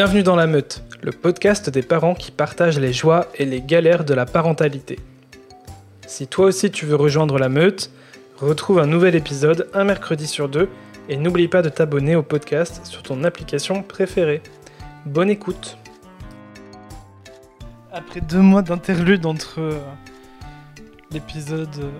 Bienvenue 0.00 0.22
dans 0.22 0.36
La 0.36 0.46
Meute, 0.46 0.84
le 1.02 1.10
podcast 1.10 1.70
des 1.70 1.82
parents 1.82 2.14
qui 2.14 2.30
partagent 2.30 2.78
les 2.78 2.92
joies 2.92 3.26
et 3.34 3.44
les 3.44 3.60
galères 3.60 4.04
de 4.04 4.14
la 4.14 4.26
parentalité. 4.26 4.96
Si 6.06 6.28
toi 6.28 6.46
aussi 6.46 6.70
tu 6.70 6.86
veux 6.86 6.94
rejoindre 6.94 7.36
La 7.36 7.48
Meute, 7.48 7.90
retrouve 8.36 8.78
un 8.78 8.86
nouvel 8.86 9.16
épisode 9.16 9.68
un 9.74 9.82
mercredi 9.82 10.28
sur 10.28 10.48
deux 10.48 10.68
et 11.08 11.16
n'oublie 11.16 11.48
pas 11.48 11.62
de 11.62 11.68
t'abonner 11.68 12.14
au 12.14 12.22
podcast 12.22 12.86
sur 12.86 13.02
ton 13.02 13.24
application 13.24 13.82
préférée. 13.82 14.40
Bonne 15.04 15.30
écoute 15.30 15.76
Après 17.92 18.20
deux 18.20 18.38
mois 18.38 18.62
d'interlude 18.62 19.26
entre 19.26 19.58
euh, 19.58 19.80
l'épisode 21.10 21.76
euh, 21.80 21.90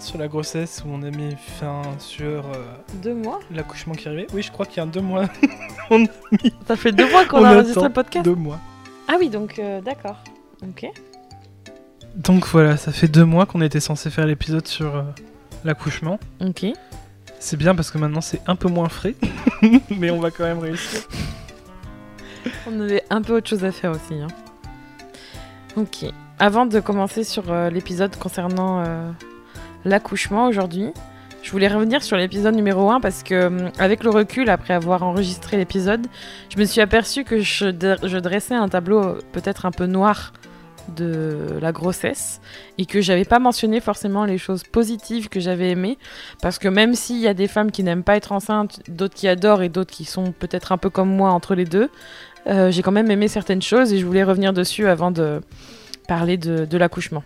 sur 0.00 0.18
la 0.18 0.26
grossesse 0.26 0.82
où 0.84 0.90
on 0.90 1.04
a 1.04 1.10
mis 1.10 1.36
fin 1.36 1.82
sur 2.00 2.46
euh, 2.46 2.74
Deux 2.94 3.14
mois? 3.14 3.38
l'accouchement 3.52 3.94
qui 3.94 4.08
arrivait, 4.08 4.26
oui 4.34 4.42
je 4.42 4.50
crois 4.50 4.66
qu'il 4.66 4.78
y 4.78 4.80
a 4.80 4.86
deux 4.86 5.00
mois, 5.02 5.26
Ça 6.66 6.76
fait 6.76 6.92
deux 6.92 7.10
mois 7.10 7.24
qu'on 7.26 7.40
On 7.40 7.44
a 7.44 7.54
enregistré 7.54 7.84
le 7.84 7.92
podcast 7.92 8.24
deux 8.24 8.34
mois. 8.34 8.58
Ah 9.08 9.14
oui, 9.18 9.28
donc 9.28 9.58
euh, 9.58 9.80
d'accord. 9.80 10.16
Ok. 10.62 10.86
Donc 12.16 12.46
voilà, 12.46 12.76
ça 12.76 12.92
fait 12.92 13.08
deux 13.08 13.24
mois 13.24 13.44
qu'on 13.46 13.60
était 13.60 13.80
censé 13.80 14.08
faire 14.10 14.26
l'épisode 14.26 14.66
sur 14.66 14.96
euh, 14.96 15.02
l'accouchement. 15.64 16.18
Ok. 16.40 16.66
C'est 17.38 17.56
bien 17.56 17.74
parce 17.74 17.90
que 17.90 17.98
maintenant 17.98 18.20
c'est 18.20 18.40
un 18.46 18.56
peu 18.56 18.68
moins 18.68 18.88
frais, 18.88 19.14
mais 19.90 20.10
on 20.10 20.20
va 20.20 20.30
quand 20.30 20.44
même 20.44 20.60
réussir. 20.60 21.00
On 22.66 22.78
avait 22.80 23.02
un 23.08 23.22
peu 23.22 23.36
autre 23.36 23.48
chose 23.48 23.64
à 23.64 23.72
faire 23.72 23.90
aussi. 23.92 24.14
hein. 24.14 24.26
Ok. 25.76 26.04
Avant 26.38 26.66
de 26.66 26.78
commencer 26.80 27.24
sur 27.24 27.50
euh, 27.50 27.70
l'épisode 27.70 28.14
concernant 28.16 28.80
euh, 28.84 29.10
l'accouchement 29.86 30.46
aujourd'hui, 30.46 30.92
je 31.44 31.50
voulais 31.50 31.68
revenir 31.68 32.02
sur 32.02 32.16
l'épisode 32.16 32.54
numéro 32.54 32.90
1 32.90 33.00
parce 33.00 33.22
que, 33.22 33.46
hum, 33.46 33.70
avec 33.78 34.02
le 34.02 34.08
recul, 34.08 34.48
après 34.48 34.72
avoir 34.72 35.02
enregistré 35.02 35.58
l'épisode, 35.58 36.06
je 36.48 36.58
me 36.58 36.64
suis 36.64 36.80
aperçue 36.80 37.22
que 37.22 37.40
je, 37.40 37.66
dre- 37.66 38.08
je 38.08 38.16
dressais 38.16 38.54
un 38.54 38.68
tableau 38.68 39.04
euh, 39.04 39.18
peut-être 39.32 39.66
un 39.66 39.70
peu 39.70 39.84
noir 39.84 40.32
de 40.96 41.58
la 41.60 41.72
grossesse 41.72 42.40
et 42.78 42.86
que 42.86 43.02
j'avais 43.02 43.24
pas 43.26 43.38
mentionné 43.38 43.80
forcément 43.80 44.24
les 44.24 44.38
choses 44.38 44.62
positives 44.62 45.28
que 45.28 45.38
j'avais 45.38 45.70
aimées 45.70 45.98
parce 46.42 46.58
que 46.58 46.68
même 46.68 46.94
s'il 46.94 47.18
y 47.18 47.28
a 47.28 47.34
des 47.34 47.48
femmes 47.48 47.70
qui 47.70 47.82
n'aiment 47.82 48.02
pas 48.04 48.16
être 48.16 48.32
enceintes, 48.32 48.80
d'autres 48.88 49.14
qui 49.14 49.28
adorent 49.28 49.62
et 49.62 49.68
d'autres 49.68 49.92
qui 49.92 50.04
sont 50.04 50.32
peut-être 50.32 50.72
un 50.72 50.78
peu 50.78 50.88
comme 50.90 51.08
moi 51.08 51.30
entre 51.30 51.54
les 51.54 51.64
deux, 51.64 51.90
euh, 52.46 52.70
j'ai 52.70 52.82
quand 52.82 52.92
même 52.92 53.10
aimé 53.10 53.28
certaines 53.28 53.62
choses 53.62 53.92
et 53.92 53.98
je 53.98 54.06
voulais 54.06 54.24
revenir 54.24 54.52
dessus 54.54 54.86
avant 54.86 55.10
de 55.10 55.40
parler 56.08 56.36
de, 56.36 56.76
l'accouchement. 56.76 57.22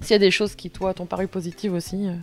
S'il 0.00 0.12
y 0.12 0.14
a 0.14 0.18
des 0.18 0.30
choses 0.30 0.54
qui, 0.54 0.70
toi, 0.70 0.94
t'ont 0.94 1.06
paru 1.06 1.26
positives 1.26 1.74
aussi, 1.74 2.06
euh, 2.08 2.14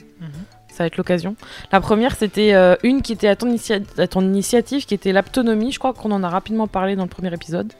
ça 0.76 0.84
va 0.84 0.88
être 0.88 0.98
l'occasion. 0.98 1.36
La 1.72 1.82
première, 1.82 2.16
c'était 2.16 2.54
euh, 2.54 2.76
une 2.84 3.02
qui 3.02 3.14
était 3.14 3.28
à 3.28 3.36
ton, 3.36 3.48
initia- 3.48 3.82
à 3.98 4.08
ton 4.08 4.22
initiative, 4.22 4.86
qui 4.86 4.94
était 4.94 5.12
l'aptonomie. 5.14 5.72
Je 5.72 5.80
crois 5.80 5.94
qu'on 5.94 6.12
en 6.12 6.22
a 6.24 6.30
rapidement 6.30 6.68
parlé 6.68 6.96
dans 6.96 7.04
le 7.04 7.10
premier 7.10 7.34
épisode. 7.34 7.74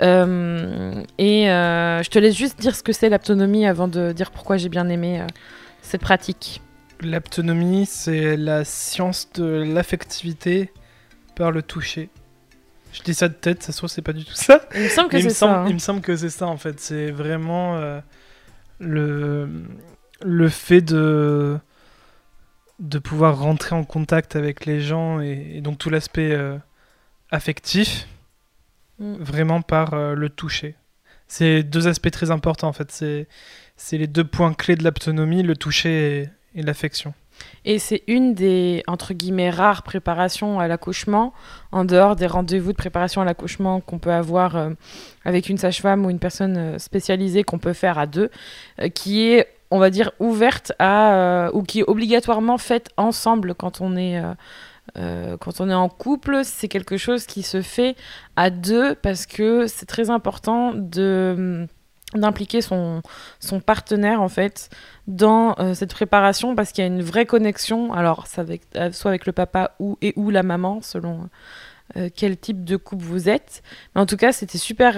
Euh, 0.00 1.02
et 1.18 1.50
euh, 1.50 2.02
je 2.02 2.08
te 2.08 2.18
laisse 2.18 2.34
juste 2.34 2.58
dire 2.58 2.74
ce 2.74 2.82
que 2.82 2.92
c'est 2.92 3.08
l'aptonomie 3.08 3.66
avant 3.66 3.88
de 3.88 4.12
dire 4.12 4.30
pourquoi 4.30 4.56
j'ai 4.56 4.68
bien 4.68 4.88
aimé 4.88 5.22
cette 5.82 6.00
pratique. 6.00 6.62
L'aptonomie, 7.02 7.84
c'est 7.86 8.36
la 8.36 8.64
science 8.64 9.28
de 9.34 9.44
l'affectivité 9.44 10.72
par 11.34 11.50
le 11.50 11.62
toucher. 11.62 12.08
Je 12.92 13.02
dis 13.02 13.14
ça 13.14 13.28
de 13.28 13.34
tête, 13.34 13.62
ça 13.62 13.72
se 13.72 13.78
trouve 13.78 13.90
c'est 13.90 14.02
pas 14.02 14.12
du 14.12 14.24
tout 14.24 14.34
ça. 14.34 14.62
Il 14.74 14.82
me 14.82 14.88
semble 14.88 15.08
que 15.08 15.20
c'est 15.20 15.30
ça. 15.30 15.34
semble, 15.34 15.54
hein. 15.54 15.64
il 15.68 15.74
me 15.74 15.78
semble 15.78 16.00
que 16.00 16.16
c'est 16.16 16.30
ça 16.30 16.46
en 16.46 16.56
fait. 16.56 16.78
C'est 16.78 17.10
vraiment 17.10 17.80
le, 18.78 19.48
le 20.22 20.48
fait 20.48 20.80
de, 20.82 21.58
de 22.82 22.98
pouvoir 22.98 23.38
rentrer 23.38 23.74
en 23.74 23.84
contact 23.84 24.36
avec 24.36 24.66
les 24.66 24.82
gens 24.82 25.20
et, 25.20 25.52
et 25.54 25.60
donc 25.62 25.78
tout 25.78 25.88
l'aspect 25.88 26.32
euh, 26.32 26.58
affectif, 27.30 28.06
Mm. 29.02 29.16
vraiment 29.18 29.62
par 29.62 29.94
euh, 29.94 30.14
le 30.14 30.28
toucher. 30.28 30.76
C'est 31.26 31.62
deux 31.62 31.88
aspects 31.88 32.10
très 32.10 32.30
importants 32.30 32.68
en 32.68 32.72
fait. 32.72 32.92
C'est 33.76 33.98
les 33.98 34.06
deux 34.06 34.24
points 34.24 34.52
clés 34.52 34.76
de 34.76 34.84
l'aptonomie, 34.84 35.42
le 35.42 35.56
toucher 35.56 36.20
et, 36.54 36.60
et 36.60 36.62
l'affection. 36.62 37.14
Et 37.64 37.78
c'est 37.78 38.02
une 38.06 38.34
des, 38.34 38.82
entre 38.86 39.14
guillemets, 39.14 39.50
rares 39.50 39.82
préparations 39.82 40.60
à 40.60 40.68
l'accouchement, 40.68 41.32
en 41.72 41.84
dehors 41.84 42.14
des 42.14 42.26
rendez-vous 42.26 42.72
de 42.72 42.76
préparation 42.76 43.22
à 43.22 43.24
l'accouchement 43.24 43.80
qu'on 43.80 43.98
peut 43.98 44.12
avoir 44.12 44.56
euh, 44.56 44.70
avec 45.24 45.48
une 45.48 45.58
sage-femme 45.58 46.04
ou 46.04 46.10
une 46.10 46.18
personne 46.18 46.78
spécialisée 46.78 47.42
qu'on 47.42 47.58
peut 47.58 47.72
faire 47.72 47.98
à 47.98 48.06
deux, 48.06 48.30
euh, 48.80 48.88
qui 48.88 49.22
est, 49.22 49.48
on 49.72 49.78
va 49.78 49.88
dire, 49.88 50.12
ouverte 50.20 50.72
à, 50.78 51.14
euh, 51.14 51.50
ou 51.54 51.62
qui 51.62 51.80
est 51.80 51.84
obligatoirement 51.84 52.58
faite 52.58 52.90
ensemble 52.96 53.54
quand 53.54 53.80
on 53.80 53.96
est... 53.96 54.18
euh, 54.18 54.34
euh, 54.98 55.36
quand 55.38 55.60
on 55.60 55.70
est 55.70 55.74
en 55.74 55.88
couple, 55.88 56.40
c'est 56.44 56.68
quelque 56.68 56.96
chose 56.96 57.24
qui 57.24 57.42
se 57.42 57.62
fait 57.62 57.96
à 58.36 58.50
deux 58.50 58.94
parce 58.96 59.26
que 59.26 59.66
c'est 59.66 59.86
très 59.86 60.10
important 60.10 60.72
de 60.74 61.66
d'impliquer 62.14 62.60
son, 62.60 63.00
son 63.40 63.60
partenaire 63.60 64.20
en 64.20 64.28
fait 64.28 64.68
dans 65.06 65.56
cette 65.72 65.94
préparation 65.94 66.54
parce 66.54 66.72
qu'il 66.72 66.82
y 66.82 66.84
a 66.84 66.88
une 66.88 67.00
vraie 67.00 67.24
connexion 67.24 67.94
alors 67.94 68.26
soit 68.26 68.42
avec 68.42 69.24
le 69.24 69.32
papa 69.32 69.70
ou 69.78 69.96
et 70.02 70.12
ou 70.16 70.28
la 70.28 70.42
maman 70.42 70.82
selon 70.82 71.30
quel 72.14 72.36
type 72.36 72.64
de 72.64 72.76
couple 72.76 73.04
vous 73.04 73.30
êtes. 73.30 73.62
Mais 73.94 74.02
en 74.02 74.06
tout 74.06 74.18
cas 74.18 74.32
c'était 74.32 74.58
super 74.58 74.94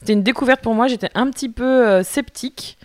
c'était 0.00 0.12
une 0.12 0.22
découverte 0.22 0.60
pour 0.60 0.74
moi. 0.74 0.86
J'étais 0.86 1.10
un 1.14 1.30
petit 1.30 1.48
peu 1.48 2.02
sceptique 2.02 2.76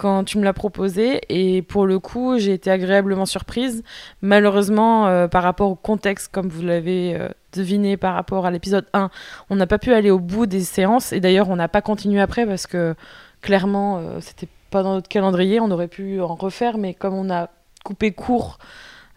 quand 0.00 0.24
tu 0.24 0.38
me 0.38 0.44
l'as 0.44 0.54
proposé. 0.54 1.20
Et 1.28 1.60
pour 1.60 1.84
le 1.84 1.98
coup 1.98 2.38
j'ai 2.38 2.54
été 2.54 2.70
agréablement 2.70 3.26
surprise. 3.26 3.82
Malheureusement 4.22 5.06
euh, 5.06 5.28
par 5.28 5.42
rapport 5.42 5.70
au 5.70 5.74
contexte 5.74 6.32
comme 6.32 6.48
vous 6.48 6.62
l'avez 6.62 7.14
euh, 7.14 7.28
deviné 7.52 7.98
par 7.98 8.14
rapport 8.14 8.46
à 8.46 8.50
l'épisode 8.50 8.86
1 8.94 9.10
on 9.50 9.56
n'a 9.56 9.66
pas 9.66 9.78
pu 9.78 9.92
aller 9.92 10.10
au 10.10 10.18
bout 10.18 10.46
des 10.46 10.62
séances. 10.62 11.12
Et 11.12 11.20
d'ailleurs 11.20 11.50
on 11.50 11.56
n'a 11.56 11.68
pas 11.68 11.82
continué 11.82 12.18
après 12.18 12.46
parce 12.46 12.66
que 12.66 12.94
clairement 13.42 13.98
euh, 13.98 14.20
c'était 14.20 14.48
pas 14.70 14.82
dans 14.82 14.94
notre 14.94 15.08
calendrier. 15.08 15.60
On 15.60 15.70
aurait 15.70 15.88
pu 15.88 16.18
en 16.22 16.34
refaire 16.34 16.78
mais 16.78 16.94
comme 16.94 17.14
on 17.14 17.28
a 17.28 17.50
coupé 17.84 18.10
court 18.12 18.58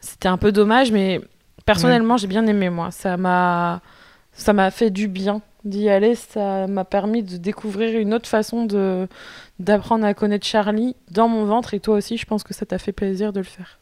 c'était 0.02 0.28
un 0.28 0.38
peu 0.38 0.52
dommage. 0.52 0.92
Mais 0.92 1.22
personnellement 1.66 2.18
j'ai 2.18 2.28
bien 2.28 2.46
aimé 2.46 2.70
moi. 2.70 2.92
Ça 2.92 3.16
m'a 3.16 3.80
ça 4.34 4.52
m'a 4.52 4.70
fait 4.70 4.90
du 4.90 5.08
bien 5.08 5.42
d'y 5.64 5.90
aller 5.90 6.16
ça 6.16 6.68
m'a 6.68 6.86
permis 6.86 7.24
de 7.24 7.38
découvrir 7.38 7.98
une 8.00 8.14
autre 8.14 8.28
façon 8.28 8.66
de 8.66 9.08
d'apprendre 9.60 10.06
à 10.06 10.14
connaître 10.14 10.46
Charlie 10.46 10.96
dans 11.12 11.28
mon 11.28 11.46
ventre 11.46 11.74
et 11.74 11.80
toi 11.80 11.96
aussi 11.96 12.18
je 12.18 12.26
pense 12.26 12.44
que 12.44 12.54
ça 12.54 12.66
t'a 12.66 12.78
fait 12.78 12.92
plaisir 12.92 13.32
de 13.34 13.40
le 13.40 13.46
faire 13.46 13.80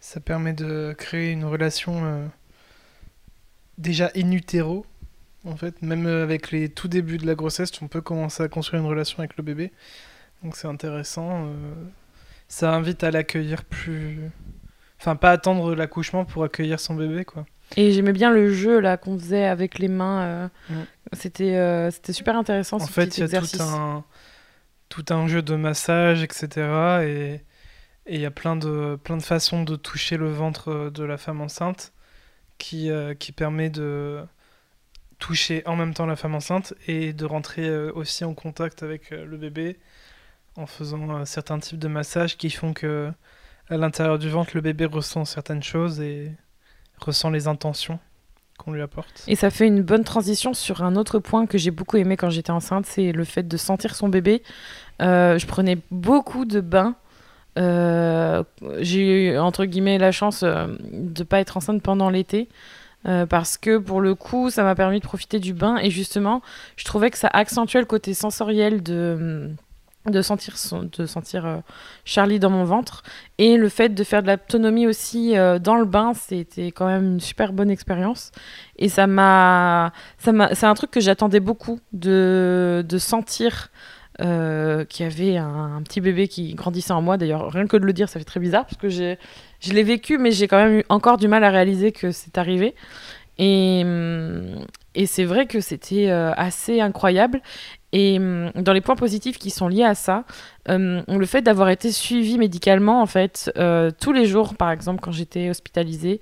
Ça 0.00 0.20
permet 0.20 0.52
de 0.52 0.94
créer 0.96 1.32
une 1.32 1.44
relation 1.44 2.04
euh, 2.04 2.26
déjà 3.78 4.10
in 4.16 4.30
utero. 4.32 4.86
En 5.44 5.56
fait, 5.56 5.82
même 5.82 6.06
euh, 6.06 6.22
avec 6.22 6.50
les 6.50 6.68
tout 6.68 6.88
débuts 6.88 7.18
de 7.18 7.26
la 7.26 7.34
grossesse, 7.34 7.70
on 7.82 7.88
peut 7.88 8.00
commencer 8.00 8.42
à 8.42 8.48
construire 8.48 8.82
une 8.82 8.88
relation 8.88 9.18
avec 9.18 9.36
le 9.36 9.42
bébé. 9.42 9.72
Donc 10.42 10.56
c'est 10.56 10.68
intéressant. 10.68 11.46
euh, 11.46 11.74
ça 12.48 12.72
invite 12.74 13.04
à 13.04 13.10
l'accueillir 13.10 13.64
plus. 13.64 14.30
Enfin, 15.00 15.16
pas 15.16 15.32
attendre 15.32 15.74
l'accouchement 15.74 16.24
pour 16.24 16.44
accueillir 16.44 16.80
son 16.80 16.94
bébé, 16.94 17.24
quoi. 17.24 17.44
Et 17.76 17.92
j'aimais 17.92 18.12
bien 18.12 18.30
le 18.30 18.52
jeu 18.52 18.80
là 18.80 18.96
qu'on 18.96 19.18
faisait 19.18 19.44
avec 19.44 19.78
les 19.78 19.88
mains 19.88 20.22
euh, 20.22 20.48
c'était 21.12 21.56
euh, 21.56 21.90
c'était 21.90 22.12
super 22.12 22.36
intéressant 22.36 22.76
En 22.76 22.86
ce 22.86 22.90
fait, 22.90 23.18
il 23.18 23.26
y 23.26 23.36
a 23.36 23.40
tout 23.40 23.62
un, 23.62 24.04
tout 24.88 25.04
un 25.10 25.26
jeu 25.26 25.42
de 25.42 25.54
massage, 25.56 26.22
etc. 26.22 26.48
Et 27.02 27.40
et 28.10 28.14
il 28.14 28.20
y 28.22 28.26
a 28.26 28.30
plein 28.30 28.56
de, 28.56 28.98
plein 29.04 29.18
de 29.18 29.22
façons 29.22 29.64
de 29.64 29.76
toucher 29.76 30.16
le 30.16 30.30
ventre 30.30 30.88
de 30.88 31.04
la 31.04 31.18
femme 31.18 31.42
enceinte 31.42 31.92
qui, 32.56 32.90
euh, 32.90 33.12
qui 33.12 33.32
permet 33.32 33.68
de 33.68 34.24
toucher 35.18 35.62
en 35.66 35.76
même 35.76 35.92
temps 35.92 36.06
la 36.06 36.16
femme 36.16 36.34
enceinte 36.34 36.72
et 36.86 37.12
de 37.12 37.26
rentrer 37.26 37.70
aussi 37.90 38.24
en 38.24 38.32
contact 38.32 38.82
avec 38.82 39.10
le 39.10 39.36
bébé 39.36 39.78
en 40.56 40.66
faisant 40.66 41.24
certains 41.26 41.58
types 41.58 41.78
de 41.78 41.88
massages 41.88 42.38
qui 42.38 42.48
font 42.48 42.72
que 42.72 43.12
à 43.70 43.76
l'intérieur 43.76 44.18
du 44.18 44.30
ventre, 44.30 44.52
le 44.54 44.60
bébé 44.60 44.86
ressent 44.86 45.24
certaines 45.24 45.62
choses 45.62 46.00
et 46.00 46.32
ressent 47.00 47.30
les 47.30 47.48
intentions 47.48 47.98
qu'on 48.58 48.72
lui 48.72 48.82
apporte. 48.82 49.22
Et 49.28 49.36
ça 49.36 49.50
fait 49.50 49.66
une 49.66 49.82
bonne 49.82 50.04
transition 50.04 50.52
sur 50.52 50.82
un 50.82 50.96
autre 50.96 51.18
point 51.18 51.46
que 51.46 51.56
j'ai 51.56 51.70
beaucoup 51.70 51.96
aimé 51.96 52.16
quand 52.16 52.30
j'étais 52.30 52.50
enceinte, 52.50 52.86
c'est 52.86 53.12
le 53.12 53.24
fait 53.24 53.46
de 53.46 53.56
sentir 53.56 53.94
son 53.94 54.08
bébé. 54.08 54.42
Euh, 55.00 55.38
je 55.38 55.46
prenais 55.46 55.78
beaucoup 55.90 56.44
de 56.44 56.60
bains. 56.60 56.96
Euh, 57.58 58.44
j'ai 58.80 59.30
eu 59.30 59.38
entre 59.38 59.64
guillemets 59.64 59.98
la 59.98 60.12
chance 60.12 60.42
euh, 60.42 60.66
de 60.92 61.22
pas 61.24 61.40
être 61.40 61.56
enceinte 61.56 61.82
pendant 61.82 62.10
l'été 62.10 62.48
parce 63.30 63.56
que 63.56 63.78
pour 63.78 64.02
le 64.02 64.14
coup 64.14 64.50
ça 64.50 64.64
m'a 64.64 64.74
permis 64.74 64.98
de 65.00 65.04
profiter 65.04 65.38
du 65.38 65.54
bain 65.54 65.78
et 65.78 65.88
justement 65.88 66.42
je 66.76 66.84
trouvais 66.84 67.10
que 67.10 67.16
ça 67.16 67.30
accentuait 67.32 67.80
le 67.80 67.86
côté 67.86 68.12
sensoriel 68.12 68.82
de 68.82 69.50
de 70.06 70.22
sentir 70.22 70.54
de 70.72 71.06
sentir 71.06 71.46
euh, 71.46 71.56
Charlie 72.04 72.38
dans 72.38 72.50
mon 72.50 72.64
ventre. 72.64 73.02
Et 73.38 73.56
le 73.56 73.68
fait 73.68 73.90
de 73.90 74.04
faire 74.04 74.22
de 74.22 74.28
l'autonomie 74.28 74.86
aussi 74.86 75.36
euh, 75.36 75.58
dans 75.58 75.76
le 75.76 75.84
bain 75.84 76.12
c'était 76.14 76.70
quand 76.70 76.86
même 76.86 77.04
une 77.04 77.20
super 77.20 77.52
bonne 77.52 77.70
expérience. 77.70 78.30
Et 78.76 78.88
ça 78.88 79.06
m'a 79.06 79.92
c'est 80.18 80.64
un 80.64 80.74
truc 80.74 80.90
que 80.90 81.00
j'attendais 81.00 81.40
beaucoup 81.40 81.80
de 81.92 82.84
de 82.88 82.98
sentir 82.98 83.70
euh, 84.20 84.84
qu'il 84.84 85.06
y 85.06 85.08
avait 85.08 85.36
un, 85.36 85.80
petit 85.84 86.00
bébé 86.00 86.28
qui 86.28 86.54
grandissait 86.54 86.92
en 86.92 87.02
moi. 87.02 87.16
D'ailleurs 87.16 87.50
rien 87.52 87.66
que 87.66 87.76
de 87.76 87.84
le 87.84 87.92
dire 87.92 88.08
ça 88.08 88.18
fait 88.18 88.24
très 88.24 88.40
bizarre 88.40 88.64
parce 88.64 88.78
que 88.78 88.88
je 88.88 89.72
l'ai 89.72 89.82
vécu 89.82 90.18
mais 90.18 90.30
j'ai 90.32 90.48
quand 90.48 90.58
même 90.58 90.78
eu 90.78 90.84
encore 90.88 91.18
du 91.18 91.28
mal 91.28 91.44
à 91.44 91.50
réaliser 91.50 91.92
que 91.92 92.12
c'est 92.12 92.38
arrivé. 92.38 92.74
Et, 93.40 93.82
hum, 93.84 94.66
et 94.96 95.06
c'est 95.06 95.24
vrai 95.24 95.46
que 95.46 95.60
c'était 95.60 96.10
assez 96.10 96.80
incroyable. 96.80 97.40
Et 97.92 98.18
hum, 98.18 98.50
dans 98.54 98.72
les 98.72 98.80
points 98.80 98.96
positifs 98.96 99.38
qui 99.38 99.50
sont 99.50 99.68
liés 99.68 99.84
à 99.84 99.94
ça, 99.94 100.24
hum, 100.68 101.02
le 101.08 101.26
fait 101.26 101.42
d'avoir 101.42 101.68
été 101.70 101.90
suivi 101.90 102.38
médicalement, 102.38 103.00
en 103.00 103.06
fait, 103.06 103.50
euh, 103.56 103.90
tous 103.98 104.12
les 104.12 104.26
jours, 104.26 104.54
par 104.54 104.70
exemple, 104.70 105.00
quand 105.00 105.12
j'étais 105.12 105.50
hospitalisée 105.50 106.20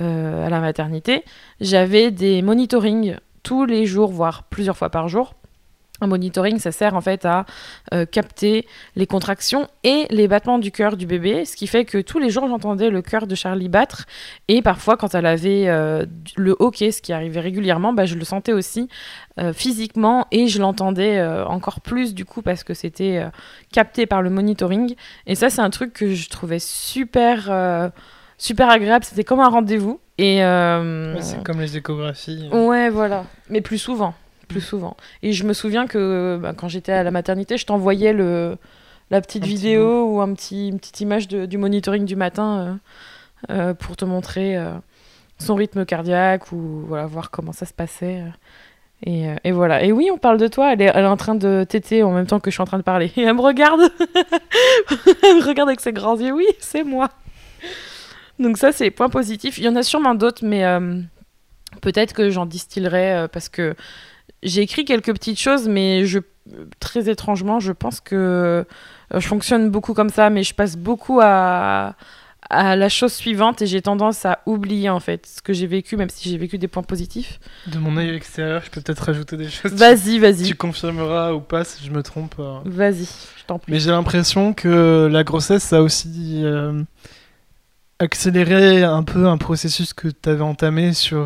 euh, 0.00 0.46
à 0.46 0.50
la 0.50 0.60
maternité, 0.60 1.24
j'avais 1.60 2.10
des 2.10 2.42
monitorings 2.42 3.16
tous 3.42 3.64
les 3.64 3.86
jours, 3.86 4.10
voire 4.10 4.44
plusieurs 4.44 4.76
fois 4.76 4.90
par 4.90 5.08
jour 5.08 5.34
un 6.00 6.08
monitoring, 6.08 6.58
ça 6.58 6.72
sert 6.72 6.94
en 6.94 7.00
fait 7.00 7.24
à 7.24 7.46
euh, 7.92 8.04
capter 8.04 8.66
les 8.96 9.06
contractions 9.06 9.68
et 9.84 10.06
les 10.10 10.26
battements 10.26 10.58
du 10.58 10.72
cœur 10.72 10.96
du 10.96 11.06
bébé, 11.06 11.44
ce 11.44 11.54
qui 11.54 11.68
fait 11.68 11.84
que 11.84 11.98
tous 11.98 12.18
les 12.18 12.30
jours 12.30 12.48
j'entendais 12.48 12.90
le 12.90 13.00
cœur 13.00 13.26
de 13.28 13.34
Charlie 13.34 13.68
battre. 13.68 14.06
Et 14.48 14.60
parfois 14.60 14.96
quand 14.96 15.14
elle 15.14 15.26
avait 15.26 15.68
euh, 15.68 16.04
le 16.36 16.56
hockey, 16.58 16.90
ce 16.90 17.00
qui 17.00 17.12
arrivait 17.12 17.40
régulièrement, 17.40 17.92
bah, 17.92 18.06
je 18.06 18.16
le 18.16 18.24
sentais 18.24 18.52
aussi 18.52 18.88
euh, 19.38 19.52
physiquement 19.52 20.26
et 20.32 20.48
je 20.48 20.60
l'entendais 20.60 21.22
encore 21.46 21.80
plus 21.80 22.12
du 22.12 22.24
coup 22.24 22.42
parce 22.42 22.64
que 22.64 22.74
c'était 22.74 23.24
capté 23.72 24.06
par 24.06 24.20
le 24.20 24.30
monitoring. 24.30 24.94
Et 25.26 25.34
ça 25.36 25.48
c'est 25.48 25.62
un 25.62 25.70
truc 25.70 25.92
que 25.92 26.14
je 26.14 26.28
trouvais 26.28 26.58
super 26.58 27.92
super 28.36 28.68
agréable, 28.68 29.04
c'était 29.04 29.24
comme 29.24 29.40
un 29.40 29.48
rendez-vous. 29.48 30.00
Et 30.18 30.38
c'est 31.20 31.42
comme 31.44 31.60
les 31.60 31.76
échographies. 31.76 32.48
Ouais 32.52 32.90
voilà, 32.90 33.24
mais 33.48 33.60
plus 33.60 33.78
souvent 33.78 34.14
plus 34.46 34.60
souvent. 34.60 34.96
Et 35.22 35.32
je 35.32 35.44
me 35.44 35.52
souviens 35.52 35.86
que 35.86 36.38
bah, 36.40 36.52
quand 36.56 36.68
j'étais 36.68 36.92
à 36.92 37.02
la 37.02 37.10
maternité, 37.10 37.56
je 37.56 37.66
t'envoyais 37.66 38.12
le 38.12 38.56
la 39.10 39.20
petite 39.20 39.44
vidéo 39.44 40.06
ou 40.06 40.20
un 40.20 40.32
petit, 40.34 40.68
une 40.68 40.78
petite 40.78 41.00
image 41.00 41.28
de, 41.28 41.46
du 41.46 41.58
monitoring 41.58 42.04
du 42.04 42.16
matin 42.16 42.80
euh, 43.50 43.70
euh, 43.70 43.74
pour 43.74 43.96
te 43.96 44.04
montrer 44.04 44.56
euh, 44.56 44.72
son 45.38 45.54
rythme 45.54 45.84
cardiaque 45.84 46.52
ou 46.52 46.84
voilà, 46.86 47.06
voir 47.06 47.30
comment 47.30 47.52
ça 47.52 47.66
se 47.66 47.74
passait. 47.74 48.24
Et, 49.06 49.26
et, 49.44 49.52
voilà. 49.52 49.84
Et 49.84 49.92
oui, 49.92 50.08
on 50.10 50.16
parle 50.16 50.38
de 50.38 50.48
toi. 50.48 50.72
Elle 50.72 50.80
est, 50.80 50.90
elle 50.94 51.04
est 51.04 51.08
en 51.08 51.16
train 51.16 51.34
de 51.34 51.66
téter 51.68 52.02
en 52.02 52.12
même 52.12 52.26
temps 52.26 52.40
que 52.40 52.50
je 52.50 52.54
suis 52.54 52.62
en 52.62 52.66
train 52.66 52.78
de 52.78 52.84
parler. 52.84 53.12
Et 53.16 53.22
elle 53.24 53.34
me 53.34 53.42
regarde. 53.42 53.80
elle 55.22 55.36
me 55.36 55.46
regarde 55.46 55.68
avec 55.68 55.80
ses 55.80 55.92
grands 55.92 56.16
yeux. 56.16 56.32
Oui, 56.32 56.46
c'est 56.58 56.84
moi. 56.84 57.10
Donc 58.38 58.56
ça, 58.56 58.72
c'est 58.72 58.90
point 58.90 59.10
positif. 59.10 59.58
Il 59.58 59.64
y 59.64 59.68
en 59.68 59.76
a 59.76 59.82
sûrement 59.82 60.14
d'autres, 60.14 60.44
mais 60.44 60.64
peut-être 61.82 62.14
que 62.14 62.30
j'en 62.30 62.46
distillerai 62.46 63.26
parce 63.30 63.48
que 63.48 63.76
j'ai 64.44 64.62
écrit 64.62 64.84
quelques 64.84 65.12
petites 65.12 65.40
choses, 65.40 65.68
mais 65.68 66.04
je, 66.04 66.20
très 66.78 67.08
étrangement, 67.08 67.58
je 67.60 67.72
pense 67.72 68.00
que 68.00 68.14
euh, 68.14 68.64
je 69.20 69.26
fonctionne 69.26 69.70
beaucoup 69.70 69.94
comme 69.94 70.10
ça, 70.10 70.30
mais 70.30 70.42
je 70.42 70.54
passe 70.54 70.76
beaucoup 70.76 71.20
à, 71.22 71.96
à 72.50 72.76
la 72.76 72.88
chose 72.88 73.12
suivante 73.12 73.62
et 73.62 73.66
j'ai 73.66 73.80
tendance 73.82 74.26
à 74.26 74.40
oublier 74.46 74.90
en 74.90 75.00
fait 75.00 75.26
ce 75.26 75.42
que 75.42 75.52
j'ai 75.52 75.66
vécu, 75.66 75.96
même 75.96 76.10
si 76.10 76.28
j'ai 76.28 76.38
vécu 76.38 76.58
des 76.58 76.68
points 76.68 76.82
positifs. 76.82 77.40
De 77.66 77.78
mon 77.78 77.96
œil 77.96 78.14
extérieur, 78.14 78.62
je 78.64 78.70
peux 78.70 78.80
peut-être 78.80 79.00
rajouter 79.00 79.36
des 79.36 79.48
choses. 79.48 79.72
Vas-y, 79.72 80.18
vas-y. 80.18 80.44
Tu 80.44 80.54
confirmeras 80.54 81.32
ou 81.32 81.40
pas 81.40 81.64
si 81.64 81.84
je 81.84 81.90
me 81.90 82.02
trompe. 82.02 82.34
Euh. 82.38 82.58
Vas-y, 82.64 83.04
je 83.04 83.44
t'en 83.46 83.58
prie. 83.58 83.72
Mais 83.72 83.80
j'ai 83.80 83.90
l'impression 83.90 84.52
que 84.52 85.08
la 85.10 85.24
grossesse 85.24 85.72
a 85.72 85.82
aussi 85.82 86.42
euh, 86.44 86.82
accéléré 87.98 88.82
un 88.82 89.02
peu 89.02 89.26
un 89.26 89.38
processus 89.38 89.94
que 89.94 90.08
tu 90.08 90.28
avais 90.28 90.42
entamé 90.42 90.92
sur 90.92 91.24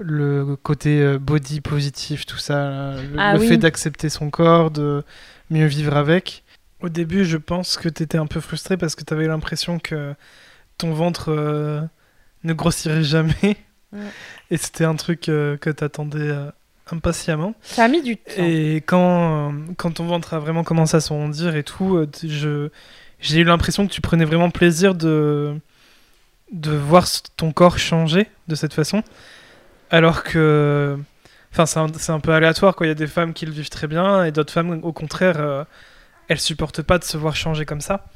le 0.00 0.56
côté 0.56 1.00
euh, 1.00 1.18
body 1.18 1.60
positif, 1.60 2.26
tout 2.26 2.38
ça, 2.38 2.94
le, 2.96 3.18
ah 3.18 3.38
fait 3.38 3.56
d'accepter 3.56 4.08
son 4.08 4.30
corps, 4.30 4.70
de 4.70 5.02
mieux 5.50 5.66
vivre 5.66 5.96
avec. 5.96 6.44
Au 6.80 6.88
début, 6.88 7.24
je 7.24 7.36
pense 7.36 7.76
que 7.76 7.88
tu 7.88 8.02
étais 8.02 8.18
un 8.18 8.26
peu 8.26 8.40
frustré 8.40 8.76
parce 8.76 8.94
que 8.94 9.04
tu 9.04 9.12
avais 9.12 9.26
l'impression 9.26 9.78
que 9.78 10.14
ton 10.76 10.92
ventre 10.92 11.32
euh, 11.32 11.80
ne 12.44 12.52
grossirait 12.52 13.02
jamais. 13.02 13.56
Et 14.50 14.56
c'était 14.56 14.84
un 14.84 14.94
truc 14.94 15.28
euh, 15.28 15.56
que 15.56 15.70
tu 15.70 15.82
attendais 15.82 16.32
impatiemment. 16.90 17.54
Ça 17.62 17.84
a 17.84 17.88
mis 17.88 18.02
du 18.02 18.16
temps. 18.16 18.32
Et 18.38 18.76
quand, 18.76 19.52
quand 19.76 19.92
ton 19.92 20.06
ventre 20.06 20.34
a 20.34 20.38
vraiment 20.38 20.62
commencé 20.62 20.96
à 20.96 21.00
s'arrondir 21.00 21.56
et 21.56 21.64
tout, 21.64 22.06
je, 22.22 22.68
j'ai 23.20 23.40
eu 23.40 23.44
l'impression 23.44 23.86
que 23.86 23.92
tu 23.92 24.00
prenais 24.00 24.24
vraiment 24.24 24.50
plaisir 24.50 24.94
de, 24.94 25.58
de 26.52 26.70
voir 26.70 27.06
ton 27.36 27.52
corps 27.52 27.78
changer 27.78 28.28
de 28.46 28.54
cette 28.54 28.74
façon. 28.74 29.02
Alors 29.90 30.22
que. 30.22 30.98
Enfin, 31.52 31.66
c'est 31.66 32.10
un, 32.12 32.20
peu 32.20 32.32
aléatoire, 32.32 32.76
quoi. 32.76 32.86
Il 32.86 32.90
y 32.90 32.92
a 32.92 32.94
des 32.94 33.06
femmes 33.06 33.32
qui 33.32 33.46
le 33.46 33.52
vivent 33.52 33.70
très 33.70 33.86
bien 33.86 34.24
et 34.24 34.32
d'autres 34.32 34.52
femmes, 34.52 34.80
au 34.82 34.92
contraire, 34.92 35.40
euh, 35.40 35.64
elles 36.28 36.40
supportent 36.40 36.82
pas 36.82 36.98
de 36.98 37.04
se 37.04 37.16
voir 37.16 37.34
changer 37.36 37.64
comme 37.64 37.80
ça. 37.80 38.06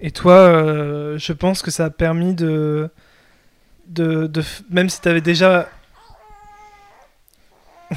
Et 0.00 0.12
toi, 0.12 0.34
euh, 0.34 1.18
je 1.18 1.32
pense 1.32 1.60
que 1.62 1.70
ça 1.70 1.86
a 1.86 1.90
permis 1.90 2.34
de. 2.34 2.90
de, 3.88 4.30
même 4.70 4.88
si 4.88 5.00
tu 5.00 5.08
avais 5.08 5.20
déjà. 5.20 5.68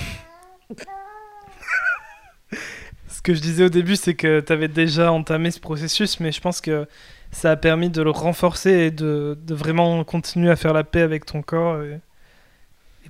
ce 3.08 3.22
que 3.24 3.36
je 3.36 3.42
disais 3.42 3.66
au 3.66 3.70
début, 3.70 3.96
c'est 3.96 4.16
que 4.16 4.40
tu 4.40 4.52
avais 4.52 4.68
déjà 4.68 5.12
entamé 5.12 5.52
ce 5.52 5.60
processus, 5.60 6.20
mais 6.20 6.32
je 6.32 6.42
pense 6.42 6.60
que 6.60 6.88
ça 7.32 7.52
a 7.52 7.56
permis 7.56 7.90
de 7.90 8.02
le 8.02 8.10
renforcer 8.10 8.72
et 8.72 8.92
de, 8.92 9.38
vraiment 9.50 10.04
continuer 10.04 10.50
à 10.50 10.56
faire 10.56 10.74
la 10.74 10.84
paix 10.84 11.02
avec 11.02 11.26
ton 11.26 11.44
corps. 11.44 11.78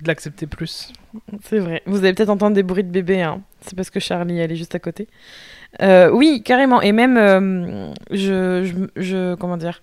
De 0.00 0.08
l'accepter 0.08 0.46
plus. 0.46 0.92
C'est 1.42 1.58
vrai. 1.58 1.82
Vous 1.86 1.98
allez 1.98 2.12
peut-être 2.14 2.30
entendre 2.30 2.54
des 2.54 2.62
bruits 2.62 2.84
de 2.84 2.90
bébé. 2.90 3.22
Hein. 3.22 3.42
C'est 3.60 3.76
parce 3.76 3.90
que 3.90 4.00
Charlie, 4.00 4.38
elle 4.38 4.52
est 4.52 4.56
juste 4.56 4.74
à 4.74 4.78
côté. 4.78 5.08
Euh, 5.80 6.10
oui, 6.10 6.42
carrément. 6.44 6.80
Et 6.82 6.92
même, 6.92 7.16
euh, 7.16 7.92
je, 8.10 8.84
je, 8.96 9.34
Comment 9.36 9.56
dire? 9.56 9.82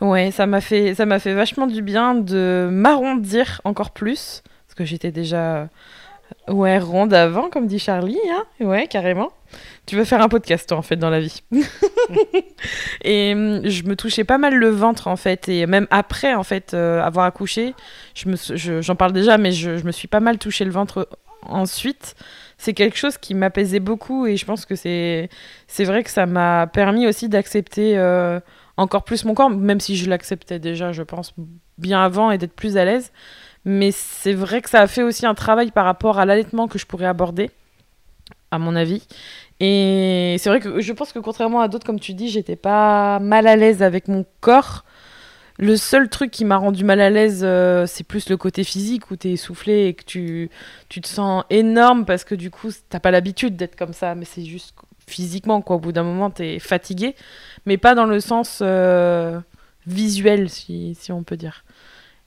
Ouais, 0.00 0.30
ça 0.30 0.46
m'a 0.46 0.60
fait, 0.60 0.94
ça 0.94 1.06
m'a 1.06 1.18
fait 1.18 1.34
vachement 1.34 1.66
du 1.66 1.82
bien 1.82 2.14
de 2.14 2.68
m'arrondir 2.70 3.60
encore 3.64 3.90
plus. 3.92 4.42
Parce 4.66 4.74
que 4.76 4.84
j'étais 4.84 5.12
déjà. 5.12 5.68
Ouais, 6.48 6.78
ronde 6.78 7.14
avant, 7.14 7.48
comme 7.48 7.66
dit 7.66 7.78
Charlie. 7.78 8.18
Hein 8.30 8.44
ouais, 8.60 8.86
carrément. 8.86 9.32
Tu 9.86 9.96
veux 9.96 10.04
faire 10.04 10.20
un 10.20 10.28
podcast, 10.28 10.68
toi, 10.68 10.78
en 10.78 10.82
fait, 10.82 10.96
dans 10.96 11.10
la 11.10 11.20
vie. 11.20 11.42
et 13.04 13.32
hum, 13.34 13.66
je 13.66 13.82
me 13.84 13.96
touchais 13.96 14.24
pas 14.24 14.38
mal 14.38 14.54
le 14.54 14.68
ventre, 14.68 15.08
en 15.08 15.16
fait. 15.16 15.48
Et 15.48 15.66
même 15.66 15.86
après, 15.90 16.34
en 16.34 16.42
fait, 16.42 16.74
euh, 16.74 17.02
avoir 17.02 17.26
accouché, 17.26 17.74
j'en 18.14 18.34
je 18.36 18.82
j'en 18.82 18.96
parle 18.96 19.12
déjà, 19.12 19.38
mais 19.38 19.52
je, 19.52 19.78
je, 19.78 19.84
me 19.84 19.92
suis 19.92 20.08
pas 20.08 20.20
mal 20.20 20.38
touché 20.38 20.64
le 20.64 20.70
ventre 20.70 21.08
ensuite. 21.48 22.14
C'est 22.58 22.72
quelque 22.72 22.96
chose 22.96 23.18
qui 23.18 23.34
m'apaisait 23.34 23.80
beaucoup 23.80 24.26
et 24.26 24.36
je 24.36 24.44
pense 24.44 24.64
que 24.64 24.74
c'est 24.74 25.28
vrai 25.80 26.02
que 26.02 26.10
ça 26.10 26.26
m'a 26.26 26.66
permis 26.66 27.06
aussi 27.06 27.28
d'accepter 27.28 27.98
euh, 27.98 28.40
encore 28.76 29.04
plus 29.04 29.24
mon 29.24 29.34
corps, 29.34 29.50
même 29.50 29.80
si 29.80 29.96
je 29.96 30.08
l'acceptais 30.08 30.58
déjà, 30.58 30.92
je 30.92 31.02
pense, 31.02 31.34
bien 31.78 32.02
avant 32.02 32.30
et 32.30 32.38
d'être 32.38 32.54
plus 32.54 32.76
à 32.76 32.84
l'aise. 32.84 33.12
Mais 33.64 33.92
c'est 33.92 34.34
vrai 34.34 34.60
que 34.60 34.68
ça 34.68 34.80
a 34.80 34.86
fait 34.86 35.02
aussi 35.02 35.26
un 35.26 35.34
travail 35.34 35.70
par 35.70 35.84
rapport 35.84 36.18
à 36.18 36.26
l'allaitement 36.26 36.68
que 36.68 36.78
je 36.78 36.86
pourrais 36.86 37.06
aborder, 37.06 37.50
à 38.50 38.58
mon 38.58 38.76
avis. 38.76 39.02
Et 39.60 40.36
c'est 40.38 40.50
vrai 40.50 40.60
que 40.60 40.80
je 40.80 40.92
pense 40.92 41.12
que 41.12 41.18
contrairement 41.18 41.60
à 41.60 41.68
d'autres, 41.68 41.86
comme 41.86 42.00
tu 42.00 42.12
dis, 42.14 42.28
j'étais 42.28 42.56
pas 42.56 43.18
mal 43.20 43.46
à 43.46 43.56
l'aise 43.56 43.82
avec 43.82 44.08
mon 44.08 44.26
corps. 44.40 44.84
Le 45.56 45.76
seul 45.76 46.08
truc 46.08 46.32
qui 46.32 46.44
m'a 46.44 46.56
rendu 46.56 46.82
mal 46.82 47.00
à 47.00 47.10
l'aise, 47.10 47.42
euh, 47.44 47.86
c'est 47.86 48.02
plus 48.02 48.28
le 48.28 48.36
côté 48.36 48.64
physique 48.64 49.10
où 49.12 49.16
tu 49.16 49.28
es 49.28 49.32
essoufflé 49.32 49.86
et 49.86 49.94
que 49.94 50.02
tu, 50.04 50.50
tu 50.88 51.00
te 51.00 51.06
sens 51.06 51.44
énorme 51.48 52.04
parce 52.04 52.24
que 52.24 52.34
du 52.34 52.50
coup, 52.50 52.70
t'as 52.88 52.98
pas 52.98 53.12
l'habitude 53.12 53.56
d'être 53.56 53.76
comme 53.76 53.92
ça, 53.92 54.16
mais 54.16 54.24
c'est 54.24 54.44
juste 54.44 54.74
physiquement, 55.06 55.62
quoi. 55.62 55.76
Au 55.76 55.78
bout 55.78 55.92
d'un 55.92 56.02
moment, 56.02 56.30
tu 56.30 56.42
es 56.42 56.58
fatigué, 56.58 57.14
mais 57.66 57.76
pas 57.78 57.94
dans 57.94 58.06
le 58.06 58.18
sens 58.18 58.58
euh, 58.62 59.38
visuel, 59.86 60.50
si, 60.50 60.96
si 60.98 61.12
on 61.12 61.22
peut 61.22 61.36
dire. 61.36 61.64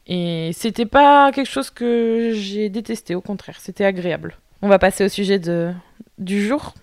Et 0.08 0.52
c'était 0.54 0.86
pas 0.86 1.32
quelque 1.34 1.50
chose 1.50 1.70
que 1.70 2.32
j'ai 2.34 2.70
détesté, 2.70 3.14
au 3.14 3.22
contraire, 3.22 3.58
c'était 3.60 3.84
agréable. 3.86 4.38
On 4.62 4.70
va 4.70 4.80
passer 4.80 5.04
au 5.04 5.10
sujet 5.10 5.38
de, 5.38 5.72
du 6.18 6.46
jour 6.46 6.74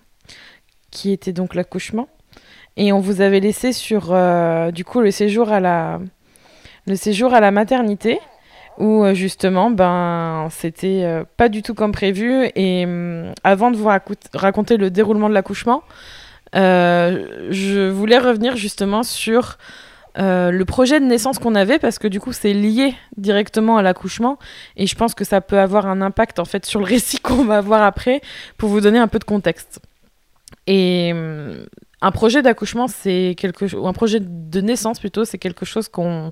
qui 0.91 1.11
était 1.11 1.33
donc 1.33 1.55
l'accouchement. 1.55 2.07
Et 2.77 2.91
on 2.93 2.99
vous 2.99 3.21
avait 3.21 3.39
laissé 3.39 3.73
sur, 3.73 4.13
euh, 4.13 4.71
du 4.71 4.85
coup, 4.85 5.01
le 5.01 5.11
séjour 5.11 5.51
à 5.51 5.59
la, 5.59 5.99
le 6.85 6.95
séjour 6.95 7.33
à 7.33 7.39
la 7.39 7.51
maternité, 7.51 8.19
où 8.77 9.03
euh, 9.03 9.13
justement, 9.13 9.71
ben, 9.71 10.47
c'était 10.51 11.03
euh, 11.03 11.23
pas 11.37 11.49
du 11.49 11.63
tout 11.63 11.73
comme 11.73 11.93
prévu. 11.93 12.49
Et 12.55 12.85
hum, 12.85 13.33
avant 13.43 13.71
de 13.71 13.77
vous 13.77 13.89
raconter 14.33 14.77
le 14.77 14.91
déroulement 14.91 15.29
de 15.29 15.33
l'accouchement, 15.33 15.83
je 16.53 17.89
voulais 17.89 18.17
revenir 18.17 18.55
justement 18.55 19.03
sur 19.03 19.57
le 20.17 20.63
projet 20.63 20.99
de 20.99 21.05
naissance 21.05 21.39
qu'on 21.39 21.55
avait 21.55 21.79
parce 21.79 21.99
que 21.99 22.07
du 22.07 22.19
coup 22.19 22.31
c'est 22.31 22.53
lié 22.53 22.95
directement 23.17 23.77
à 23.77 23.81
l'accouchement 23.81 24.39
et 24.77 24.87
je 24.87 24.95
pense 24.95 25.13
que 25.13 25.25
ça 25.25 25.41
peut 25.41 25.59
avoir 25.59 25.87
un 25.87 26.01
impact 26.01 26.39
en 26.39 26.45
fait 26.45 26.65
sur 26.65 26.79
le 26.79 26.85
récit 26.95 27.19
qu'on 27.19 27.43
va 27.43 27.57
avoir 27.57 27.83
après 27.83 28.21
pour 28.57 28.69
vous 28.69 28.81
donner 28.81 28.99
un 28.99 29.07
peu 29.07 29.19
de 29.19 29.25
contexte. 29.25 29.81
Et 30.67 31.11
euh, 31.13 31.65
un 32.01 32.11
projet 32.11 32.41
d'accouchement, 32.41 32.87
c'est 32.87 33.35
quelque 33.37 33.67
chose, 33.67 33.85
un 33.85 33.93
projet 33.93 34.19
de 34.19 34.61
naissance 34.61 34.99
plutôt, 34.99 35.25
c'est 35.25 35.37
quelque 35.37 35.65
chose 35.65 35.87
qu'on 35.87 36.31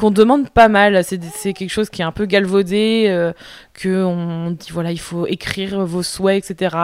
qu'on 0.00 0.10
demande 0.10 0.48
pas 0.48 0.68
mal. 0.68 1.04
C'est 1.04 1.52
quelque 1.52 1.70
chose 1.70 1.90
qui 1.90 2.00
est 2.00 2.04
un 2.04 2.10
peu 2.10 2.24
galvaudé, 2.24 3.06
euh, 3.08 3.32
que 3.74 4.02
on 4.02 4.50
dit 4.50 4.70
voilà, 4.72 4.92
il 4.92 4.98
faut 4.98 5.26
écrire 5.26 5.84
vos 5.84 6.02
souhaits, 6.02 6.50
etc. 6.50 6.74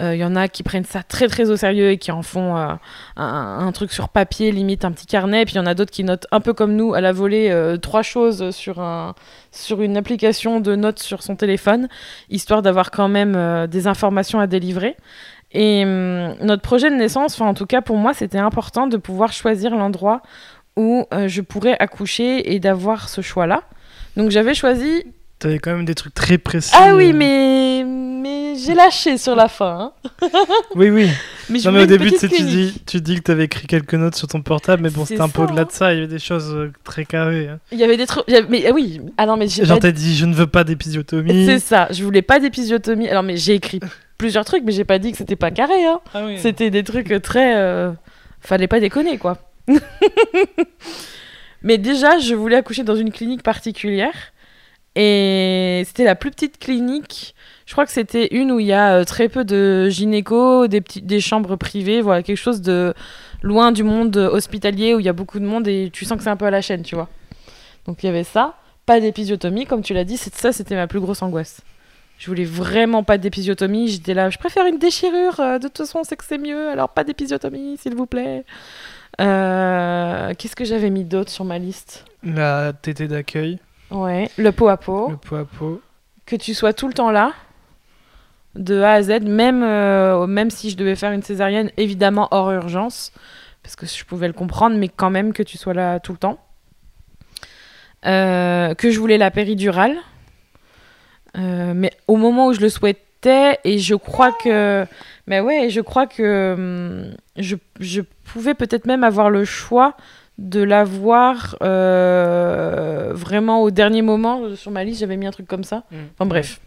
Il 0.00 0.06
euh, 0.06 0.16
y 0.16 0.24
en 0.24 0.34
a 0.34 0.48
qui 0.48 0.64
prennent 0.64 0.84
ça 0.84 1.04
très 1.04 1.28
très 1.28 1.50
au 1.50 1.56
sérieux 1.56 1.90
et 1.90 1.98
qui 1.98 2.10
en 2.10 2.22
font 2.22 2.56
euh, 2.56 2.74
un, 3.16 3.70
truc 3.72 3.92
sur 3.92 4.08
papier, 4.08 4.50
limite 4.50 4.84
un 4.84 4.90
petit 4.90 5.06
carnet. 5.06 5.44
Puis 5.44 5.54
il 5.54 5.58
y 5.58 5.60
en 5.60 5.66
a 5.66 5.74
d'autres 5.74 5.92
qui 5.92 6.02
notent 6.02 6.26
un 6.32 6.40
peu 6.40 6.52
comme 6.52 6.74
nous 6.74 6.94
à 6.94 7.00
la 7.00 7.12
volée 7.12 7.76
trois 7.80 8.02
choses 8.02 8.50
sur 8.50 8.80
un 8.80 9.14
sur 9.52 9.80
une 9.80 9.96
application 9.96 10.60
de 10.60 10.74
notes 10.74 10.98
sur 10.98 11.22
son 11.22 11.36
téléphone, 11.36 11.88
histoire 12.28 12.62
d'avoir 12.62 12.90
quand 12.90 13.08
même 13.08 13.66
des 13.68 13.86
informations 13.86 14.40
à 14.40 14.48
délivrer. 14.48 14.96
Et 15.54 15.84
hum, 15.84 16.34
notre 16.40 16.62
projet 16.62 16.90
de 16.90 16.96
naissance, 16.96 17.34
enfin 17.34 17.46
en 17.46 17.54
tout 17.54 17.66
cas 17.66 17.82
pour 17.82 17.98
moi, 17.98 18.14
c'était 18.14 18.38
important 18.38 18.88
de 18.88 18.96
pouvoir 18.96 19.32
choisir 19.32 19.76
l'endroit 19.76 20.22
où 20.76 21.06
euh, 21.12 21.28
je 21.28 21.40
pourrais 21.40 21.76
accoucher 21.78 22.54
et 22.54 22.60
d'avoir 22.60 23.08
ce 23.08 23.20
choix-là. 23.20 23.62
Donc 24.16 24.30
j'avais 24.30 24.54
choisi. 24.54 25.04
T'avais 25.38 25.58
quand 25.58 25.72
même 25.72 25.84
des 25.84 25.94
trucs 25.94 26.14
très 26.14 26.38
précis. 26.38 26.70
Ah 26.72 26.94
oui, 26.94 27.12
mais, 27.12 27.82
mais 27.84 28.54
j'ai 28.56 28.74
lâché 28.74 29.18
sur 29.18 29.34
la 29.34 29.48
fin. 29.48 29.92
Hein. 30.22 30.28
oui, 30.76 30.88
oui. 30.88 31.08
Mais, 31.50 31.58
non, 31.64 31.72
mais 31.72 31.82
au 31.82 31.86
début, 31.86 32.12
tu 32.12 32.28
dis, 32.28 32.80
tu 32.86 33.00
dis 33.00 33.16
que 33.16 33.22
t'avais 33.22 33.44
écrit 33.44 33.66
quelques 33.66 33.94
notes 33.94 34.14
sur 34.14 34.28
ton 34.28 34.40
portable, 34.40 34.84
mais 34.84 34.90
bon, 34.90 35.04
c'était 35.04 35.20
un 35.20 35.28
peu 35.28 35.42
au-delà 35.42 35.64
de 35.64 35.72
ça. 35.72 35.92
Il 35.92 35.96
y 35.96 35.98
avait 35.98 36.06
des 36.06 36.20
choses 36.20 36.54
euh, 36.54 36.70
très 36.84 37.04
carrées. 37.04 37.48
Hein. 37.48 37.58
Il 37.72 37.78
y 37.78 37.82
avait 37.82 37.96
des 37.96 38.06
trucs. 38.06 38.24
Mais 38.48 38.64
ah 38.68 38.72
oui. 38.72 39.00
Alors, 39.16 39.36
mais 39.36 39.48
Genre, 39.48 39.80
t'as 39.80 39.90
dit, 39.90 40.14
je 40.16 40.26
ne 40.26 40.34
veux 40.34 40.46
pas 40.46 40.62
d'épisiotomie. 40.62 41.44
C'est 41.44 41.58
ça. 41.58 41.88
Je 41.90 42.04
voulais 42.04 42.22
pas 42.22 42.38
d'épisiotomie. 42.38 43.08
Alors, 43.08 43.24
mais 43.24 43.36
j'ai 43.36 43.54
écrit 43.54 43.80
plusieurs 44.18 44.44
trucs, 44.44 44.62
mais 44.62 44.70
j'ai 44.70 44.84
pas 44.84 45.00
dit 45.00 45.10
que 45.10 45.18
c'était 45.18 45.34
pas 45.34 45.50
carré. 45.50 45.84
Hein. 45.84 46.00
Ah 46.14 46.22
oui. 46.24 46.38
C'était 46.38 46.70
des 46.70 46.84
trucs 46.84 47.20
très. 47.20 47.56
Euh, 47.56 47.90
fallait 48.40 48.68
pas 48.68 48.78
déconner, 48.78 49.18
quoi. 49.18 49.38
Mais 51.62 51.78
déjà, 51.78 52.18
je 52.18 52.34
voulais 52.34 52.56
accoucher 52.56 52.82
dans 52.82 52.96
une 52.96 53.12
clinique 53.12 53.42
particulière. 53.42 54.32
Et 54.94 55.82
c'était 55.86 56.04
la 56.04 56.14
plus 56.14 56.30
petite 56.30 56.58
clinique. 56.58 57.34
Je 57.64 57.72
crois 57.72 57.86
que 57.86 57.92
c'était 57.92 58.28
une 58.32 58.52
où 58.52 58.58
il 58.60 58.66
y 58.66 58.72
a 58.72 58.96
euh, 58.96 59.04
très 59.04 59.28
peu 59.28 59.44
de 59.44 59.88
gynéco, 59.88 60.66
des, 60.66 60.80
des 60.80 61.20
chambres 61.20 61.56
privées, 61.56 62.02
voilà, 62.02 62.22
quelque 62.22 62.36
chose 62.36 62.60
de 62.60 62.92
loin 63.40 63.72
du 63.72 63.82
monde 63.84 64.16
hospitalier 64.16 64.94
où 64.94 65.00
il 65.00 65.06
y 65.06 65.08
a 65.08 65.14
beaucoup 65.14 65.38
de 65.38 65.46
monde 65.46 65.66
et 65.66 65.88
tu 65.90 66.04
sens 66.04 66.18
que 66.18 66.24
c'est 66.24 66.30
un 66.30 66.36
peu 66.36 66.44
à 66.44 66.50
la 66.50 66.60
chaîne, 66.60 66.82
tu 66.82 66.94
vois. 66.94 67.08
Donc 67.86 68.02
il 68.02 68.06
y 68.06 68.08
avait 68.08 68.24
ça. 68.24 68.56
Pas 68.84 69.00
d'épisiotomie, 69.00 69.64
comme 69.64 69.82
tu 69.82 69.94
l'as 69.94 70.04
dit, 70.04 70.16
ça 70.16 70.52
c'était 70.52 70.74
ma 70.74 70.86
plus 70.86 71.00
grosse 71.00 71.22
angoisse. 71.22 71.62
Je 72.18 72.26
voulais 72.26 72.44
vraiment 72.44 73.02
pas 73.02 73.18
d'épisiotomie. 73.18 73.88
J'étais 73.88 74.14
là, 74.14 74.30
je 74.30 74.38
préfère 74.38 74.66
une 74.66 74.78
déchirure. 74.78 75.40
Euh, 75.40 75.58
de 75.58 75.68
toute 75.68 75.78
façon, 75.78 76.00
on 76.00 76.04
sait 76.04 76.16
que 76.16 76.24
c'est 76.24 76.38
mieux. 76.38 76.68
Alors 76.68 76.88
pas 76.90 77.04
d'épisiotomie, 77.04 77.76
s'il 77.78 77.94
vous 77.94 78.06
plaît. 78.06 78.44
Euh, 79.20 80.32
qu'est-ce 80.38 80.56
que 80.56 80.64
j'avais 80.64 80.90
mis 80.90 81.04
d'autre 81.04 81.30
sur 81.30 81.44
ma 81.44 81.58
liste 81.58 82.04
La 82.22 82.72
tétée 82.72 83.08
d'accueil. 83.08 83.58
Ouais, 83.90 84.30
le 84.38 84.52
pot 84.52 84.68
à 84.68 84.76
pot. 84.76 85.10
Le 85.10 85.16
pot 85.16 85.36
à 85.36 85.44
pot. 85.44 85.80
Que 86.24 86.36
tu 86.36 86.54
sois 86.54 86.72
tout 86.72 86.88
le 86.88 86.94
temps 86.94 87.10
là, 87.10 87.32
de 88.54 88.80
A 88.80 88.92
à 88.92 89.02
Z, 89.02 89.20
même, 89.22 89.62
euh, 89.62 90.26
même 90.26 90.50
si 90.50 90.70
je 90.70 90.76
devais 90.76 90.96
faire 90.96 91.12
une 91.12 91.22
césarienne, 91.22 91.70
évidemment 91.76 92.28
hors 92.30 92.52
urgence, 92.52 93.12
parce 93.62 93.76
que 93.76 93.86
je 93.86 94.04
pouvais 94.04 94.28
le 94.28 94.32
comprendre, 94.32 94.76
mais 94.76 94.88
quand 94.88 95.10
même 95.10 95.32
que 95.32 95.42
tu 95.42 95.58
sois 95.58 95.74
là 95.74 96.00
tout 96.00 96.12
le 96.12 96.18
temps. 96.18 96.38
Euh, 98.06 98.74
que 98.74 98.90
je 98.90 98.98
voulais 98.98 99.18
la 99.18 99.30
péridurale. 99.30 99.96
mais 101.34 101.92
au 102.08 102.16
moment 102.16 102.46
où 102.46 102.52
je 102.52 102.60
le 102.60 102.68
souhaitais, 102.68 103.58
et 103.64 103.78
je 103.78 103.94
crois 103.94 104.32
que 104.32 104.86
mais 105.26 105.40
ouais, 105.40 105.70
je 105.70 105.80
crois 105.80 106.06
que 106.06 106.54
hum, 106.54 107.14
je, 107.36 107.56
je, 107.80 108.00
pouvais 108.24 108.54
peut-être 108.54 108.86
même 108.86 109.04
avoir 109.04 109.30
le 109.30 109.44
choix 109.44 109.96
de 110.38 110.62
l'avoir 110.62 111.56
euh, 111.62 113.12
vraiment 113.12 113.62
au 113.62 113.70
dernier 113.70 114.02
moment. 114.02 114.56
Sur 114.56 114.70
ma 114.70 114.84
liste, 114.84 115.00
j'avais 115.00 115.16
mis 115.16 115.26
un 115.26 115.30
truc 115.30 115.46
comme 115.46 115.64
ça. 115.64 115.84
Mmh. 115.90 115.96
Enfin 116.14 116.26
bref, 116.26 116.60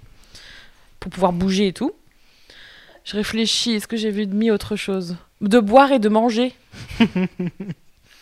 pour 0.99 1.11
pouvoir 1.11 1.33
bouger 1.33 1.67
et 1.67 1.73
tout. 1.73 1.93
Je 3.03 3.15
réfléchis, 3.15 3.73
est-ce 3.73 3.87
que 3.87 3.97
j'ai 3.97 4.11
vu 4.11 4.25
de 4.25 4.33
mis 4.33 4.51
autre 4.51 4.75
chose? 4.75 5.17
De 5.41 5.59
boire 5.59 5.91
et 5.91 5.99
de 5.99 6.09
manger. 6.09 6.53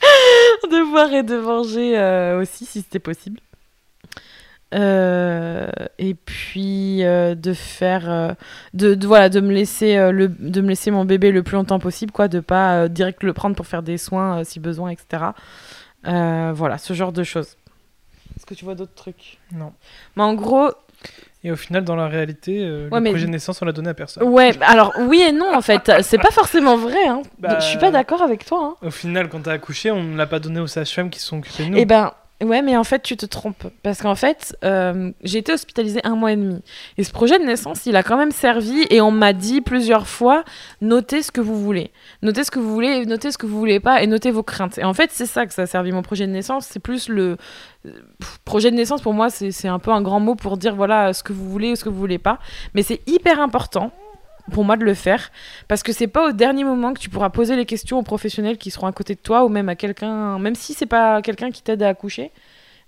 de 0.64 0.92
boire 0.92 1.14
et 1.14 1.24
de 1.24 1.38
manger 1.38 1.98
euh, 1.98 2.42
aussi, 2.42 2.66
si 2.66 2.82
c'était 2.82 3.00
possible. 3.00 3.40
Euh, 4.74 5.68
et 6.00 6.16
puis 6.16 7.04
euh, 7.04 7.36
de 7.36 7.54
faire 7.54 8.10
euh, 8.10 8.34
de, 8.74 8.98
voilà 9.06 9.30
de 9.30 9.40
me 9.40 9.52
laisser 9.52 9.96
le 10.12 10.28
de 10.28 10.62
me 10.62 10.70
laisser 10.70 10.90
mon 10.90 11.06
bébé 11.06 11.32
le 11.32 11.44
plus 11.44 11.56
longtemps 11.56 11.78
possible 11.78 12.12
quoi 12.12 12.28
de 12.28 12.40
pas 12.40 12.88
direct 12.90 13.24
le 13.24 13.34
prendre 13.34 13.56
pour 13.56 13.68
faire 13.68 13.84
des 13.84 14.00
soins 14.00 14.44
si 14.44 14.60
besoin 14.60 14.90
etc 14.90 15.26
voilà 16.04 16.78
ce 16.80 16.94
genre 16.94 17.12
de 17.12 17.24
choses 17.24 17.58
est-ce 18.36 18.48
que 18.48 18.56
tu 18.56 18.66
vois 18.66 18.74
d'autres 18.74 18.96
trucs? 18.96 19.38
Non 19.52 19.74
mais 20.16 20.24
en 20.24 20.34
gros 20.34 20.72
et 21.46 21.52
au 21.52 21.58
final, 21.58 21.84
dans 21.84 21.98
la 21.98 22.08
réalité, 22.08 22.66
le 22.66 22.88
projet 22.88 23.26
de 23.26 23.32
naissance, 23.32 23.62
on 23.62 23.66
l'a 23.66 23.74
donné 23.74 23.90
à 23.90 23.94
personne. 23.94 24.24
Ouais, 24.24 24.54
alors 24.62 24.94
oui 25.10 25.22
et 25.28 25.34
non, 25.34 25.54
en 25.54 25.62
fait. 25.62 25.92
c'est 26.02 26.18
pas 26.18 26.32
forcément 26.32 26.78
vrai. 26.78 27.06
Hein. 27.06 27.22
Bah, 27.38 27.60
je 27.60 27.66
suis 27.66 27.78
pas 27.78 27.92
d'accord 27.92 28.22
avec 28.22 28.46
toi. 28.46 28.78
Hein. 28.82 28.88
Au 28.88 28.92
final, 28.92 29.28
quand 29.28 29.42
t'as 29.42 29.52
accouché, 29.52 29.92
on 29.92 30.02
ne 30.02 30.16
l'a 30.16 30.26
pas 30.26 30.40
donné 30.40 30.62
aux 30.62 30.68
sages-femmes 30.68 31.10
qui 31.10 31.20
sont 31.20 31.40
occupées 31.40 31.66
de 31.66 31.70
nous. 31.72 31.78
Eh 31.78 31.84
ben, 31.84 32.14
Ouais, 32.42 32.62
mais 32.62 32.76
en 32.76 32.84
fait, 32.84 33.02
tu 33.02 33.16
te 33.16 33.26
trompes. 33.26 33.68
Parce 33.84 34.02
qu'en 34.02 34.16
fait, 34.16 34.58
euh, 34.66 35.12
j'ai 35.24 35.38
été 35.38 35.54
hospitalisée 35.54 36.02
un 36.04 36.16
mois 36.16 36.34
et 36.34 36.36
demi. 36.36 36.62
Et 36.98 37.04
ce 37.04 37.12
projet 37.12 37.40
de 37.40 37.46
naissance, 37.46 37.86
il 37.86 37.96
a 37.96 38.04
quand 38.04 38.18
même 38.18 38.32
servi. 38.32 38.86
Et 38.90 39.02
on 39.02 39.12
m'a 39.12 39.34
dit 39.34 39.62
plusieurs 39.62 40.08
fois 40.08 40.44
notez 40.82 41.22
ce 41.22 41.32
que 41.32 41.40
vous 41.40 41.62
voulez. 41.62 41.92
Notez 42.22 42.44
ce 42.44 42.52
que 42.52 42.60
vous 42.60 42.74
voulez, 42.74 43.06
notez 43.06 43.32
ce 43.32 43.38
que 43.38 43.46
vous 43.46 43.58
voulez 43.58 43.80
pas, 43.80 44.02
et 44.04 44.08
notez 44.08 44.32
vos 44.32 44.44
craintes. 44.44 44.78
Et 44.78 44.84
en 44.84 44.94
fait, 44.94 45.10
c'est 45.14 45.26
ça 45.26 45.46
que 45.46 45.54
ça 45.54 45.64
a 45.64 45.68
servi 45.68 45.92
mon 45.92 46.02
projet 46.02 46.28
de 46.28 46.32
naissance. 46.32 46.66
C'est 46.66 46.80
plus 46.82 47.08
le. 47.08 47.38
projet 48.46 48.72
de 48.72 48.76
naissance, 48.76 49.02
pour 49.02 49.14
moi, 49.14 49.30
c'est 49.30 49.68
un 49.68 49.80
peu 49.80 49.92
un 49.92 50.02
grand 50.02 50.20
mot 50.20 50.36
pour 50.36 50.58
dire 50.58 50.76
voilà 50.76 51.14
ce 51.14 51.24
que 51.24 51.34
vous 51.34 51.50
voulez 51.50 51.72
ou 51.72 51.76
ce 51.76 51.84
que 51.84 51.90
vous 51.90 52.00
voulez 52.00 52.20
pas. 52.20 52.40
Mais 52.74 52.84
c'est 52.84 53.02
hyper 53.08 53.40
important 53.40 53.92
pour 54.52 54.64
moi 54.64 54.78
de 54.78 54.84
le 54.84 54.94
faire. 54.94 55.32
Parce 55.68 55.84
que 55.84 55.94
c'est 55.94 56.08
pas 56.08 56.30
au 56.30 56.32
dernier 56.32 56.64
moment 56.64 56.94
que 56.94 57.00
tu 57.00 57.10
pourras 57.10 57.30
poser 57.30 57.56
les 57.56 57.66
questions 57.66 58.00
aux 58.00 58.04
professionnels 58.04 58.58
qui 58.58 58.72
seront 58.72 58.88
à 58.88 58.92
côté 58.92 59.16
de 59.16 59.20
toi 59.20 59.46
ou 59.46 59.50
même 59.50 59.70
à 59.70 59.76
quelqu'un 59.76 60.40
même 60.40 60.56
si 60.56 60.74
c'est 60.74 60.86
pas 60.86 61.22
quelqu'un 61.22 61.52
qui 61.52 61.62
t'aide 61.62 61.84
à 61.84 61.90
accoucher 61.90 62.32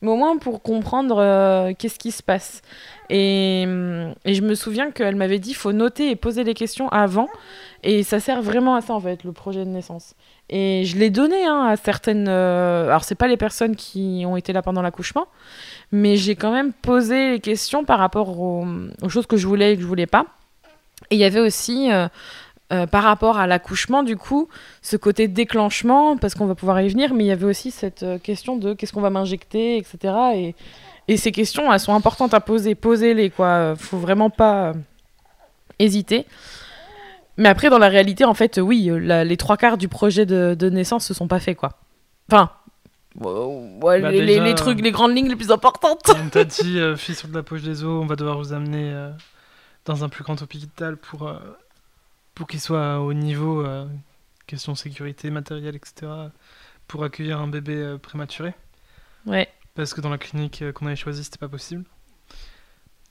mais 0.02 0.12
au 0.12 0.18
moins 0.18 0.38
pour 0.38 0.62
comprendre 0.62 1.18
euh, 1.20 1.74
qu'est-ce 1.78 1.98
qui 1.98 2.12
se 2.12 2.22
passe. 2.22 2.62
Et, 3.10 3.64
et 3.64 4.34
je 4.34 4.42
me 4.42 4.56
souviens 4.56 4.92
qu'elle 4.92 5.16
m'avait 5.16 5.40
dit 5.40 5.54
faut 5.54 5.72
noter 5.72 6.12
et 6.12 6.16
poser 6.16 6.44
les 6.44 6.54
questions 6.54 6.90
avant. 6.90 7.30
Et 7.84 8.04
ça 8.04 8.20
sert 8.20 8.42
vraiment 8.42 8.76
à 8.76 8.82
ça 8.82 8.94
en 8.94 9.00
fait 9.00 9.24
le 9.24 9.32
projet 9.32 9.64
de 9.64 9.70
naissance. 9.70 10.16
Et 10.50 10.84
je 10.86 10.98
l'ai 10.98 11.10
donné 11.10 11.46
hein, 11.46 11.66
à 11.66 11.76
certaines 11.78 12.28
euh, 12.28 12.88
alors 12.88 13.04
c'est 13.04 13.16
pas 13.16 13.28
les 13.28 13.38
personnes 13.38 13.76
qui 13.76 14.24
ont 14.28 14.36
été 14.36 14.54
là 14.54 14.62
pendant 14.62 14.82
l'accouchement 14.82 15.28
mais 15.92 16.18
j'ai 16.18 16.36
quand 16.36 16.52
même 16.52 16.74
posé 16.74 17.32
les 17.32 17.40
questions 17.40 17.86
par 17.86 18.00
rapport 18.00 18.40
aux, 18.40 18.66
aux 19.02 19.10
choses 19.10 19.28
que 19.28 19.38
je 19.38 19.48
voulais 19.48 19.74
et 19.74 19.76
que 19.76 19.82
je 19.82 19.88
voulais 19.88 20.08
pas 20.08 20.26
et 21.12 21.16
il 21.16 21.20
y 21.20 21.24
avait 21.24 21.40
aussi, 21.40 21.92
euh, 21.92 22.08
euh, 22.74 22.88
par 22.88 23.04
rapport 23.04 23.38
à 23.38 23.48
l'accouchement, 23.48 24.04
du 24.04 24.18
coup, 24.18 24.48
ce 24.82 24.98
côté 24.98 25.28
déclenchement, 25.28 26.18
parce 26.18 26.36
qu'on 26.36 26.46
va 26.46 26.56
pouvoir 26.56 26.82
y 26.82 26.90
venir, 26.90 27.14
mais 27.14 27.26
il 27.26 27.28
y 27.28 27.32
avait 27.32 27.46
aussi 27.46 27.72
cette 27.72 28.04
euh, 28.04 28.18
question 28.18 28.58
de 28.58 28.74
qu'est-ce 28.74 28.94
qu'on 28.94 29.02
va 29.02 29.10
m'injecter, 29.10 29.78
etc. 29.78 30.14
Et, 30.36 30.56
et, 31.08 31.18
ces 31.18 31.32
questions, 31.32 31.72
elles 31.72 31.80
sont 31.80 31.94
importantes 31.94 32.34
à 32.34 32.40
poser. 32.40 32.76
Posez-les, 32.76 33.30
quoi. 33.30 33.76
Faut 33.76 33.98
vraiment 33.98 34.30
pas 34.30 34.74
hésiter. 35.78 36.26
Mais 37.38 37.50
après, 37.50 37.70
dans 37.70 37.78
la 37.78 37.90
réalité, 37.90 38.26
en 38.26 38.34
fait, 38.34 38.58
oui, 38.58 38.90
les 39.00 39.38
trois 39.38 39.58
quarts 39.58 39.78
du 39.78 39.88
projet 39.88 40.26
de, 40.26 40.56
de 40.58 40.70
naissance 40.70 41.06
se 41.06 41.14
sont 41.14 41.28
pas 41.28 41.40
faits, 41.40 41.58
quoi. 41.58 41.74
Enfin, 42.32 42.50
Ouais, 43.18 44.02
bah, 44.02 44.12
les, 44.12 44.42
les, 44.42 44.56
trucs, 44.56 44.82
les 44.82 44.92
grandes 44.92 45.16
lignes 45.16 45.30
les 45.30 45.38
plus 45.38 45.52
importantes. 45.52 46.12
On 46.22 46.28
t'a 46.28 46.44
dit, 46.44 46.78
fille 46.98 47.16
sur 47.16 47.30
de 47.30 47.36
la 47.36 47.44
poche 47.44 47.62
des 47.62 47.84
os, 47.84 48.04
on 48.04 48.06
va 48.06 48.18
devoir 48.18 48.38
vous 48.38 48.52
amener 48.52 48.94
dans 49.86 50.04
un 50.04 50.10
plus 50.10 50.24
grand 50.24 50.42
hôpital 50.42 50.98
pour, 50.98 51.28
euh, 51.28 51.40
pour 52.34 52.48
qu'il 52.48 52.60
soit 52.60 53.00
au 53.00 53.14
niveau, 53.14 53.62
euh, 53.62 53.86
question 54.48 54.76
sécurité, 54.76 55.30
matériel, 55.30 55.76
etc., 55.76 56.12
pour 56.88 57.04
accueillir 57.04 57.40
un 57.40 57.48
bébé 57.48 57.76
euh, 57.76 57.98
prématuré. 57.98 58.54
Ouais. 59.26 59.48
Parce 59.76 59.94
que 59.94 60.02
dans 60.02 60.10
la 60.10 60.18
clinique 60.18 60.64
qu'on 60.74 60.88
avait 60.88 60.96
choisie, 60.96 61.24
c'était 61.24 61.38
pas 61.38 61.48
possible. 61.48 61.84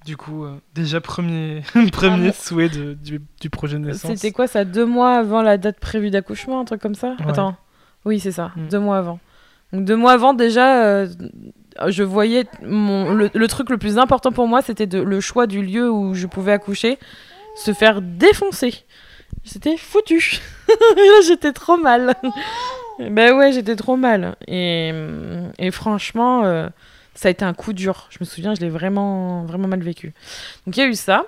Du 0.05 0.17
coup, 0.17 0.47
déjà, 0.75 1.01
premier, 1.01 1.63
premier 1.93 2.29
ah, 2.29 2.33
souhait 2.33 2.69
de, 2.69 2.93
du, 2.93 3.23
du, 3.41 3.51
projet 3.51 3.79
de 3.79 3.85
naissance. 3.85 4.17
C'était 4.17 4.33
quoi 4.33 4.47
ça 4.47 4.65
Deux 4.65 4.85
mois 4.85 5.17
avant 5.17 5.41
la 5.41 5.57
date 5.57 5.81
prévue 5.81 6.11
d'accouchement, 6.11 6.61
un 6.61 6.65
truc 6.65 6.81
comme 6.81 6.95
ça? 6.95 7.17
Attends. 7.27 7.57
Oui, 8.05 8.21
c'est 8.21 8.33
ça, 8.33 8.53
mm. 8.55 8.69
deux 8.69 8.81
mois 8.81 8.99
avant. 8.99 9.19
Donc 9.73 9.87
deux 9.87 9.97
mois 9.97 10.13
avant, 10.13 10.35
déjà, 10.35 11.07
je 11.89 12.03
voyais 12.03 12.45
mon, 12.63 13.13
le, 13.15 13.49
truc 13.49 13.71
le 13.71 13.79
plus 13.79 13.99
important 13.99 14.33
pour 14.33 14.47
moi, 14.49 14.63
c'était 14.63 14.87
le 14.87 15.21
choix 15.21 15.47
du 15.47 15.63
lieu 15.63 15.91
où 15.91 16.15
je 16.15 16.27
pouvais 16.27 16.53
accoucher, 16.53 16.99
se 17.57 17.73
faire 17.73 18.01
défoncer. 18.03 18.85
C'était 19.45 19.77
foutu. 19.77 20.41
j'étais 21.27 21.53
trop 21.53 21.77
mal. 21.77 22.15
ben 22.99 23.35
ouais, 23.37 23.53
j'étais 23.53 23.77
trop 23.77 23.97
mal. 23.97 24.37
Et, 24.47 24.93
et 25.59 25.71
franchement, 25.71 26.45
euh, 26.45 26.69
ça 27.15 27.29
a 27.29 27.31
été 27.31 27.45
un 27.45 27.53
coup 27.55 27.73
dur. 27.73 28.07
Je 28.11 28.19
me 28.21 28.25
souviens, 28.25 28.55
je 28.55 28.61
l'ai 28.61 28.71
vraiment, 28.71 29.45
vraiment 29.45 29.69
mal 29.69 29.81
vécu. 29.83 30.13
Donc 30.67 30.77
il 30.77 30.81
y 30.81 30.83
a 30.83 30.87
eu 30.87 30.95
ça. 30.95 31.27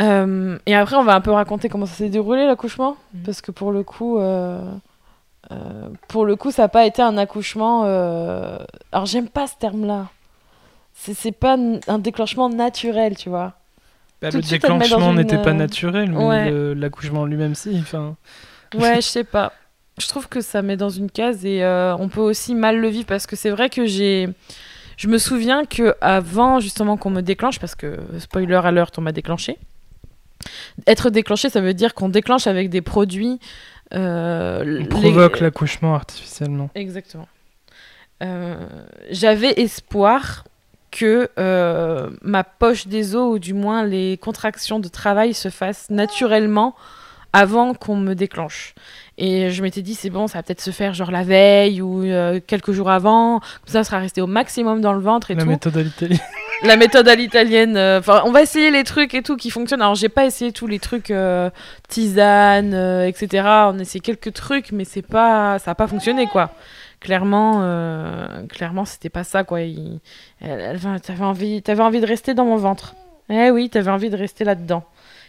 Euh, 0.00 0.58
et 0.66 0.74
après, 0.76 0.96
on 0.96 1.02
va 1.04 1.14
un 1.14 1.20
peu 1.20 1.32
raconter 1.32 1.68
comment 1.68 1.86
ça 1.86 1.94
s'est 1.94 2.08
déroulé 2.08 2.46
l'accouchement, 2.46 2.96
Mhm. 3.14 3.22
parce 3.24 3.40
que 3.40 3.50
pour 3.50 3.72
le 3.72 3.82
coup, 3.82 4.18
euh, 4.18 4.60
euh, 5.50 5.88
pour 6.08 6.24
le 6.26 6.36
coup, 6.36 6.50
ça 6.50 6.62
n'a 6.62 6.68
pas 6.68 6.84
été 6.86 7.02
un 7.02 7.16
accouchement. 7.16 7.84
euh, 7.86 8.58
Alors, 8.92 9.06
j'aime 9.06 9.28
pas 9.28 9.46
ce 9.46 9.54
terme-là. 9.58 10.08
C'est 10.94 11.32
pas 11.32 11.56
un 11.86 11.98
déclenchement 11.98 12.48
naturel, 12.48 13.16
tu 13.16 13.28
vois. 13.28 13.54
Bah, 14.20 14.30
le 14.32 14.42
suite, 14.42 14.60
déclenchement 14.60 15.10
une, 15.12 15.18
n'était 15.18 15.40
pas 15.40 15.50
euh, 15.50 15.54
naturel, 15.54 16.10
mais 16.10 16.24
ouais. 16.24 16.74
l'accouchement 16.74 17.24
lui-même, 17.24 17.54
si. 17.54 17.78
Enfin, 17.80 18.16
Ouais, 18.74 18.96
je 18.96 19.00
sais 19.06 19.24
pas. 19.24 19.52
Je 20.00 20.06
trouve 20.06 20.28
que 20.28 20.40
ça 20.40 20.62
met 20.62 20.76
dans 20.76 20.90
une 20.90 21.10
case 21.10 21.44
et 21.44 21.62
euh, 21.64 21.96
on 21.96 22.08
peut 22.08 22.20
aussi 22.20 22.54
mal 22.54 22.78
le 22.78 22.88
vivre 22.88 23.06
parce 23.06 23.26
que 23.26 23.36
c'est 23.36 23.50
vrai 23.50 23.68
que 23.68 23.86
j'ai. 23.86 24.28
Je 24.96 25.08
me 25.08 25.18
souviens 25.18 25.64
que 25.64 25.94
avant 26.00 26.60
justement 26.60 26.96
qu'on 26.96 27.10
me 27.10 27.20
déclenche, 27.20 27.58
parce 27.60 27.74
que 27.74 27.98
spoiler 28.18 28.54
alert, 28.56 28.96
on 28.98 29.02
m'a 29.02 29.12
déclenché. 29.12 29.56
Être 30.86 31.10
déclenché, 31.10 31.50
ça 31.50 31.60
veut 31.60 31.74
dire 31.74 31.94
qu'on 31.94 32.08
déclenche 32.08 32.46
avec 32.46 32.70
des 32.70 32.80
produits. 32.80 33.38
Euh, 33.94 34.60
on 34.60 34.64
les- 34.64 34.84
provoque 34.84 35.40
l'accouchement 35.40 35.94
artificiellement. 35.94 36.70
Exactement. 36.74 37.28
Euh, 38.22 38.66
J'avais 39.10 39.52
espoir 39.60 40.44
que 40.90 41.28
euh, 41.38 42.10
ma 42.22 42.44
poche 42.44 42.86
des 42.86 43.14
os, 43.14 43.34
ou 43.34 43.38
du 43.38 43.54
moins 43.54 43.84
les 43.84 44.16
contractions 44.18 44.80
de 44.80 44.88
travail, 44.88 45.34
se 45.34 45.50
fassent 45.50 45.90
naturellement 45.90 46.74
avant 47.32 47.74
qu'on 47.74 47.96
me 47.96 48.14
déclenche. 48.14 48.74
Et 49.18 49.50
je 49.50 49.62
m'étais 49.62 49.82
dit, 49.82 49.94
c'est 49.94 50.10
bon, 50.10 50.26
ça 50.28 50.38
va 50.38 50.42
peut-être 50.44 50.60
se 50.60 50.70
faire 50.70 50.94
genre 50.94 51.10
la 51.10 51.24
veille 51.24 51.82
ou 51.82 52.02
euh, 52.04 52.40
quelques 52.46 52.72
jours 52.72 52.88
avant, 52.90 53.40
comme 53.40 53.48
ça, 53.66 53.82
ça 53.82 53.84
sera 53.84 53.98
resté 53.98 54.20
au 54.20 54.26
maximum 54.26 54.80
dans 54.80 54.92
le 54.92 55.00
ventre 55.00 55.30
et 55.30 55.34
La 55.34 55.42
tout. 55.42 55.48
méthode 55.48 55.76
à 55.76 55.82
l'Italie. 55.82 56.20
La 56.64 56.76
méthode 56.76 57.06
à 57.06 57.14
l'italienne. 57.14 57.76
euh, 57.76 58.00
on 58.24 58.32
va 58.32 58.42
essayer 58.42 58.70
les 58.72 58.82
trucs 58.82 59.14
et 59.14 59.22
tout 59.22 59.36
qui 59.36 59.50
fonctionnent. 59.50 59.80
Alors, 59.82 59.94
j'ai 59.94 60.08
pas 60.08 60.24
essayé 60.24 60.50
tous 60.50 60.66
les 60.66 60.80
trucs 60.80 61.10
euh, 61.12 61.50
tisane, 61.88 62.74
euh, 62.74 63.06
etc. 63.06 63.28
On 63.44 63.78
a 63.78 63.82
essayé 63.82 64.00
quelques 64.00 64.32
trucs, 64.32 64.72
mais 64.72 64.84
c'est 64.84 65.02
pas, 65.02 65.58
ça 65.60 65.70
a 65.72 65.74
pas 65.76 65.86
fonctionné 65.86 66.26
quoi. 66.26 66.50
Clairement, 67.00 67.62
clairement, 68.48 68.84
c'était 68.84 69.08
pas 69.08 69.22
ça 69.22 69.44
quoi. 69.44 69.60
Il- 69.60 70.00
enfin, 70.42 70.98
t'avais 70.98 71.24
envie, 71.24 71.62
t'avais 71.62 71.82
envie 71.82 72.00
de 72.00 72.06
rester 72.06 72.34
dans 72.34 72.44
mon 72.44 72.56
ventre. 72.56 72.94
Eh 73.30 73.50
oui, 73.52 73.70
t'avais 73.70 73.90
envie 73.92 74.10
de 74.10 74.16
rester 74.16 74.42
là-dedans. 74.44 74.82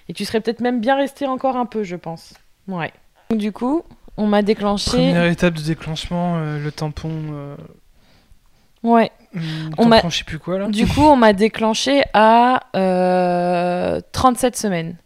Et 0.09 0.13
tu 0.13 0.25
serais 0.25 0.41
peut-être 0.41 0.59
même 0.59 0.81
bien 0.81 0.95
resté 0.97 1.25
encore 1.27 1.55
un 1.55 1.65
peu, 1.65 1.83
je 1.83 1.95
pense. 1.95 2.33
Ouais. 2.67 2.91
Donc, 3.29 3.39
Du 3.39 3.51
coup, 3.53 3.83
on 4.17 4.25
m'a 4.27 4.41
déclenché. 4.41 4.89
Première 4.91 5.25
étape 5.25 5.53
de 5.53 5.61
déclenchement, 5.61 6.35
euh, 6.37 6.59
le 6.61 6.71
tampon. 6.71 7.09
euh, 7.31 7.55
Ouais. 8.83 9.11
hum, 9.35 9.41
On 9.77 9.85
m'a- 9.87 10.01
je 10.07 10.17
sais 10.17 10.23
plus 10.23 10.39
quoi 10.39 10.57
là. 10.59 10.67
Du 10.69 10.87
coup, 10.87 11.01
on 11.01 11.15
m'a 11.15 11.33
déclenché 11.33 12.01
à 12.13 12.61
euh, 12.75 14.01
37 14.11 14.55
semaines. 14.55 14.97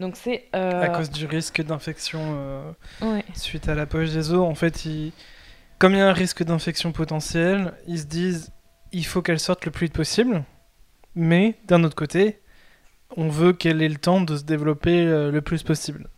Donc 0.00 0.16
c'est... 0.16 0.46
euh, 0.54 0.82
À 0.82 0.88
cause 0.88 1.10
du 1.10 1.26
risque 1.26 1.60
d'infection 1.62 2.20
euh, 2.22 2.72
ouais. 3.02 3.24
suite 3.34 3.68
à 3.68 3.74
la 3.74 3.84
poche 3.86 4.10
des 4.10 4.32
os, 4.32 4.40
en 4.40 4.54
fait, 4.54 4.84
ils- 4.84 5.12
comme 5.78 5.92
il 5.92 5.98
y 5.98 6.00
a 6.00 6.08
un 6.08 6.12
risque 6.12 6.42
d'infection 6.42 6.92
potentiel, 6.92 7.72
ils 7.86 7.98
se 8.00 8.04
disent 8.06 8.50
il 8.92 9.04
faut 9.04 9.22
qu'elle 9.22 9.40
sorte 9.40 9.64
le 9.66 9.70
plus 9.70 9.86
vite 9.86 9.94
possible, 9.94 10.42
mais 11.14 11.56
d'un 11.66 11.84
autre 11.84 11.96
côté, 11.96 12.40
on 13.16 13.28
veut 13.28 13.52
qu'elle 13.52 13.82
ait 13.82 13.88
le 13.88 13.96
temps 13.96 14.20
de 14.20 14.36
se 14.36 14.44
développer 14.44 15.00
euh, 15.06 15.30
le 15.30 15.40
plus 15.40 15.62
possible. 15.62 16.08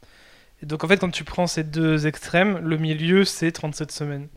Et 0.62 0.66
donc 0.66 0.84
en 0.84 0.88
fait, 0.88 0.98
quand 0.98 1.10
tu 1.10 1.24
prends 1.24 1.46
ces 1.46 1.64
deux 1.64 2.06
extrêmes, 2.06 2.58
le 2.58 2.76
milieu 2.76 3.24
c'est 3.24 3.52
37 3.52 3.90
semaines. 3.92 4.28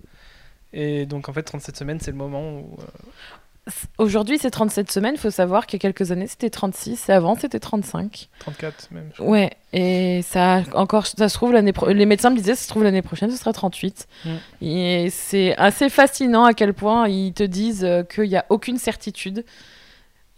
Et 0.72 1.06
donc 1.06 1.30
en 1.30 1.34
fait, 1.34 1.44
37 1.44 1.76
semaines, 1.78 2.00
c'est 2.00 2.12
le 2.12 2.18
moment 2.18 2.42
où. 2.60 2.78
euh, 2.80 3.70
Aujourd'hui, 3.98 4.38
c'est 4.40 4.52
37 4.52 4.92
semaines. 4.92 5.14
Il 5.16 5.20
faut 5.20 5.30
savoir 5.32 5.68
qu'il 5.68 5.78
y 5.78 5.82
a 5.86 5.90
quelques 5.92 6.12
années, 6.12 6.28
c'était 6.28 6.50
36. 6.50 7.08
Et 7.08 7.12
avant, 7.14 7.36
c'était 7.36 7.60
35. 7.62 8.28
34 8.40 8.90
même. 8.92 9.10
je 9.14 9.22
crois. 9.22 9.32
Ouais. 9.32 9.52
Et 9.72 10.22
ça, 10.22 10.64
encore, 10.74 11.08
ça 11.08 11.30
se 11.30 11.34
trouve, 11.36 11.54
l'année 11.54 11.72
pro- 11.72 11.88
les 11.88 12.06
médecins 12.06 12.30
me 12.30 12.36
disaient, 12.36 12.56
ça 12.56 12.64
se 12.64 12.68
trouve, 12.70 12.84
l'année 12.84 13.02
prochaine, 13.02 13.32
ce 13.32 13.38
sera 13.38 13.54
38. 13.54 14.08
Mm. 14.26 14.30
Et 14.62 15.10
c'est 15.12 15.56
assez 15.58 15.90
fascinant 15.90 16.44
à 16.44 16.54
quel 16.54 16.74
point 16.74 17.08
ils 17.08 17.34
te 17.34 17.44
disent 17.44 17.86
euh, 17.86 18.04
qu'il 18.04 18.28
n'y 18.30 18.36
a 18.36 18.46
aucune 18.50 18.78
certitude 18.78 19.46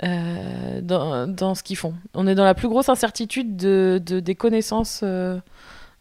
euh, 0.03 0.81
dans, 0.81 1.27
dans 1.27 1.55
ce 1.55 1.63
qu'ils 1.63 1.77
font. 1.77 1.93
On 2.13 2.27
est 2.27 2.35
dans 2.35 2.43
la 2.43 2.53
plus 2.53 2.67
grosse 2.67 2.89
incertitude 2.89 3.55
de, 3.55 4.01
de- 4.05 4.19
des 4.19 4.35
connaissances 4.35 5.01
euh, 5.03 5.39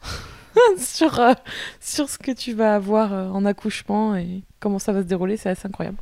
sur, 0.79 1.19
euh, 1.21 1.33
sur 1.81 2.09
ce 2.09 2.19
que 2.19 2.33
tu 2.33 2.53
vas 2.55 2.75
avoir 2.75 3.13
en 3.13 3.45
accouchement 3.45 4.17
et 4.17 4.43
comment 4.61 4.79
ça 4.79 4.93
va 4.93 5.03
se 5.03 5.07
dérouler. 5.07 5.37
C'est 5.37 5.51
assez 5.51 5.67
incroyable. 5.69 5.99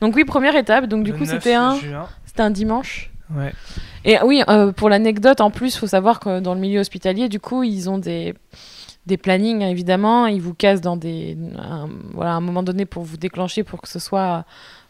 Donc 0.00 0.16
oui, 0.16 0.24
première 0.24 0.56
étape. 0.56 0.86
Donc 0.86 1.04
du 1.04 1.12
Le 1.12 1.18
coup, 1.18 1.24
9 1.24 1.30
c'était 1.34 1.54
un, 1.54 1.74
c'était 2.26 2.42
un 2.42 2.50
dimanche. 2.50 3.10
Ouais. 3.34 3.52
Et 4.04 4.16
oui, 4.24 4.42
pour 4.76 4.88
l'anecdote, 4.88 5.40
en 5.40 5.52
plus, 5.52 5.74
il 5.74 5.78
faut 5.78 5.86
savoir 5.86 6.18
que 6.18 6.40
dans 6.40 6.54
le 6.54 6.60
milieu 6.60 6.80
hospitalier, 6.80 7.28
du 7.28 7.38
coup, 7.38 7.62
ils 7.62 7.88
ont 7.88 7.98
des, 7.98 8.34
des 9.06 9.16
plannings, 9.16 9.62
hein, 9.62 9.68
évidemment. 9.68 10.26
Ils 10.26 10.40
vous 10.42 10.52
cassent 10.54 10.80
dans 10.80 10.96
des, 10.96 11.38
un, 11.56 11.88
voilà, 12.12 12.32
un 12.34 12.40
moment 12.40 12.64
donné 12.64 12.86
pour 12.86 13.04
vous 13.04 13.16
déclencher, 13.16 13.62
pour 13.62 13.80
que 13.80 13.88
ce 13.88 14.00
soit 14.00 14.44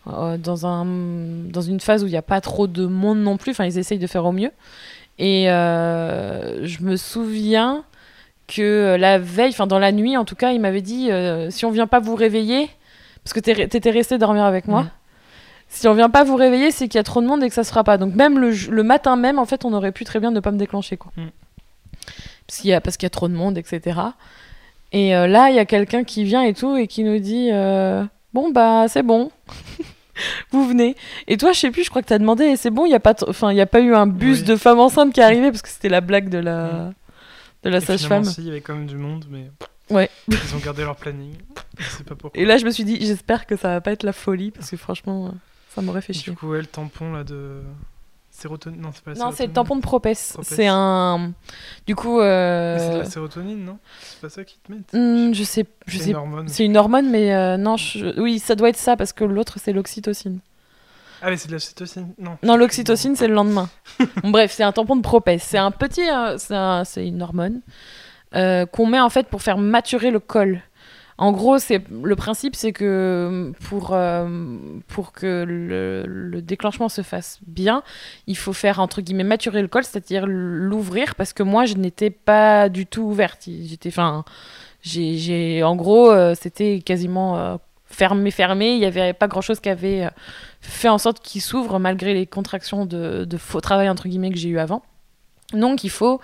euh, 0.09 0.39
dans, 0.39 0.67
un, 0.67 0.85
dans 0.85 1.61
une 1.61 1.81
phase 1.81 2.03
où 2.03 2.07
il 2.07 2.11
n'y 2.11 2.17
a 2.17 2.23
pas 2.23 2.41
trop 2.41 2.67
de 2.67 2.87
monde 2.87 3.19
non 3.19 3.37
plus. 3.37 3.53
Enfin, 3.53 3.67
ils 3.67 3.79
essayent 3.79 3.99
de 3.99 4.07
faire 4.07 4.25
au 4.25 4.33
mieux. 4.33 4.51
Et 5.19 5.51
euh, 5.51 6.67
je 6.67 6.83
me 6.83 6.97
souviens 6.97 7.85
que 8.49 8.97
la 8.99 9.19
veille, 9.19 9.51
enfin 9.51 9.67
dans 9.67 9.79
la 9.79 9.93
nuit 9.93 10.17
en 10.17 10.25
tout 10.25 10.35
cas, 10.35 10.53
il 10.53 10.61
m'avait 10.61 10.81
dit 10.81 11.11
euh, 11.11 11.51
si 11.51 11.67
on 11.67 11.71
vient 11.71 11.87
pas 11.87 12.01
vous 12.01 12.15
réveiller, 12.15 12.69
parce 13.23 13.35
que 13.35 13.41
t'étais 13.41 13.91
resté 13.91 14.17
dormir 14.17 14.45
avec 14.45 14.67
moi, 14.67 14.87
si 15.69 15.87
on 15.87 15.95
vient 15.95 16.11
pas 16.11 16.25
vous 16.25 16.37
réveiller, 16.37 16.71
c'est 16.71 16.89
qu'il 16.89 16.99
y 16.99 17.01
a 17.01 17.05
trop 17.05 17.21
de 17.21 17.27
monde 17.27 17.45
et 17.45 17.49
que 17.49 17.55
ça 17.55 17.65
se 17.65 17.69
fera 17.69 17.85
pas. 17.85 17.99
Donc 17.99 18.15
même 18.15 18.39
le, 18.39 18.83
matin 18.83 19.17
même, 19.17 19.39
en 19.39 19.45
fait, 19.45 19.65
on 19.65 19.73
aurait 19.73 19.93
pu 19.93 20.05
très 20.05 20.19
bien 20.19 20.31
ne 20.31 20.41
pas 20.41 20.51
me 20.51 20.59
déclencher 20.59 20.97
quoi. 20.97 21.13
Mhm. 21.17 21.31
Parce 22.47 22.61
qu'il 22.61 22.71
y 22.71 22.75
a 22.75 22.81
parce 22.81 22.97
qu'il 22.97 23.05
y 23.05 23.09
a 23.09 23.11
trop 23.11 23.29
de 23.29 23.35
monde, 23.35 23.59
etc. 23.59 24.01
Et 24.93 25.15
euh, 25.15 25.29
là, 25.29 25.51
il 25.51 25.57
y 25.57 25.61
a 25.61 25.67
quelqu'un 25.67 26.03
qui 26.03 26.25
vient 26.25 26.43
et 26.43 26.55
tout 26.55 26.77
et 26.77 26.89
qui 26.89 27.05
nous 27.05 27.19
dit 27.21 27.51
bon 28.33 28.51
bah 28.51 28.87
c'est 28.89 29.03
bon. 29.03 29.31
Vous 30.51 30.67
venez. 30.69 30.97
Et 31.29 31.39
toi, 31.39 31.53
je 31.53 31.61
sais 31.61 31.71
plus, 31.71 31.83
je 31.85 31.89
crois 31.91 32.03
que 32.03 32.09
tu 32.09 32.13
as 32.13 32.19
demandé, 32.19 32.45
et 32.45 32.57
c'est 32.57 32.69
bon, 32.71 32.85
il 32.85 32.91
n'y 32.91 32.95
a, 32.95 33.01
pas 33.01 33.15
enfin, 33.27 33.53
y 33.55 33.61
a 33.63 33.67
pas 33.67 33.81
eu 33.81 33.95
un 33.95 34.07
bus 34.07 34.41
Oui. 34.41 34.45
de 34.45 34.57
femmes 34.57 34.79
enceintes 34.81 35.15
qui 35.15 35.21
est 35.21 35.23
arrivé, 35.23 35.51
parce 35.51 35.63
que 35.63 35.69
c'était 35.71 35.89
la 35.89 36.03
blague 36.03 36.29
de 36.29 36.37
la, 36.37 36.93
de 37.63 37.71
la 37.71 37.81
sage-femme. 37.81 38.25
si, 38.25 38.43
il 38.43 38.47
y 38.49 38.51
avait 38.51 38.61
quand 38.61 38.75
même 38.75 38.87
du 38.87 38.97
monde, 38.99 39.25
mais 39.31 39.51
Ouais. 39.89 40.11
ils 40.29 40.55
ont 40.55 40.59
gardé 40.59 40.83
leur 40.85 40.97
planning. 40.97 41.33
Je 41.79 41.89
sais 41.89 42.05
pas 42.05 42.15
pourquoi. 42.17 42.39
Et 42.39 42.45
là, 42.45 42.59
je 42.59 42.67
me 42.67 42.71
suis 42.71 42.85
dit, 42.85 42.99
j'espère 43.01 43.47
que 43.47 43.57
ça 43.57 43.69
va 43.69 43.81
pas 43.81 43.93
être 43.93 44.03
la 44.03 44.13
folie, 44.13 44.51
parce 44.51 44.69
que 44.71 44.77
franchement, 44.77 45.33
ça 45.75 45.81
m'aurait 45.81 46.03
fait 46.03 46.13
chier. 46.13 46.33
Du 46.33 46.39
coup, 46.39 46.49
ouais, 46.51 46.59
le 46.61 46.67
tampon 46.67 47.13
là 47.13 47.25
de 47.25 47.63
sérotonine. 48.41 48.81
Non, 48.81 48.91
c'est 48.95 49.05
pas 49.05 49.13
la 49.13 49.19
Non, 49.19 49.31
c'est 49.33 49.47
le 49.47 49.53
tampon 49.53 49.77
de. 49.77 49.81
Propes. 49.83 50.09
C'est 50.15 50.67
un. 50.69 51.33
Du 51.87 51.95
coup. 51.95 52.21
euh, 52.21 52.75
Mais 52.75 52.81
c'est 52.81 52.93
de 52.95 52.99
la 52.99 53.05
sérotonine, 53.05 53.65
non? 53.65 53.79
C'est 54.01 54.21
pas 54.21 54.29
ça 54.29 54.45
qu'ils 54.45 54.59
te 54.61 54.73
mettent 54.73 54.93
hmm, 54.93 55.33
je 55.35 55.43
sais. 55.45 55.65
Je 55.87 55.99
C'est 55.99 56.05
sais 56.05 56.11
une 56.11 56.17
hormone. 56.17 56.49
C'est 56.49 56.65
une 56.65 56.77
hormone, 56.77 57.11
mais 57.11 57.35
euh, 57.35 57.57
non, 57.57 57.77
je- 57.77 58.19
oui, 58.21 58.39
ça 58.39 58.55
doit 58.55 58.69
être 58.71 58.77
ça, 58.77 58.97
parce 58.97 59.13
que 59.13 59.25
l'autre, 59.25 59.59
c'est 59.63 59.73
l'oxytocine. 59.73 60.41
Ah, 61.23 61.29
mais 61.31 61.37
c'est 61.37 61.49
de 61.49 61.53
la 61.53 61.59
cytocine 61.59 62.15
Non. 62.19 62.39
Non, 62.43 62.57
l'oxytocine, 62.57 63.15
c'est 63.15 63.29
le 63.29 63.35
lendemain. 63.35 63.69
Bon, 64.23 64.31
bref, 64.31 64.53
c'est 64.53 64.63
un 64.63 64.73
tampon 64.73 64.97
de 64.97 65.03
Propes. 65.03 65.31
C'est 65.39 65.59
un 65.59 65.71
petit. 65.71 66.09
euh, 66.11 66.39
c'est 66.39 66.55
un- 66.57 66.85
c'est 66.85 67.07
une 67.07 67.21
hormone 67.23 67.61
qu'on 68.33 68.87
met 68.87 69.01
en 69.01 69.11
fait 69.11 69.27
pour 69.29 69.43
faire 69.43 69.59
maturer 69.59 70.11
le 70.11 70.21
col. 70.21 70.63
En 71.21 71.33
gros, 71.33 71.59
c'est 71.59 71.83
le 71.91 72.17
principe, 72.17 72.57
c'est 72.57 72.73
que 72.73 73.53
pour, 73.69 73.91
euh, 73.93 74.57
pour 74.89 75.13
que 75.13 75.45
le, 75.47 76.07
le 76.07 76.41
déclenchement 76.41 76.89
se 76.89 77.03
fasse 77.03 77.41
bien, 77.47 77.83
il 78.27 78.39
faut 78.39 78.55
faire 78.55 78.81
entre 78.81 79.03
guillemets 79.03 79.23
maturer 79.23 79.61
le 79.61 79.69
col, 79.69 79.85
c'est-à-dire 79.85 80.25
l'ouvrir, 80.27 81.15
parce 81.17 81.35
que 81.35 81.43
moi, 81.43 81.67
je 81.67 81.75
n'étais 81.75 82.09
pas 82.09 82.71
du 82.71 82.87
tout 82.87 83.03
ouverte. 83.03 83.43
J'étais, 83.47 83.91
enfin, 83.91 84.25
j'ai, 84.83 85.63
en 85.63 85.77
gros, 85.77 86.11
euh, 86.11 86.35
c'était 86.41 86.81
quasiment 86.81 87.37
euh, 87.39 87.57
fermé, 87.85 88.31
fermé. 88.31 88.73
Il 88.73 88.79
n'y 88.79 88.87
avait 88.87 89.13
pas 89.13 89.29
grand-chose 89.29 89.61
qui 89.61 89.69
avait 89.69 90.07
euh, 90.07 90.11
fait 90.63 90.89
en 90.89 90.97
sorte 90.97 91.21
qu'il 91.21 91.43
s'ouvre 91.43 91.79
malgré 91.79 92.15
les 92.15 92.25
contractions 92.25 92.87
de, 92.87 93.27
de 93.27 93.37
faux 93.37 93.61
travail 93.61 93.91
entre 93.91 94.09
guillemets 94.09 94.31
que 94.31 94.39
j'ai 94.39 94.49
eu 94.49 94.59
avant. 94.59 94.83
Donc, 95.53 95.85
il 95.85 95.91
faut 95.91 96.21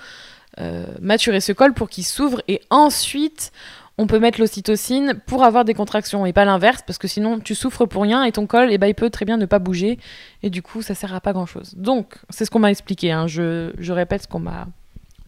maturer 1.03 1.43
ce 1.43 1.53
col 1.53 1.75
pour 1.75 1.91
qu'il 1.91 2.07
s'ouvre 2.07 2.41
et 2.49 2.63
ensuite 2.71 3.53
on 3.99 4.07
peut 4.07 4.19
mettre 4.19 4.41
l'ocytocine 4.41 5.15
pour 5.27 5.43
avoir 5.43 5.65
des 5.65 5.75
contractions 5.75 6.27
et 6.27 6.33
pas 6.33 6.45
l'inverse 6.45 6.83
parce 6.87 6.99
que 6.99 7.09
sinon 7.09 7.41
tu 7.41 7.55
souffres 7.55 7.87
pour 7.87 8.03
rien 8.03 8.25
et 8.25 8.33
ton 8.33 8.47
col 8.47 8.69
eh 8.71 8.79
ben, 8.79 8.87
il 8.89 8.95
peut 8.95 9.11
très 9.11 9.25
bien 9.25 9.37
ne 9.37 9.47
pas 9.47 9.59
bouger 9.59 9.99
et 10.43 10.51
du 10.51 10.63
coup 10.63 10.83
ça 10.83 10.95
sert 10.95 11.15
à 11.15 11.21
pas 11.21 11.33
grand 11.33 11.47
chose. 11.47 11.75
Donc 11.77 12.17
c'est 12.31 12.45
ce 12.45 12.51
qu'on 12.51 12.59
m'a 12.59 12.71
expliqué, 12.71 13.11
hein. 13.11 13.27
je, 13.27 13.93
répète 13.93 14.25
ce 14.25 14.29
qu'on 14.29 14.41
m'a 14.41 14.67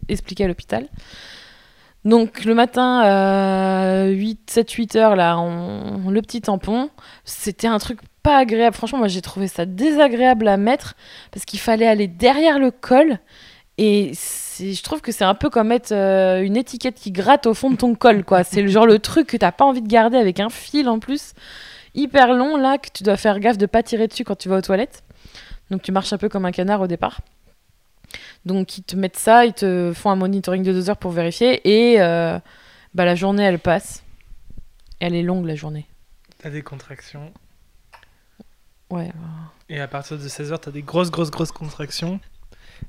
expliqué 0.09 0.45
à 0.45 0.49
l'hôpital. 0.49 0.89
Donc 2.05 2.45
le 2.45 2.55
matin, 2.55 3.05
euh, 3.05 4.11
8, 4.11 4.51
7, 4.51 4.71
8 4.71 4.97
heures, 4.97 5.17
là, 5.17 5.39
on, 5.39 6.11
le 6.11 6.23
petit 6.23 6.41
tampon, 6.41 6.91
c'était 7.25 7.67
un 7.67 7.79
truc 7.79 8.01
pas 8.23 8.39
agréable. 8.39 8.77
Franchement, 8.77 8.99
moi 8.99 9.09
j'ai 9.09 9.21
trouvé 9.21 9.49
ça 9.49 9.67
désagréable 9.67 10.47
à 10.47 10.57
mettre 10.57 10.95
parce 11.33 11.45
qu'il 11.45 11.59
fallait 11.59 11.87
aller 11.87 12.07
derrière 12.07 12.59
le 12.59 12.71
col 12.71 13.19
et 13.79 14.13
je 14.59 14.83
trouve 14.83 15.01
que 15.01 15.13
c'est 15.13 15.25
un 15.25 15.35
peu 15.35 15.51
comme 15.51 15.69
mettre 15.69 15.93
euh, 15.93 16.43
une 16.43 16.57
étiquette 16.57 16.97
qui 16.97 17.13
gratte 17.13 17.47
au 17.47 17.55
fond 17.55 17.71
de 17.71 17.77
ton 17.77 17.95
col, 17.95 18.25
quoi. 18.25 18.45
C'est 18.45 18.63
le 18.63 18.69
genre 18.69 18.87
le 18.87 18.99
truc 18.99 19.29
que 19.29 19.37
t'as 19.37 19.53
pas 19.53 19.65
envie 19.65 19.83
de 19.83 19.89
garder 19.89 20.17
avec 20.17 20.41
un 20.41 20.51
fil 20.51 20.89
en 20.89 20.99
plus, 20.99 21.35
hyper 21.95 22.35
long, 22.35 22.57
là, 22.57 22.79
que 22.79 22.89
tu 22.93 23.03
dois 23.03 23.17
faire 23.17 23.41
gaffe 23.41 23.59
de 23.59 23.67
pas 23.67 23.83
tirer 23.83 24.09
dessus 24.09 24.25
quand 24.25 24.37
tu 24.37 24.49
vas 24.49 24.57
aux 24.57 24.63
toilettes. 24.63 25.03
Donc 25.71 25.83
tu 25.83 25.93
marches 25.93 26.13
un 26.13 26.19
peu 26.19 26.29
comme 26.29 26.45
un 26.45 26.53
canard 26.53 26.81
au 26.81 26.87
départ. 26.87 27.21
Donc 28.45 28.79
ils 28.79 28.83
te 28.83 28.97
mettent 28.97 29.19
ça, 29.19 29.45
ils 29.45 29.53
te 29.53 29.93
font 29.95 30.11
un 30.11 30.17
monitoring 30.17 30.63
de 30.63 30.73
deux 30.73 30.89
heures 30.89 30.97
pour 30.97 31.11
vérifier 31.11 31.61
et 31.69 32.01
euh, 32.01 32.39
bah, 32.95 33.05
la 33.05 33.15
journée 33.15 33.43
elle 33.43 33.59
passe. 33.59 34.03
Elle 35.01 35.15
est 35.15 35.23
longue 35.23 35.47
la 35.47 35.55
journée. 35.55 35.87
T'as 36.39 36.51
des 36.51 36.63
contractions. 36.63 37.33
Ouais. 38.91 39.11
Et 39.69 39.81
à 39.81 39.89
partir 39.89 40.17
de 40.17 40.27
16h, 40.27 40.59
t'as 40.61 40.71
des 40.71 40.83
grosses, 40.83 41.11
grosses, 41.11 41.31
grosses 41.31 41.53
contractions. 41.53 42.21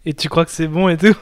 Et 0.05 0.13
tu 0.13 0.29
crois 0.29 0.45
que 0.45 0.51
c'est 0.51 0.67
bon 0.67 0.87
et 0.87 0.97
tout? 0.97 1.15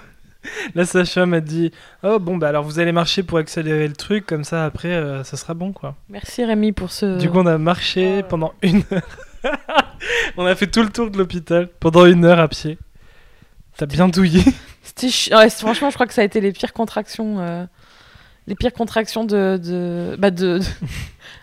La 0.76 0.86
sage-femme 0.86 1.34
a 1.34 1.39
dit 1.41 1.71
Oh, 2.04 2.19
bon, 2.19 2.38
bah 2.38 2.47
alors 2.50 2.63
vous 2.63 2.80
allez 2.80 2.91
marcher 2.91 3.23
pour 3.23 3.38
accélérer 3.38 3.88
le 3.88 3.95
truc, 3.95 4.26
comme 4.26 4.43
ça 4.43 4.65
après, 4.65 4.93
euh, 4.93 5.23
ça 5.23 5.36
sera 5.38 5.54
bon, 5.54 5.73
quoi. 5.73 5.95
Merci 6.10 6.45
Rémi 6.45 6.71
pour 6.71 6.91
ce. 6.91 7.17
Du 7.17 7.30
coup, 7.30 7.39
on 7.39 7.45
a 7.45 7.58
marché 7.58 8.23
pendant 8.23 8.54
une 8.62 8.84
heure. 8.91 9.08
on 10.38 10.45
a 10.45 10.56
fait 10.56 10.67
tout 10.67 10.82
le 10.84 10.89
tour 10.89 11.10
de 11.12 11.17
l'hôpital 11.17 11.69
pendant 11.80 12.06
une 12.06 12.26
heure 12.26 12.39
à 12.39 12.47
pied. 12.47 12.78
T'as 13.78 13.86
bien 13.86 14.08
douillé. 14.08 14.43
C'était 14.84 15.36
ouais, 15.36 15.50
franchement, 15.50 15.89
je 15.89 15.95
crois 15.95 16.08
que 16.08 16.13
ça 16.13 16.21
a 16.21 16.26
été 16.26 16.39
les 16.41 16.52
pires 16.52 16.73
contractions. 16.73 17.39
euh, 17.39 17.65
Les 18.47 18.56
pires 18.56 18.73
contractions 18.73 19.23
de, 19.26 19.58
de, 19.62 20.15
bah 20.17 20.32
de, 20.32 20.60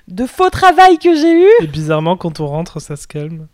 de, 0.08 0.26
faux 0.26 0.50
travail 0.50 0.98
que 0.98 1.14
j'ai 1.14 1.44
eu. 1.44 1.48
Et 1.62 1.66
bizarrement, 1.66 2.16
quand 2.16 2.40
on 2.40 2.46
rentre, 2.46 2.80
ça 2.80 2.96
se 2.96 3.06
calme. 3.06 3.46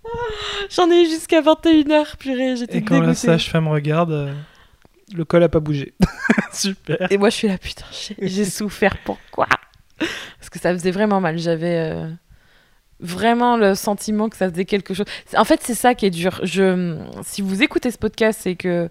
J'en 0.71 0.91
ai 0.91 1.03
eu 1.03 1.07
jusqu'à 1.07 1.43
21h, 1.43 2.17
purée, 2.19 2.57
j'étais 2.57 2.79
Et 2.79 2.83
quand 2.83 2.95
la 2.95 3.01
dégoûtée. 3.01 3.15
sage-femme 3.27 3.69
regarde, 3.69 4.13
euh, 4.13 4.33
le 5.15 5.25
col 5.25 5.43
a 5.43 5.49
pas 5.49 5.61
bougé. 5.61 5.95
Super. 6.53 7.11
Et 7.11 7.19
moi, 7.19 7.31
je 7.31 7.37
suis 7.37 7.49
là, 7.49 7.59
putain, 7.59 7.85
j'ai 8.21 8.45
souffert, 8.45 8.97
pourquoi? 9.05 9.47
Parce 9.99 10.51
que 10.51 10.59
ça 10.59 10.73
faisait 10.73 10.91
vraiment 10.91 11.21
mal. 11.21 11.39
J'avais 11.39 11.93
euh, 11.93 12.09
vraiment 13.01 13.57
le 13.57 13.75
sentiment 13.75 14.29
que 14.29 14.37
ça 14.37 14.51
faisait 14.51 14.65
quelque 14.65 14.95
chose. 14.95 15.07
En 15.37 15.45
fait, 15.45 15.61
c'est 15.63 15.75
ça 15.75 15.95
qui 15.95 16.07
est 16.07 16.11
dur. 16.11 16.41
Je, 16.43 16.97
si 17.23 17.43
vous 17.43 17.63
écoutez 17.63 17.91
ce 17.91 17.99
podcast, 17.99 18.41
c'est 18.43 18.57
que 18.57 18.89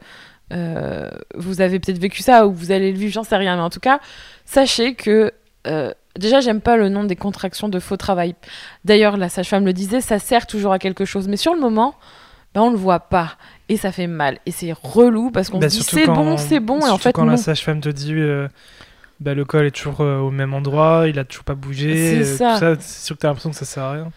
euh, 0.52 1.10
vous 1.36 1.62
avez 1.62 1.80
peut-être 1.80 2.00
vécu 2.00 2.22
ça 2.24 2.48
ou 2.48 2.54
vous 2.54 2.72
allez 2.72 2.92
le 2.92 2.98
vivre, 2.98 3.14
j'en 3.14 3.24
sais 3.24 3.36
rien. 3.38 3.56
Mais 3.56 3.62
en 3.62 3.70
tout 3.70 3.80
cas, 3.80 4.00
sachez 4.46 4.96
que. 4.96 5.32
euh, 5.68 5.92
Déjà, 6.18 6.42
j'aime 6.42 6.60
pas 6.60 6.76
le 6.76 6.90
nom 6.90 7.06
des 7.06 7.16
contractions 7.16 7.70
de 7.70 7.80
faux 7.80 7.96
travail. 7.96 8.36
D'ailleurs, 8.84 9.16
la 9.16 9.30
sage-femme 9.30 9.64
le 9.64 9.72
disait, 9.72 10.02
ça 10.02 10.20
sert 10.20 10.48
toujours 10.48 10.74
à 10.74 10.80
quelque 10.80 11.06
chose. 11.06 11.28
Mais 11.30 11.38
sur 11.38 11.54
le 11.54 11.62
moment, 11.62 11.96
ben, 12.54 12.62
on 12.62 12.72
le 12.72 12.76
voit 12.78 13.00
pas. 13.00 13.38
Et 13.70 13.78
ça 13.78 13.92
fait 13.92 14.08
mal. 14.08 14.40
Et 14.46 14.52
c'est 14.52 14.74
relou 14.74 15.32
parce 15.32 15.50
qu'on 15.50 15.60
Bah, 15.60 15.68
dit 15.68 15.82
c'est 15.82 16.06
bon, 16.08 16.38
c'est 16.38 16.60
bon. 16.60 16.80
Et 16.80 16.84
en 16.84 16.88
surtout 16.88 17.04
fait, 17.04 17.14
quand 17.14 17.26
non. 17.26 17.32
la 17.32 17.38
sage-femme 17.38 17.82
te 17.82 17.90
dit 17.90 18.14
euh, 18.14 18.48
bah, 19.20 19.34
le 19.34 19.46
col 19.46 19.66
est 19.66 19.72
toujours 19.72 20.02
euh, 20.02 20.18
au 20.20 20.32
même 20.32 20.54
endroit, 20.54 21.06
il 21.08 21.20
a 21.20 21.24
toujours 21.24 21.44
pas 21.44 21.56
bougé, 21.56 22.24
C'est 22.26 22.44
euh, 22.44 22.76
c'est 22.80 23.06
sûr 23.06 23.16
que 23.16 23.22
t'as 23.22 23.28
l'impression 23.28 23.52
que 23.52 23.56
ça 23.56 23.66
sert 23.66 23.84
à 23.84 23.92
rien. 23.94 24.12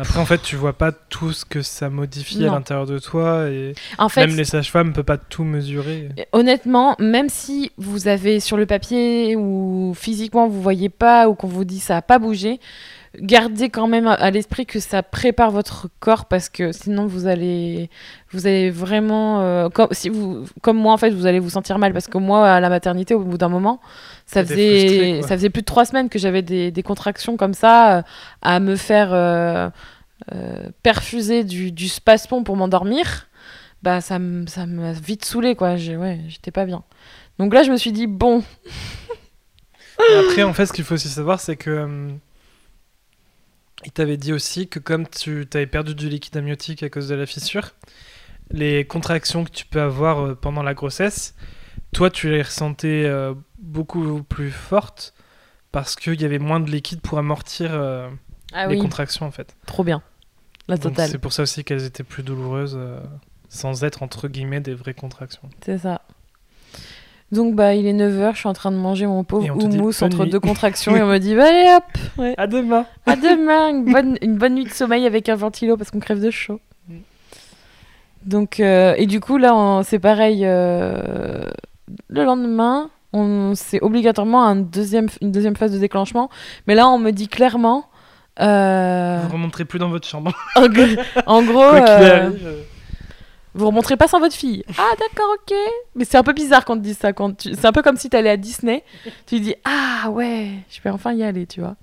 Après, 0.00 0.20
en 0.20 0.24
fait, 0.24 0.40
tu 0.40 0.54
vois 0.54 0.74
pas 0.74 0.92
tout 0.92 1.32
ce 1.32 1.44
que 1.44 1.60
ça 1.60 1.90
modifie 1.90 2.44
à 2.44 2.52
l'intérieur 2.52 2.86
de 2.86 3.00
toi 3.00 3.48
et 3.50 3.74
En 3.98 4.08
fait, 4.08 4.28
même 4.28 4.36
les 4.36 4.44
sages-femmes 4.44 4.92
peuvent 4.92 5.02
pas 5.02 5.18
tout 5.18 5.42
mesurer. 5.42 6.10
Honnêtement, 6.30 6.94
même 7.00 7.28
si 7.28 7.72
vous 7.78 8.06
avez 8.06 8.38
sur 8.38 8.56
le 8.56 8.64
papier 8.64 9.34
ou 9.34 9.94
physiquement 9.96 10.46
vous 10.46 10.62
voyez 10.62 10.88
pas 10.88 11.28
ou 11.28 11.34
qu'on 11.34 11.48
vous 11.48 11.64
dit 11.64 11.80
ça 11.80 11.96
a 11.96 12.02
pas 12.02 12.20
bougé, 12.20 12.60
gardez 13.20 13.68
quand 13.70 13.86
même 13.88 14.06
à- 14.06 14.30
l'esprit 14.30 14.66
que 14.66 14.80
ça 14.80 15.02
prépare 15.02 15.50
votre 15.50 15.88
corps 16.00 16.26
parce 16.26 16.48
que 16.48 16.72
sinon 16.72 17.06
vous 17.06 17.26
allez 17.26 17.90
vous 18.32 18.46
allez 18.46 18.70
vraiment 18.70 19.40
euh, 19.40 19.68
comme 19.68 19.88
si 19.92 20.08
vous 20.08 20.44
comme 20.62 20.76
moi 20.78 20.92
en 20.92 20.96
fait 20.96 21.10
vous 21.10 21.26
allez 21.26 21.38
vous 21.38 21.50
sentir 21.50 21.78
mal 21.78 21.92
parce 21.92 22.06
que 22.08 22.18
moi 22.18 22.48
à 22.50 22.60
la 22.60 22.68
maternité 22.68 23.14
au 23.14 23.20
bout 23.20 23.38
d'un 23.38 23.48
moment 23.48 23.80
ça 24.26 24.44
faisait 24.44 25.20
ça 25.22 25.36
faisait 25.36 25.50
plus 25.50 25.62
de 25.62 25.66
trois 25.66 25.84
semaines 25.84 26.08
que 26.08 26.18
j'avais 26.18 26.42
des, 26.42 26.70
des 26.70 26.82
contractions 26.82 27.36
comme 27.36 27.54
ça 27.54 27.98
euh, 27.98 28.02
à 28.42 28.60
me 28.60 28.76
faire 28.76 29.10
euh, 29.12 29.68
perfuser 30.82 31.44
du, 31.44 31.72
du 31.72 31.88
spasmon 31.88 32.42
pour 32.42 32.56
m'endormir. 32.56 33.26
Bah 33.82 34.00
ça 34.00 34.18
ça 34.46 34.66
m'a 34.66 34.92
vite 34.92 35.24
saoulé 35.24 35.54
quoi. 35.54 35.76
J'ai 35.76 35.96
ouais 35.96 36.20
j'étais 36.28 36.50
pas 36.50 36.64
bien. 36.66 36.82
Donc 37.38 37.54
là 37.54 37.62
je 37.62 37.70
me 37.70 37.76
suis 37.76 37.92
dit 37.92 38.06
bon. 38.06 38.42
Et 40.12 40.14
après, 40.14 40.44
en 40.44 40.52
fait, 40.52 40.64
ce 40.66 40.72
qu'il 40.72 40.84
faut 40.84 40.94
aussi 40.94 41.08
savoir, 41.08 41.40
c'est 41.40 41.56
que 41.56 41.88
il 43.84 43.92
t'avait 43.92 44.16
dit 44.16 44.32
aussi 44.32 44.68
que 44.68 44.78
comme 44.78 45.08
tu 45.08 45.46
avais 45.54 45.66
perdu 45.66 45.94
du 45.94 46.08
liquide 46.08 46.36
amniotique 46.36 46.82
à 46.82 46.90
cause 46.90 47.08
de 47.08 47.14
la 47.14 47.26
fissure, 47.26 47.74
les 48.50 48.84
contractions 48.86 49.44
que 49.44 49.50
tu 49.50 49.66
peux 49.66 49.80
avoir 49.80 50.20
euh, 50.20 50.34
pendant 50.34 50.62
la 50.62 50.74
grossesse, 50.74 51.34
toi, 51.92 52.10
tu 52.10 52.30
les 52.30 52.42
ressentais 52.42 53.04
euh, 53.04 53.34
beaucoup 53.58 54.22
plus 54.22 54.50
fortes 54.50 55.14
parce 55.72 55.96
qu'il 55.96 56.20
y 56.20 56.24
avait 56.24 56.38
moins 56.38 56.60
de 56.60 56.70
liquide 56.70 57.00
pour 57.00 57.18
amortir 57.18 57.70
euh, 57.72 58.08
ah 58.52 58.66
les 58.66 58.76
oui 58.76 58.82
contractions, 58.82 59.26
en 59.26 59.30
fait. 59.30 59.56
trop 59.66 59.84
bien 59.84 60.02
la 60.66 60.76
totale 60.76 61.08
c'est 61.08 61.18
pour 61.18 61.32
ça 61.32 61.44
aussi 61.44 61.64
qu'elles 61.64 61.84
étaient 61.84 62.04
plus 62.04 62.22
douloureuses, 62.22 62.78
sans 63.48 63.84
être 63.84 64.02
entre 64.02 64.28
guillemets 64.28 64.60
des 64.60 64.74
vraies 64.74 64.92
contractions. 64.92 65.48
C'est 65.64 65.78
ça. 65.78 66.02
Donc 67.30 67.54
bah 67.54 67.74
il 67.74 67.86
est 67.86 67.92
9h, 67.92 68.32
je 68.32 68.38
suis 68.38 68.48
en 68.48 68.54
train 68.54 68.70
de 68.70 68.76
manger 68.76 69.06
mon 69.06 69.22
pauvre 69.22 69.50
houmous 69.54 70.02
entre 70.02 70.24
nuit. 70.24 70.30
deux 70.30 70.40
contractions 70.40 70.96
et 70.96 71.02
on 71.02 71.06
me 71.12 71.18
dit 71.18 71.34
bah, 71.34 71.46
allez 71.46 71.76
hop, 71.76 71.98
ouais. 72.18 72.34
À 72.38 72.46
demain. 72.46 72.86
à 73.06 73.16
demain, 73.16 73.68
une 73.68 73.84
bonne, 73.92 74.18
une 74.22 74.36
bonne 74.36 74.54
nuit 74.54 74.64
de 74.64 74.70
sommeil 74.70 75.06
avec 75.06 75.28
un 75.28 75.36
ventilo 75.36 75.76
parce 75.76 75.90
qu'on 75.90 76.00
crève 76.00 76.22
de 76.22 76.30
chaud. 76.30 76.60
Mm. 76.88 76.94
Donc 78.24 78.60
euh, 78.60 78.94
et 78.96 79.06
du 79.06 79.20
coup 79.20 79.36
là 79.36 79.82
c'est 79.84 79.98
pareil 79.98 80.40
euh, 80.44 81.44
le 82.08 82.24
lendemain, 82.24 82.90
on 83.12 83.52
c'est 83.54 83.82
obligatoirement 83.82 84.44
un 84.44 84.56
deuxième, 84.56 85.08
une 85.20 85.32
deuxième 85.32 85.56
phase 85.56 85.72
de 85.72 85.78
déclenchement, 85.78 86.30
mais 86.66 86.74
là 86.74 86.88
on 86.88 86.98
me 86.98 87.10
dit 87.10 87.28
clairement 87.28 87.86
euh, 88.40 89.20
Vous 89.24 89.32
remonterez 89.32 89.64
plus 89.64 89.78
dans 89.78 89.88
votre 89.88 90.06
chambre. 90.06 90.32
en 90.56 91.42
gros 91.42 91.54
Quoi 91.70 91.80
qu'il 91.80 91.88
euh, 91.88 92.26
arrive, 92.26 92.46
euh, 92.46 92.62
vous 93.58 93.66
remonterez 93.66 93.96
pas 93.96 94.06
sans 94.06 94.20
votre 94.20 94.34
fille. 94.34 94.64
Ah 94.78 94.92
d'accord, 94.98 95.34
ok. 95.34 95.54
Mais 95.96 96.04
c'est 96.04 96.16
un 96.16 96.22
peu 96.22 96.32
bizarre 96.32 96.64
quand 96.64 96.74
on 96.74 96.78
te 96.78 96.82
dit 96.82 96.94
ça. 96.94 97.12
Quand 97.12 97.36
tu... 97.36 97.54
C'est 97.54 97.66
un 97.66 97.72
peu 97.72 97.82
comme 97.82 97.96
si 97.96 98.08
t'allais 98.08 98.30
à 98.30 98.36
Disney. 98.36 98.84
Tu 99.26 99.40
dis 99.40 99.54
ah 99.64 100.10
ouais, 100.10 100.52
je 100.70 100.80
vais 100.80 100.90
enfin 100.90 101.12
y 101.12 101.24
aller, 101.24 101.46
tu 101.46 101.60
vois. 101.60 101.74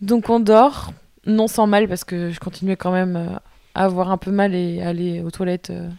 Donc 0.00 0.30
on 0.30 0.40
dort, 0.40 0.92
non 1.26 1.46
sans 1.46 1.66
mal 1.66 1.86
parce 1.88 2.04
que 2.04 2.30
je 2.30 2.40
continuais 2.40 2.76
quand 2.76 2.90
même 2.90 3.16
euh, 3.16 3.36
à 3.74 3.84
avoir 3.84 4.10
un 4.10 4.16
peu 4.16 4.30
mal 4.30 4.54
et 4.54 4.80
aller 4.80 5.20
aux 5.20 5.30
toilettes 5.30 5.70
euh, 5.70 5.90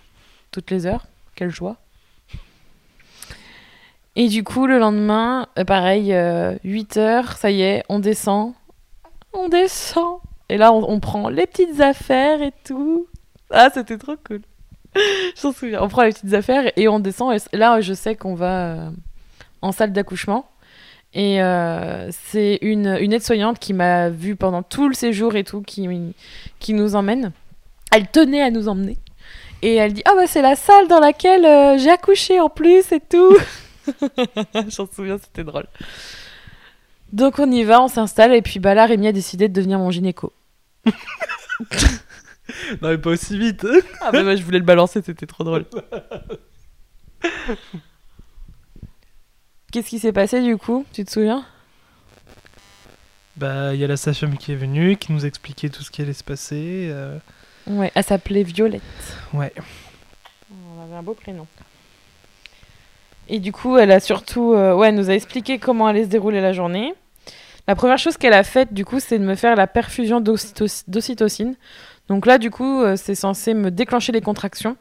toutes 0.50 0.72
les 0.72 0.88
heures. 0.88 1.06
Quelle 1.36 1.52
joie. 1.52 1.78
Et 4.16 4.28
du 4.28 4.44
coup 4.44 4.66
le 4.66 4.80
lendemain, 4.80 5.48
euh, 5.60 5.64
pareil, 5.66 6.16
8 6.64 6.98
heures, 6.98 7.38
ça 7.38 7.52
y 7.52 7.62
est, 7.62 7.84
on 7.90 8.00
descend. 8.00 8.54
On 9.34 9.50
descend. 9.50 10.18
Et 10.50 10.58
là 10.58 10.74
on, 10.74 10.84
on 10.90 11.00
prend 11.00 11.30
les 11.30 11.46
petites 11.46 11.80
affaires 11.80 12.42
et 12.42 12.54
tout. 12.66 13.06
Ah, 13.52 13.70
c'était 13.74 13.98
trop 13.98 14.16
cool. 14.26 14.42
Je. 15.36 15.76
On 15.80 15.88
prend 15.88 16.04
les 16.04 16.12
petites 16.12 16.34
affaires 16.34 16.72
et 16.76 16.88
on 16.88 17.00
descend. 17.00 17.38
Et 17.54 17.58
là, 17.58 17.82
je 17.82 17.94
sais 17.94 18.16
qu'on 18.16 18.36
va 18.36 18.74
euh, 18.74 18.90
en 19.62 19.72
salle 19.72 19.94
d'accouchement. 19.94 20.48
Et 21.14 21.42
euh, 21.42 22.10
c'est 22.12 22.60
une, 22.62 22.98
une 23.02 23.12
aide-soignante 23.12 23.60
qui 23.60 23.74
m'a 23.74 24.10
vue 24.10 24.36
pendant 24.38 24.64
tout 24.64 24.88
le 24.88 24.94
séjour 24.94 25.36
et 25.36 25.44
tout, 25.44 25.62
qui, 25.62 25.88
qui 26.60 26.74
nous 26.74 26.96
emmène. 26.96 27.34
Elle 27.92 28.08
tenait 28.08 28.42
à 28.42 28.50
nous 28.50 28.70
emmener. 28.70 28.98
Et 29.62 29.76
elle 29.76 29.94
dit 29.94 30.04
Ah, 30.06 30.14
bah, 30.16 30.28
c'est 30.28 30.42
la 30.42 30.56
salle 30.56 30.88
dans 30.88 31.00
laquelle 31.00 31.46
euh, 31.46 31.78
j'ai 31.78 31.90
accouché 31.90 32.40
en 32.40 32.50
plus 32.50 32.92
et 32.92 33.02
tout. 33.02 33.36
J'en 34.70 34.88
souviens, 34.88 35.18
c'était 35.18 35.44
drôle. 35.44 35.68
Donc, 37.12 37.40
on 37.40 37.52
y 37.52 37.64
va, 37.64 37.82
on 37.82 37.90
s'installe. 37.90 38.34
Et 38.34 38.42
puis, 38.42 38.60
bah, 38.60 38.74
là, 38.74 38.86
Rémi 38.86 39.08
a 39.08 39.12
décidé 39.12 39.50
de 39.50 39.54
devenir 39.54 39.80
mon 39.80 39.92
gynéco. 39.92 40.32
Non, 42.82 42.90
mais 42.90 42.98
pas 42.98 43.12
aussi 43.12 43.38
vite. 43.38 43.66
Ah, 44.02 44.12
bah, 44.12 44.24
moi, 44.24 44.36
je 44.36 44.44
voulais 44.44 44.60
le 44.60 44.66
balancer, 44.66 45.02
c'était 45.02 45.26
trop 45.26 45.44
drôle. 45.44 45.66
Qu'est-ce 49.72 49.88
qui 49.90 50.00
s'est 50.00 50.12
passé 50.12 50.42
du 50.42 50.58
coup? 50.58 50.86
Tu 50.92 51.06
te 51.06 51.12
souviens? 51.12 51.46
Bah, 53.38 53.74
il 53.74 53.80
y 53.80 53.84
a 53.84 53.88
la 53.88 53.96
sage-femme 53.98 54.38
qui 54.38 54.52
est 54.52 54.56
venue, 54.56 54.98
qui 54.98 55.14
nous 55.14 55.26
expliquait 55.26 55.70
tout 55.70 55.82
ce 55.84 55.92
qui 55.92 56.02
allait 56.02 56.14
se 56.14 56.24
passer. 56.24 56.90
euh, 56.92 57.18
Ouais, 57.68 57.92
elle 57.96 58.04
s'appelait 58.04 58.44
Violette. 58.44 58.82
Ouais. 59.34 59.54
On 60.52 60.84
avait 60.84 60.96
un 60.96 61.04
beau 61.04 61.14
prénom. 61.14 61.48
Et 63.30 63.40
du 63.40 63.54
coup, 63.54 63.78
elle 63.78 63.92
a 63.92 64.02
surtout, 64.02 64.54
euh, 64.54 64.74
ouais, 64.76 64.90
elle 64.90 64.96
nous 64.96 65.10
a 65.10 65.14
expliqué 65.14 65.58
comment 65.60 65.88
allait 65.88 66.04
se 66.04 66.10
dérouler 66.10 66.42
la 66.42 66.52
journée. 66.52 66.94
La 67.67 67.76
première 67.76 67.97
chose 67.97 68.17
qu'elle 68.17 68.34
a 68.34 68.43
faite, 68.43 68.74
du 68.74 68.86
coup, 68.86 69.00
c'est 69.00 69.19
de 69.19 69.24
me 69.24 69.36
faire 69.36 69.56
la 69.56 69.67
perfusion 69.67 70.19
d'ocyto- 70.21 70.84
d'ocytocine. 70.88 71.56
Donc 72.10 72.26
là, 72.26 72.38
du 72.38 72.50
coup, 72.52 72.82
euh, 72.82 72.95
c'est 72.95 73.15
censé 73.15 73.54
me 73.54 73.71
déclencher 73.71 74.12
les 74.12 74.21
contractions. 74.21 74.76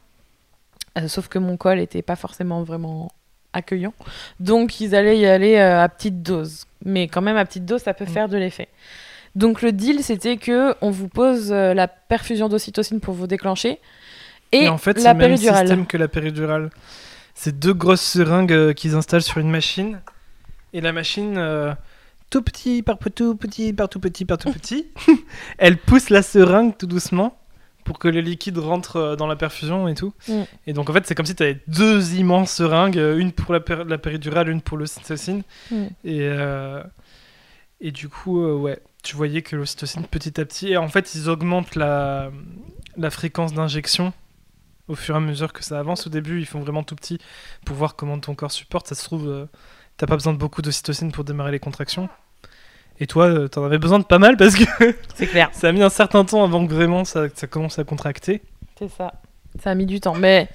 Euh, 0.99 1.07
sauf 1.07 1.29
que 1.29 1.39
mon 1.39 1.57
col 1.57 1.79
n'était 1.79 2.03
pas 2.03 2.17
forcément 2.17 2.63
vraiment 2.63 3.13
accueillant. 3.53 3.93
Donc, 4.41 4.81
ils 4.81 4.95
allaient 4.95 5.19
y 5.19 5.27
aller 5.27 5.57
euh, 5.57 5.83
à 5.83 5.89
petite 5.89 6.23
dose. 6.23 6.65
Mais 6.85 7.07
quand 7.07 7.21
même, 7.21 7.37
à 7.37 7.45
petite 7.45 7.65
dose, 7.65 7.83
ça 7.83 7.95
peut 7.95 8.05
Mm. 8.07 8.09
faire 8.09 8.29
de 8.29 8.37
l'effet. 8.39 8.69
Donc, 9.37 9.63
le 9.63 9.71
deal, 9.71 10.03
c'était 10.03 10.37
que 10.39 10.75
on 10.81 10.91
vous 10.91 11.07
pose 11.09 11.53
euh, 11.53 11.75
la 11.75 11.87
perfusion 11.87 12.49
d'ocytocine 12.49 12.99
pour 13.01 13.15
vous 13.15 13.27
déclencher. 13.29 13.79
Et, 14.53 14.65
Et, 14.65 14.69
en 14.69 14.79
fait, 14.79 14.99
c'est 14.99 15.05
la 15.05 15.13
le 15.13 15.19
même 15.19 15.29
péridurale. 15.29 15.67
système 15.69 15.87
que 15.87 15.97
la 15.97 16.09
péridurale. 16.09 16.71
C'est 17.35 17.57
deux 17.57 17.75
grosses 17.75 18.01
seringues 18.03 18.75
qu'ils 18.75 18.95
installent 18.97 19.23
sur 19.23 19.39
une 19.39 19.51
machine. 19.51 20.01
Et 20.73 20.81
la 20.81 20.93
machine, 20.93 21.37
tout 22.31 22.43
petit 22.43 22.83
par 22.83 22.99
tout 22.99 23.35
petit 23.35 23.73
par 23.73 23.89
tout 23.89 24.01
petit 24.01 24.25
par 24.25 24.39
tout 24.39 24.53
petit, 24.53 24.87
elle 25.59 25.77
pousse 25.79 26.11
la 26.11 26.23
seringue 26.23 26.77
tout 26.79 26.87
doucement 26.87 27.37
pour 27.85 27.99
que 27.99 28.09
les 28.09 28.23
liquides 28.23 28.59
rentrent 28.59 28.97
euh, 28.97 29.17
dans 29.17 29.27
la 29.27 29.37
perfusion 29.37 29.89
et 29.89 29.95
tout. 29.95 30.13
Mm. 30.29 30.43
Et 30.69 30.73
donc 30.73 30.89
en 30.91 30.93
fait, 30.93 31.07
c'est 31.07 31.15
comme 31.15 31.27
si 31.27 31.35
tu 31.35 31.43
avais 31.43 31.61
deux 31.67 32.15
immenses 32.15 32.53
seringues, 32.53 32.99
euh, 32.99 33.19
une 33.19 33.33
pour 33.33 33.53
la, 33.53 33.61
péri- 33.61 33.85
la 33.89 33.99
péridurale, 33.99 34.49
une 34.49 34.61
pour 34.61 34.79
l'ocytocine. 34.79 35.43
Mm. 35.71 35.85
Et, 36.05 36.21
euh, 36.23 36.83
et 37.81 37.91
du 37.91 38.09
coup, 38.09 38.43
euh, 38.45 38.55
ouais, 38.55 38.79
tu 39.03 39.17
voyais 39.17 39.43
que 39.43 39.57
l'ocytocine 39.57 40.05
petit 40.05 40.41
à 40.41 40.45
petit. 40.45 40.69
Et 40.69 40.77
en 40.77 40.89
fait, 40.89 41.15
ils 41.15 41.29
augmentent 41.29 41.75
la, 41.75 42.31
la 42.97 43.11
fréquence 43.11 43.55
d'injection 43.55 44.13
au 44.87 44.95
fur 44.95 45.15
et 45.15 45.19
à 45.19 45.21
mesure 45.21 45.53
que 45.53 45.65
ça 45.65 45.79
avance. 45.79 46.07
Au 46.07 46.11
début, 46.11 46.39
ils 46.41 46.47
font 46.47 46.61
vraiment 46.61 46.83
tout 46.83 46.95
petit 46.97 47.19
pour 47.65 47.77
voir 47.77 47.97
comment 47.97 48.19
ton 48.21 48.35
corps 48.35 48.53
supporte. 48.53 48.89
Ça 48.89 48.95
se 48.95 49.05
trouve, 49.05 49.29
euh, 49.29 49.47
t'as 50.01 50.07
pas 50.07 50.17
besoin 50.17 50.33
de 50.33 50.39
beaucoup 50.39 50.63
d'ocytocine 50.63 51.13
pour 51.13 51.25
démarrer 51.25 51.53
les 51.53 51.59
contractions. 51.59 52.09
Et 53.01 53.07
toi, 53.07 53.27
euh, 53.27 53.49
t'en 53.49 53.65
avais 53.65 53.79
besoin 53.79 53.99
de 53.99 54.05
pas 54.05 54.19
mal 54.19 54.37
parce 54.39 54.55
que 54.55 54.65
C'est 55.15 55.27
clair. 55.27 55.51
ça 55.53 55.69
a 55.69 55.73
mis 55.73 55.83
un 55.83 55.91
certain 55.91 56.25
temps 56.25 56.43
avant 56.43 56.67
que 56.67 56.73
vraiment 56.73 57.05
ça, 57.05 57.27
ça 57.35 57.47
commence 57.47 57.79
à 57.79 57.85
contracter. 57.85 58.41
C'est 58.79 58.89
ça. 58.91 59.13
Ça 59.63 59.71
a 59.71 59.75
mis 59.75 59.85
du 59.87 60.01
temps. 60.01 60.15
Mais. 60.15 60.49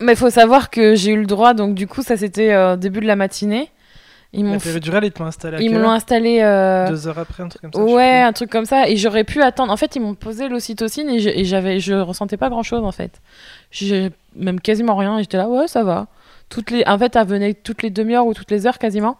Mais 0.00 0.14
faut 0.14 0.30
savoir 0.30 0.70
que 0.70 0.94
j'ai 0.94 1.10
eu 1.12 1.18
le 1.20 1.26
droit, 1.26 1.52
donc 1.52 1.74
du 1.74 1.86
coup, 1.86 2.02
ça 2.02 2.16
c'était 2.16 2.52
euh, 2.52 2.76
début 2.76 3.00
de 3.00 3.06
la 3.06 3.16
matinée. 3.16 3.70
Ils 4.32 4.44
m'ont 4.44 4.58
péridurale, 4.60 5.04
ils 5.04 5.10
te 5.12 5.18
l'ont 5.18 5.26
installé 5.26 5.56
à 5.56 5.60
ils 5.60 5.74
heure 5.74 5.90
installé. 5.90 6.38
euh, 6.40 6.88
Deux 6.88 7.08
heures 7.08 7.18
après, 7.18 7.42
un 7.42 7.48
truc 7.48 7.62
comme 7.62 7.72
ça 7.72 7.80
Ouais, 7.82 8.20
un 8.20 8.32
truc 8.32 8.48
comme 8.48 8.64
ça. 8.64 8.88
Et 8.88 8.96
j'aurais 8.96 9.24
pu 9.24 9.42
attendre. 9.42 9.72
En 9.72 9.76
fait, 9.76 9.96
ils 9.96 10.00
m'ont 10.00 10.14
posé 10.14 10.48
l'ocytocine 10.48 11.10
et 11.10 11.18
je- 11.18 11.28
et 11.30 11.44
j'avais, 11.44 11.80
je 11.80 11.94
ressentais 11.94 12.36
pas 12.36 12.48
grand 12.48 12.62
chose 12.62 12.84
en 12.84 12.92
fait. 12.92 13.20
J'ai 13.72 14.10
même 14.36 14.60
quasiment 14.60 14.94
rien. 14.96 15.18
Et 15.18 15.22
j'étais 15.22 15.36
là, 15.36 15.48
ouais, 15.48 15.66
ça 15.66 15.82
va. 15.82 16.06
Toutes 16.50 16.70
les, 16.70 16.84
en 16.86 16.98
fait, 16.98 17.16
elle 17.16 17.26
venait 17.26 17.54
toutes 17.54 17.82
les 17.82 17.88
demi-heures 17.90 18.26
ou 18.26 18.34
toutes 18.34 18.50
les 18.50 18.66
heures 18.66 18.78
quasiment. 18.78 19.16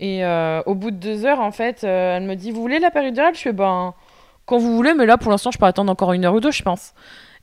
Et 0.00 0.24
euh, 0.24 0.62
au 0.64 0.74
bout 0.74 0.90
de 0.92 0.96
deux 0.96 1.26
heures, 1.26 1.40
en 1.40 1.50
fait, 1.50 1.82
euh, 1.84 2.16
elle 2.16 2.22
me 2.22 2.34
dit, 2.36 2.50
vous 2.52 2.60
voulez 2.62 2.78
la 2.78 2.90
péridurale? 2.90 3.34
Je 3.34 3.40
fais, 3.40 3.52
ben, 3.52 3.94
quand 4.46 4.56
vous 4.58 4.74
voulez, 4.76 4.94
mais 4.94 5.04
là, 5.04 5.18
pour 5.18 5.30
l'instant, 5.32 5.50
je 5.50 5.58
peux 5.58 5.66
attendre 5.66 5.90
encore 5.92 6.12
une 6.12 6.24
heure 6.24 6.34
ou 6.34 6.40
deux, 6.40 6.52
je 6.52 6.62
pense. 6.62 6.92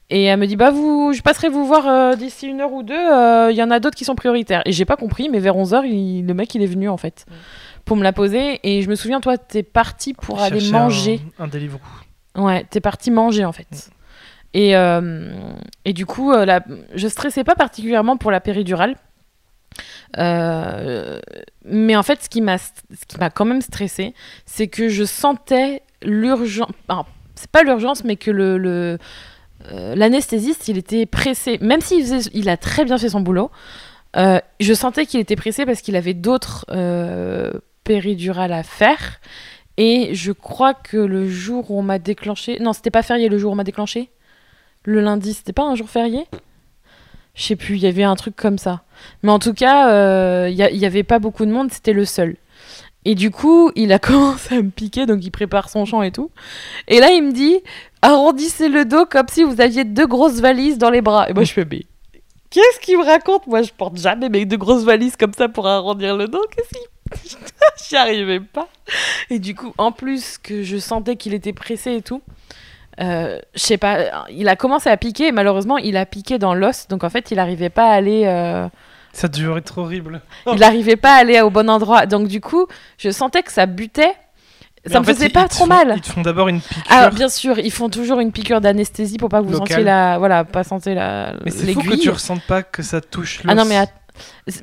Et 0.09 0.23
elle 0.23 0.39
me 0.39 0.45
dit, 0.47 0.55
bah, 0.55 0.71
vous, 0.71 1.11
je 1.13 1.21
passerai 1.21 1.49
vous 1.49 1.65
voir 1.65 1.85
euh, 1.87 2.15
d'ici 2.15 2.47
une 2.47 2.61
heure 2.61 2.71
ou 2.71 2.81
deux. 2.83 2.93
Il 3.51 3.55
y 3.57 3.61
en 3.63 3.71
a 3.71 3.79
d'autres 3.81 3.97
qui 3.97 4.05
sont 4.05 4.15
prioritaires. 4.15 4.61
Et 4.65 4.71
j'ai 4.71 4.85
pas 4.85 4.95
compris, 4.95 5.27
mais 5.29 5.39
vers 5.39 5.57
11 5.57 5.73
heures, 5.73 5.85
il- 5.85 6.25
le 6.25 6.33
mec, 6.33 6.55
il 6.55 6.61
est 6.63 6.67
venu 6.67 6.87
en 6.89 6.97
fait. 6.97 7.25
Pour 7.83 7.97
me 7.97 8.03
la 8.03 8.13
poser. 8.13 8.59
Et 8.63 8.81
je 8.83 8.89
me 8.89 8.95
souviens, 8.95 9.19
toi, 9.19 9.37
t'es 9.37 9.63
parti 9.63 10.13
pour 10.13 10.39
aller 10.41 10.59
manger. 10.79 11.21
Un, 11.39 11.43
un 11.43 11.47
Deliveroo. 11.47 11.79
Ouais, 12.37 12.65
t'es 12.69 12.79
parti 12.81 13.11
manger 13.11 13.43
en 13.45 13.51
fait. 13.51 13.89
Et, 14.53 14.77
euh, 14.77 15.31
et 15.83 15.91
du 15.93 16.05
coup, 16.05 16.31
la... 16.31 16.61
je 16.93 17.07
stressais 17.07 17.43
pas 17.43 17.55
particulièrement 17.55 18.15
pour 18.15 18.31
la 18.31 18.39
péridurale. 18.39 18.95
Euh, 20.17 21.19
mais 21.65 21.95
en 21.95 22.03
fait, 22.03 22.23
ce 22.23 22.29
qui 22.29 22.41
m'a 22.41 22.57
ce 22.57 22.71
qui 23.07 23.17
m'a 23.19 23.29
quand 23.29 23.45
même 23.45 23.61
stressé, 23.61 24.13
c'est 24.45 24.67
que 24.67 24.87
je 24.89 25.03
sentais 25.03 25.81
l'urgence. 26.01 26.69
c'est 27.35 27.49
pas 27.51 27.63
l'urgence, 27.63 28.03
mais 28.03 28.15
que 28.15 28.31
le. 28.31 28.97
euh, 29.71 29.95
L'anesthésiste, 29.95 30.67
il 30.67 30.77
était 30.77 31.05
pressé, 31.05 31.57
même 31.61 31.81
s'il 31.81 32.49
a 32.49 32.57
très 32.57 32.85
bien 32.85 32.97
fait 32.97 33.09
son 33.09 33.21
boulot. 33.21 33.51
euh, 34.17 34.39
je 34.59 34.73
sentais 34.73 35.05
qu'il 35.05 35.19
était 35.19 35.35
pressé 35.35 35.65
parce 35.65 35.81
qu'il 35.81 35.95
avait 35.95 36.13
d'autres 36.13 36.65
péridurales 37.83 38.53
à 38.53 38.63
faire. 38.63 39.19
Et 39.77 40.15
je 40.15 40.31
crois 40.31 40.73
que 40.73 40.95
le 40.97 41.27
jour 41.29 41.69
où 41.69 41.77
on 41.79 41.83
m'a 41.83 41.99
déclenché. 41.99 42.59
Non, 42.59 42.71
c'était 42.71 42.91
pas 42.91 43.03
férié 43.03 43.27
le 43.27 43.37
jour 43.37 43.49
où 43.51 43.53
on 43.53 43.57
m'a 43.57 43.65
déclenché? 43.65 44.09
Le 44.85 45.01
lundi, 45.01 45.33
c'était 45.33 45.51
pas 45.51 45.63
un 45.63 45.75
jour 45.75 45.89
férié? 45.89 46.27
Je 47.35 47.43
sais 47.43 47.55
plus, 47.55 47.75
il 47.75 47.81
y 47.83 47.87
avait 47.87 48.03
un 48.03 48.15
truc 48.15 48.35
comme 48.35 48.57
ça. 48.57 48.81
Mais 49.21 49.31
en 49.31 49.39
tout 49.39 49.53
cas, 49.53 49.91
euh, 49.91 50.47
il 50.49 50.55
y, 50.55 50.63
a- 50.63 50.71
il 50.71 50.77
y 50.77 50.85
avait 50.85 51.03
pas 51.03 51.19
beaucoup 51.19 51.45
de 51.45 51.51
monde, 51.51 51.71
c'était 51.71 51.93
le 51.93 52.05
seul. 52.05 52.37
Et 53.03 53.13
du 53.13 53.29
coup, 53.29 53.71
il 53.75 53.91
a 53.91 53.99
commencé 53.99 54.55
à 54.55 54.61
me 54.61 54.69
piquer, 54.69 55.05
donc 55.05 55.23
il 55.23 55.31
prépare 55.31 55.69
son 55.69 55.85
champ 55.85 56.01
et 56.01 56.11
tout. 56.11 56.31
Et 56.87 56.99
là, 56.99 57.11
il 57.11 57.21
me 57.23 57.31
dit 57.33 57.59
arrondissez 58.01 58.69
le 58.69 58.85
dos 58.85 59.05
comme 59.05 59.27
si 59.29 59.43
vous 59.43 59.59
aviez 59.61 59.83
deux 59.83 60.07
grosses 60.07 60.39
valises 60.39 60.77
dans 60.77 60.89
les 60.89 61.01
bras. 61.01 61.29
Et 61.29 61.33
moi, 61.33 61.43
je 61.43 61.51
fais 61.53 61.65
mais. 61.65 61.83
Qu'est-ce 62.51 62.79
qu'il 62.79 62.97
me 62.97 63.03
raconte? 63.03 63.47
Moi, 63.47 63.63
je 63.63 63.71
porte 63.73 63.97
jamais 63.97 64.29
mes 64.29 64.45
deux 64.45 64.55
grosses 64.57 64.83
valises 64.85 65.17
comme 65.17 65.33
ça 65.33 65.49
pour 65.49 65.67
arrondir 65.67 66.15
le 66.15 66.27
dos. 66.27 66.41
Qu'est-ce 66.55 66.69
qu'il. 66.69 67.37
J'y 67.89 67.95
arrivais 67.97 68.39
pas. 68.39 68.69
Et 69.29 69.39
du 69.39 69.53
coup, 69.55 69.73
en 69.77 69.91
plus 69.91 70.37
que 70.37 70.63
je 70.63 70.77
sentais 70.77 71.17
qu'il 71.17 71.33
était 71.33 71.53
pressé 71.53 71.91
et 71.95 72.01
tout, 72.01 72.21
euh, 73.01 73.39
je 73.53 73.59
sais 73.59 73.77
pas, 73.77 74.25
il 74.29 74.47
a 74.47 74.55
commencé 74.55 74.89
à 74.89 74.97
piquer 74.97 75.27
et 75.27 75.31
malheureusement, 75.31 75.77
il 75.77 75.97
a 75.97 76.05
piqué 76.05 76.37
dans 76.37 76.53
l'os. 76.53 76.87
Donc 76.87 77.03
en 77.03 77.09
fait, 77.09 77.31
il 77.31 77.37
n'arrivait 77.37 77.69
pas 77.69 77.89
à 77.89 77.93
aller. 77.93 78.23
euh, 78.25 78.67
Ça 79.13 79.27
devait 79.27 79.57
être 79.59 79.77
horrible. 79.77 80.21
il 80.47 80.59
n'arrivait 80.59 80.95
pas 80.95 81.15
à 81.15 81.17
aller 81.19 81.41
au 81.41 81.49
bon 81.49 81.69
endroit. 81.69 82.05
Donc 82.05 82.27
du 82.27 82.41
coup, 82.41 82.67
je 82.97 83.09
sentais 83.09 83.43
que 83.43 83.51
ça 83.51 83.65
butait. 83.65 84.13
Mais 84.87 84.91
Ça 84.93 84.99
me 84.99 85.05
faisait 85.05 85.29
pas 85.29 85.47
trop 85.47 85.63
font- 85.63 85.67
mal. 85.67 85.93
Ils 85.95 86.01
te 86.01 86.09
font 86.11 86.21
d'abord 86.21 86.47
une 86.47 86.61
piqûre. 86.61 86.83
Ah, 86.91 87.09
bien 87.09 87.27
sûr, 87.27 87.57
ils 87.57 87.71
font 87.71 87.89
toujours 87.89 88.19
une 88.19 88.31
piqûre 88.31 88.61
d'anesthésie 88.61 89.17
pour 89.17 89.29
pas 89.29 89.41
que 89.41 89.47
vous 89.47 89.57
sentiez 89.57 89.83
la, 89.83 90.19
voilà, 90.19 90.43
pas 90.43 90.63
sentiez 90.63 90.93
la 90.93 91.33
mais 91.43 91.49
c'est 91.49 91.73
fou 91.73 91.81
que 91.81 91.95
tu 91.95 92.11
ressentes 92.11 92.43
pas 92.43 92.61
que 92.61 92.83
ça 92.83 93.01
touche 93.01 93.41
l'os. 93.43 93.51
Ah 93.51 93.55
non 93.55 93.65
mais 93.65 93.77
att- 93.77 93.89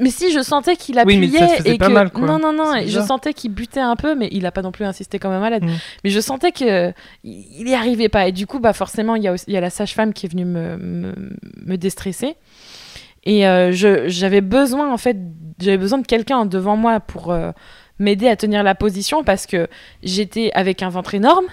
mais 0.00 0.10
si 0.10 0.32
je 0.32 0.40
sentais 0.40 0.76
qu'il 0.76 0.94
Oui, 0.96 1.00
appuyait 1.00 1.20
mais 1.32 1.38
ça 1.38 1.46
te 1.46 1.56
faisait 1.62 1.74
et 1.74 1.78
pas 1.78 1.88
que 1.88 1.92
mal, 1.92 2.10
quoi. 2.10 2.26
non 2.26 2.38
non 2.38 2.52
non, 2.52 2.72
je 2.86 3.00
sentais 3.00 3.32
qu'il 3.34 3.52
butait 3.52 3.80
un 3.80 3.96
peu 3.96 4.14
mais 4.14 4.28
il 4.32 4.46
a 4.46 4.52
pas 4.52 4.62
non 4.62 4.72
plus 4.72 4.84
insisté 4.84 5.18
comme 5.18 5.32
un 5.32 5.40
malade. 5.40 5.64
Mm. 5.64 5.70
Mais 6.04 6.10
je 6.10 6.20
sentais 6.20 6.52
que 6.52 6.92
il 7.24 7.68
y 7.68 7.74
arrivait 7.74 8.08
pas 8.08 8.28
et 8.28 8.32
du 8.32 8.46
coup 8.46 8.58
bah 8.60 8.72
forcément 8.72 9.14
il 9.16 9.22
y 9.22 9.28
a 9.28 9.32
aussi- 9.32 9.44
il 9.48 9.54
y 9.54 9.56
a 9.56 9.60
la 9.60 9.70
sage-femme 9.70 10.12
qui 10.12 10.26
est 10.26 10.28
venue 10.30 10.44
me, 10.44 10.76
me, 10.76 11.14
me 11.64 11.76
déstresser. 11.76 12.36
Et 13.24 13.46
euh, 13.46 13.70
je- 13.72 14.08
j'avais 14.08 14.40
besoin 14.40 14.92
en 14.92 14.96
fait 14.98 15.16
j'avais 15.60 15.78
besoin 15.78 15.98
de 15.98 16.06
quelqu'un 16.06 16.44
devant 16.44 16.76
moi 16.76 16.98
pour 16.98 17.30
euh, 17.30 17.52
m'aider 18.00 18.26
à 18.28 18.34
tenir 18.34 18.64
la 18.64 18.74
position 18.74 19.22
parce 19.22 19.46
que 19.46 19.68
j'étais 20.02 20.50
avec 20.54 20.82
un 20.82 20.88
ventre 20.88 21.14
énorme, 21.14 21.44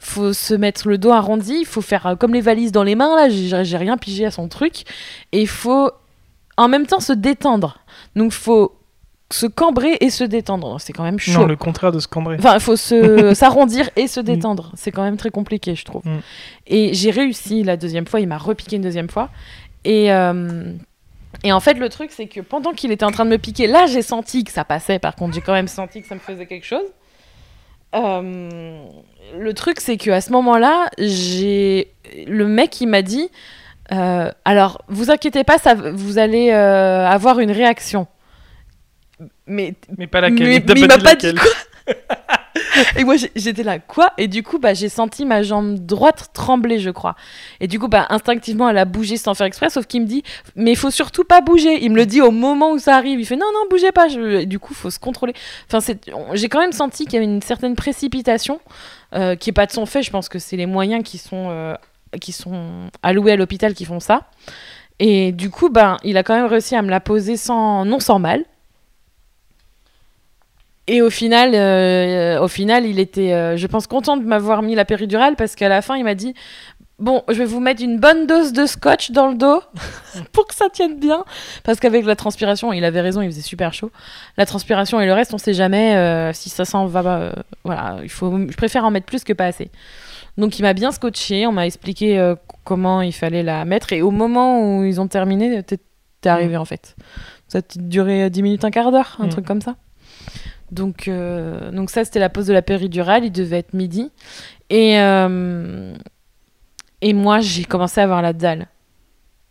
faut 0.00 0.32
se 0.32 0.52
mettre 0.54 0.88
le 0.88 0.98
dos 0.98 1.12
arrondi, 1.12 1.58
il 1.60 1.64
faut 1.66 1.80
faire 1.80 2.06
euh, 2.06 2.16
comme 2.16 2.34
les 2.34 2.40
valises 2.40 2.72
dans 2.72 2.82
les 2.82 2.96
mains 2.96 3.14
là, 3.14 3.28
j'ai 3.28 3.76
rien 3.76 3.96
pigé 3.98 4.24
à 4.26 4.32
son 4.32 4.48
truc 4.48 4.82
et 5.30 5.40
il 5.42 5.46
faut 5.48 5.92
en 6.56 6.68
même 6.68 6.86
temps 6.86 7.00
se 7.00 7.12
détendre. 7.12 7.78
Donc 8.16 8.32
faut 8.32 8.76
se 9.32 9.46
cambrer 9.46 9.96
et 10.00 10.10
se 10.10 10.24
détendre. 10.24 10.80
C'est 10.80 10.92
quand 10.92 11.04
même 11.04 11.18
chaud. 11.18 11.40
Non, 11.40 11.46
le 11.46 11.56
contraire 11.56 11.92
de 11.92 11.98
se 11.98 12.08
cambrer. 12.08 12.36
Enfin, 12.38 12.54
il 12.54 12.60
faut 12.60 12.76
se 12.76 13.34
s'arrondir 13.34 13.90
et 13.96 14.06
se 14.06 14.20
détendre. 14.20 14.72
C'est 14.74 14.90
quand 14.90 15.02
même 15.02 15.16
très 15.16 15.30
compliqué, 15.30 15.74
je 15.74 15.84
trouve. 15.84 16.04
Mm. 16.04 16.20
Et 16.66 16.94
j'ai 16.94 17.10
réussi 17.10 17.62
la 17.62 17.76
deuxième 17.76 18.06
fois. 18.06 18.20
Il 18.20 18.28
m'a 18.28 18.38
repiqué 18.38 18.76
une 18.76 18.82
deuxième 18.82 19.08
fois. 19.08 19.30
Et, 19.84 20.12
euh, 20.12 20.72
et 21.42 21.52
en 21.52 21.60
fait, 21.60 21.74
le 21.74 21.88
truc, 21.88 22.10
c'est 22.12 22.26
que 22.26 22.40
pendant 22.40 22.72
qu'il 22.72 22.92
était 22.92 23.04
en 23.04 23.10
train 23.10 23.24
de 23.24 23.30
me 23.30 23.38
piquer, 23.38 23.66
là, 23.66 23.86
j'ai 23.86 24.02
senti 24.02 24.44
que 24.44 24.52
ça 24.52 24.64
passait. 24.64 24.98
Par 24.98 25.16
contre, 25.16 25.34
j'ai 25.34 25.40
quand 25.40 25.54
même 25.54 25.68
senti 25.68 26.02
que 26.02 26.08
ça 26.08 26.14
me 26.14 26.20
faisait 26.20 26.46
quelque 26.46 26.66
chose. 26.66 26.86
Euh, 27.94 28.84
le 29.38 29.54
truc, 29.54 29.80
c'est 29.80 29.96
qu'à 29.96 30.20
ce 30.20 30.30
moment-là, 30.32 30.88
j'ai 30.98 31.92
le 32.26 32.46
mec, 32.46 32.80
il 32.80 32.88
m'a 32.88 33.02
dit. 33.02 33.30
Euh, 33.90 34.30
alors, 34.44 34.82
vous 34.88 35.10
inquiétez 35.10 35.44
pas, 35.44 35.58
ça, 35.58 35.74
vous 35.74 36.18
allez 36.18 36.50
euh, 36.50 37.06
avoir 37.06 37.40
une 37.40 37.50
réaction. 37.50 38.06
Mais 39.46 39.74
Mais 39.98 40.06
pas 40.06 40.20
laquelle. 40.20 40.48
mais, 40.48 40.64
mais 40.66 40.80
il 40.80 40.86
m'a 40.86 40.98
pas 40.98 41.14
dit 41.14 41.34
quoi. 41.34 41.50
et 42.96 43.04
moi 43.04 43.16
j'étais 43.34 43.62
là 43.62 43.78
quoi? 43.78 44.12
Et 44.18 44.28
du 44.28 44.42
coup 44.42 44.58
bah 44.58 44.74
j'ai 44.74 44.88
senti 44.88 45.24
ma 45.24 45.42
jambe 45.42 45.78
droite 45.78 46.30
trembler 46.32 46.78
je 46.78 46.90
crois. 46.90 47.16
Et 47.60 47.66
du 47.66 47.78
coup 47.78 47.88
bah 47.88 48.06
instinctivement 48.10 48.68
elle 48.68 48.78
a 48.78 48.84
bougé 48.84 49.16
sans 49.16 49.34
faire 49.34 49.46
exprès 49.46 49.70
sauf 49.70 49.86
qu'il 49.86 50.02
me 50.02 50.06
dit 50.06 50.22
mais 50.54 50.72
il 50.72 50.76
faut 50.76 50.90
surtout 50.90 51.24
pas 51.24 51.40
bouger. 51.40 51.82
Il 51.84 51.90
me 51.90 51.96
le 51.96 52.06
dit 52.06 52.20
au 52.20 52.30
moment 52.30 52.72
où 52.72 52.78
ça 52.78 52.96
arrive. 52.96 53.20
Il 53.20 53.26
fait 53.26 53.36
non 53.36 53.46
non 53.52 53.64
bougez 53.70 53.92
pas. 53.92 54.08
Je... 54.08 54.44
du 54.44 54.58
coup 54.58 54.74
faut 54.74 54.90
se 54.90 54.98
contrôler. 54.98 55.34
Enfin 55.70 55.94
j'ai 56.34 56.48
quand 56.48 56.60
même 56.60 56.72
senti 56.72 57.04
qu'il 57.04 57.14
y 57.14 57.16
avait 57.16 57.26
une 57.26 57.42
certaine 57.42 57.74
précipitation 57.74 58.60
euh, 59.14 59.34
qui 59.34 59.50
est 59.50 59.54
pas 59.54 59.66
de 59.66 59.72
son 59.72 59.86
fait. 59.86 60.02
Je 60.02 60.10
pense 60.10 60.28
que 60.28 60.38
c'est 60.38 60.56
les 60.56 60.66
moyens 60.66 61.02
qui 61.04 61.18
sont 61.18 61.76
qui 62.20 62.32
sont 62.32 62.90
alloués 63.02 63.32
à 63.32 63.36
l'hôpital 63.36 63.74
qui 63.74 63.84
font 63.84 64.00
ça. 64.00 64.30
Et 64.98 65.32
du 65.32 65.50
coup 65.50 65.68
ben 65.68 65.96
il 66.04 66.16
a 66.16 66.22
quand 66.22 66.34
même 66.34 66.46
réussi 66.46 66.76
à 66.76 66.82
me 66.82 66.90
la 66.90 67.00
poser 67.00 67.36
sans 67.36 67.84
non 67.84 68.00
sans 68.00 68.18
mal. 68.18 68.44
Et 70.88 71.00
au 71.00 71.10
final, 71.10 71.52
euh, 71.54 72.40
au 72.40 72.48
final, 72.48 72.86
il 72.86 72.98
était, 72.98 73.32
euh, 73.32 73.56
je 73.56 73.66
pense, 73.68 73.86
content 73.86 74.16
de 74.16 74.24
m'avoir 74.24 74.62
mis 74.62 74.74
la 74.74 74.84
péridurale 74.84 75.36
parce 75.36 75.54
qu'à 75.54 75.68
la 75.68 75.80
fin, 75.80 75.96
il 75.96 76.04
m'a 76.04 76.14
dit 76.14 76.34
Bon, 76.98 77.22
je 77.28 77.34
vais 77.34 77.44
vous 77.44 77.60
mettre 77.60 77.82
une 77.82 77.98
bonne 77.98 78.26
dose 78.26 78.52
de 78.52 78.66
scotch 78.66 79.10
dans 79.10 79.28
le 79.28 79.34
dos 79.34 79.62
pour 80.32 80.46
que 80.46 80.54
ça 80.54 80.68
tienne 80.70 80.98
bien. 80.98 81.24
Parce 81.64 81.80
qu'avec 81.80 82.04
la 82.04 82.16
transpiration, 82.16 82.72
il 82.72 82.84
avait 82.84 83.00
raison, 83.00 83.22
il 83.22 83.30
faisait 83.30 83.42
super 83.42 83.72
chaud. 83.72 83.90
La 84.36 84.46
transpiration 84.46 85.00
et 85.00 85.06
le 85.06 85.12
reste, 85.12 85.32
on 85.34 85.38
sait 85.38 85.54
jamais 85.54 85.96
euh, 85.96 86.32
si 86.32 86.50
ça 86.50 86.64
s'en 86.64 86.86
va. 86.86 87.32
voilà, 87.64 87.96
il 88.02 88.10
faut, 88.10 88.36
je 88.48 88.56
préfère 88.56 88.84
en 88.84 88.90
mettre 88.90 89.06
plus 89.06 89.24
que 89.24 89.32
pas 89.32 89.46
assez. 89.46 89.70
Donc 90.38 90.58
il 90.58 90.62
m'a 90.62 90.72
bien 90.72 90.92
scotché, 90.92 91.46
on 91.46 91.52
m'a 91.52 91.66
expliqué 91.66 92.18
euh, 92.18 92.34
comment 92.64 93.02
il 93.02 93.12
fallait 93.12 93.42
la 93.42 93.64
mettre. 93.64 93.92
Et 93.92 94.02
au 94.02 94.10
moment 94.10 94.78
où 94.78 94.84
ils 94.84 95.00
ont 95.00 95.08
terminé, 95.08 95.62
t'es 95.62 95.78
t'es 96.20 96.28
arrivé 96.28 96.56
en 96.56 96.64
fait. 96.64 96.94
Ça 97.48 97.58
a 97.58 97.62
duré 97.76 98.30
10 98.30 98.42
minutes, 98.42 98.64
un 98.64 98.70
quart 98.70 98.92
d'heure, 98.92 99.16
un 99.18 99.26
Mm. 99.26 99.30
truc 99.30 99.44
comme 99.44 99.60
ça. 99.60 99.76
Donc, 100.70 101.06
euh, 101.08 101.70
donc 101.72 101.90
ça, 101.90 102.04
c'était 102.04 102.20
la 102.20 102.28
pause 102.30 102.46
de 102.46 102.52
la 102.54 102.62
péridurale. 102.62 103.24
Il 103.24 103.32
devait 103.32 103.58
être 103.58 103.74
midi. 103.74 104.10
Et, 104.70 104.98
euh, 105.00 105.92
et 107.02 107.12
moi, 107.12 107.40
j'ai 107.40 107.64
commencé 107.64 108.00
à 108.00 108.04
avoir 108.04 108.22
la 108.22 108.32
dalle. 108.32 108.68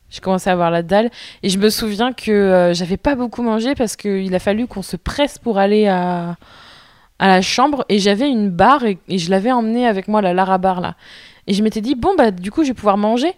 J'ai 0.10 0.20
commencé 0.22 0.50
à 0.50 0.54
avoir 0.54 0.72
la 0.72 0.82
dalle. 0.82 1.10
Et 1.44 1.50
je 1.50 1.60
me 1.60 1.70
souviens 1.70 2.12
que 2.14 2.32
euh, 2.32 2.74
j'avais 2.74 2.98
pas 2.98 3.16
beaucoup 3.16 3.44
mangé 3.44 3.76
parce 3.76 3.96
qu'il 3.96 4.34
a 4.34 4.40
fallu 4.40 4.66
qu'on 4.66 4.82
se 4.82 4.96
presse 4.96 5.38
pour 5.38 5.58
aller 5.60 5.88
à, 5.88 6.38
à 7.22 7.28
la 7.28 7.42
chambre. 7.42 7.86
Et 7.88 8.00
j'avais 8.00 8.30
une 8.30 8.50
barre 8.50 8.84
et, 8.84 8.98
et 9.08 9.18
je 9.18 9.30
l'avais 9.30 9.54
emmenée 9.54 9.88
avec 9.88 10.10
moi, 10.10 10.22
la 10.22 10.34
Lara 10.34 10.58
Bar, 10.58 10.82
là. 10.82 10.96
Et 11.48 11.54
je 11.54 11.64
m'étais 11.64 11.82
dit, 11.82 11.96
bon, 11.96 12.16
bah, 12.18 12.32
du 12.32 12.52
coup, 12.52 12.64
je 12.64 12.70
vais 12.70 12.74
pouvoir 12.74 12.98
manger. 12.98 13.34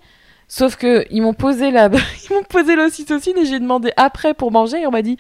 Sauf 0.48 0.76
que 0.76 1.06
ils 1.10 1.22
m'ont 1.22 1.34
posé 1.34 1.72
la, 1.72 1.88
ils 2.30 2.34
m'ont 2.34 2.44
posé 2.44 2.76
l'ocytocine 2.76 3.38
et 3.38 3.46
j'ai 3.46 3.60
demandé 3.60 3.92
après 3.98 4.34
pour 4.34 4.52
manger 4.52 4.82
et 4.82 4.88
on 4.88 4.92
m'a 4.92 5.02
dit, 5.02 5.18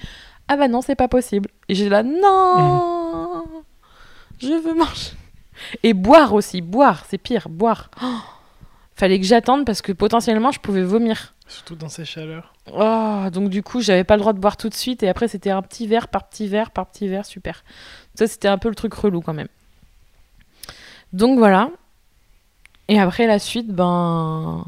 ah 0.47 0.57
bah 0.57 0.67
non, 0.67 0.81
c'est 0.81 0.95
pas 0.95 1.07
possible. 1.07 1.49
Et 1.69 1.75
j'ai 1.75 1.89
là, 1.89 2.03
non, 2.03 3.43
je 4.39 4.53
veux 4.53 4.75
manger. 4.75 5.11
Et 5.81 5.93
boire 5.93 6.33
aussi, 6.33 6.61
boire, 6.61 7.05
c'est 7.09 7.17
pire, 7.17 7.47
boire. 7.49 7.89
Oh, 8.03 8.19
fallait 8.95 9.19
que 9.19 9.25
j'attende 9.25 9.65
parce 9.65 9.81
que 9.81 9.91
potentiellement 9.91 10.51
je 10.51 10.59
pouvais 10.59 10.83
vomir. 10.83 11.33
Surtout 11.47 11.75
dans 11.75 11.89
ces 11.89 12.05
chaleurs. 12.05 12.53
Oh, 12.71 13.25
donc 13.31 13.49
du 13.49 13.63
coup, 13.63 13.81
j'avais 13.81 14.03
pas 14.03 14.15
le 14.15 14.21
droit 14.21 14.33
de 14.33 14.39
boire 14.39 14.57
tout 14.57 14.69
de 14.69 14.73
suite 14.73 15.03
et 15.03 15.09
après 15.09 15.27
c'était 15.27 15.49
un 15.49 15.61
petit 15.61 15.87
verre 15.87 16.09
par 16.09 16.27
petit 16.27 16.47
verre 16.47 16.71
par 16.71 16.85
petit 16.85 17.07
verre, 17.07 17.25
super. 17.25 17.63
Ça 18.15 18.27
c'était 18.27 18.47
un 18.47 18.57
peu 18.57 18.69
le 18.69 18.75
truc 18.75 18.93
relou 18.93 19.21
quand 19.21 19.33
même. 19.33 19.47
Donc 21.13 21.37
voilà. 21.37 21.69
Et 22.87 22.99
après 22.99 23.27
la 23.27 23.39
suite, 23.39 23.69
ben 23.69 24.65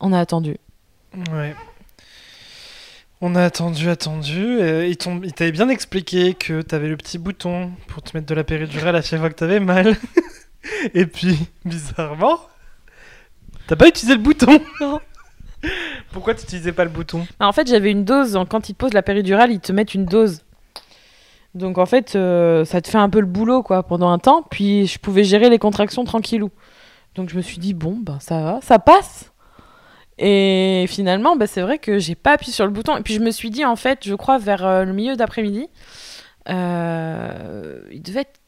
on 0.00 0.12
a 0.12 0.18
attendu. 0.18 0.56
Ouais. 1.32 1.54
On 3.20 3.34
a 3.36 3.44
attendu, 3.44 3.88
attendu. 3.88 4.58
Et 4.60 4.88
il 4.90 4.96
t'avait 4.96 5.52
bien 5.52 5.68
expliqué 5.68 6.34
que 6.34 6.60
t'avais 6.60 6.88
le 6.88 6.96
petit 6.96 7.18
bouton 7.18 7.70
pour 7.86 8.02
te 8.02 8.16
mettre 8.16 8.26
de 8.26 8.34
la 8.34 8.42
péridurale 8.44 8.96
à 8.96 9.02
chaque 9.02 9.20
fois 9.20 9.30
que 9.30 9.34
t'avais 9.36 9.60
mal. 9.60 9.96
Et 10.94 11.06
puis, 11.06 11.38
bizarrement, 11.64 12.40
t'as 13.66 13.76
pas 13.76 13.88
utilisé 13.88 14.16
le 14.16 14.22
bouton. 14.22 14.60
Non. 14.80 15.00
Pourquoi 16.10 16.34
tu 16.34 16.42
utilisais 16.42 16.72
pas 16.72 16.82
le 16.82 16.90
bouton? 16.90 17.24
Bah, 17.38 17.46
En 17.46 17.52
fait, 17.52 17.68
j'avais 17.68 17.92
une 17.92 18.04
dose. 18.04 18.36
Quand 18.48 18.68
ils 18.68 18.72
te 18.72 18.78
posent 18.78 18.94
la 18.94 19.02
péridurale, 19.02 19.52
ils 19.52 19.60
te 19.60 19.70
mettent 19.70 19.94
une 19.94 20.06
dose. 20.06 20.42
Donc 21.54 21.78
en 21.78 21.86
fait, 21.86 22.16
euh, 22.16 22.64
ça 22.64 22.80
te 22.80 22.88
fait 22.88 22.98
un 22.98 23.10
peu 23.10 23.20
le 23.20 23.26
boulot 23.26 23.62
quoi 23.62 23.82
pendant 23.82 24.10
un 24.10 24.18
temps. 24.18 24.42
Puis 24.42 24.86
je 24.86 24.98
pouvais 24.98 25.24
gérer 25.24 25.50
les 25.50 25.58
contractions 25.58 26.04
tranquillou. 26.04 26.50
Donc 27.14 27.28
je 27.28 27.36
me 27.36 27.42
suis 27.42 27.58
dit 27.58 27.74
bon 27.74 27.98
ben 28.00 28.18
ça 28.20 28.40
va, 28.42 28.60
ça 28.62 28.78
passe. 28.78 29.32
Et 30.18 30.86
finalement, 30.88 31.36
bah, 31.36 31.46
c'est 31.46 31.62
vrai 31.62 31.78
que 31.78 31.98
j'ai 31.98 32.14
pas 32.14 32.32
appuyé 32.32 32.52
sur 32.52 32.64
le 32.64 32.70
bouton. 32.70 32.96
Et 32.96 33.02
puis 33.02 33.14
je 33.14 33.20
me 33.20 33.30
suis 33.30 33.50
dit 33.50 33.64
en 33.64 33.76
fait, 33.76 34.00
je 34.06 34.14
crois 34.14 34.38
vers 34.38 34.64
euh, 34.64 34.84
le 34.84 34.92
milieu 34.92 35.16
d'après-midi, 35.16 35.68
euh, 36.48 37.80
il 37.90 38.02
devait 38.02 38.20
être 38.20 38.40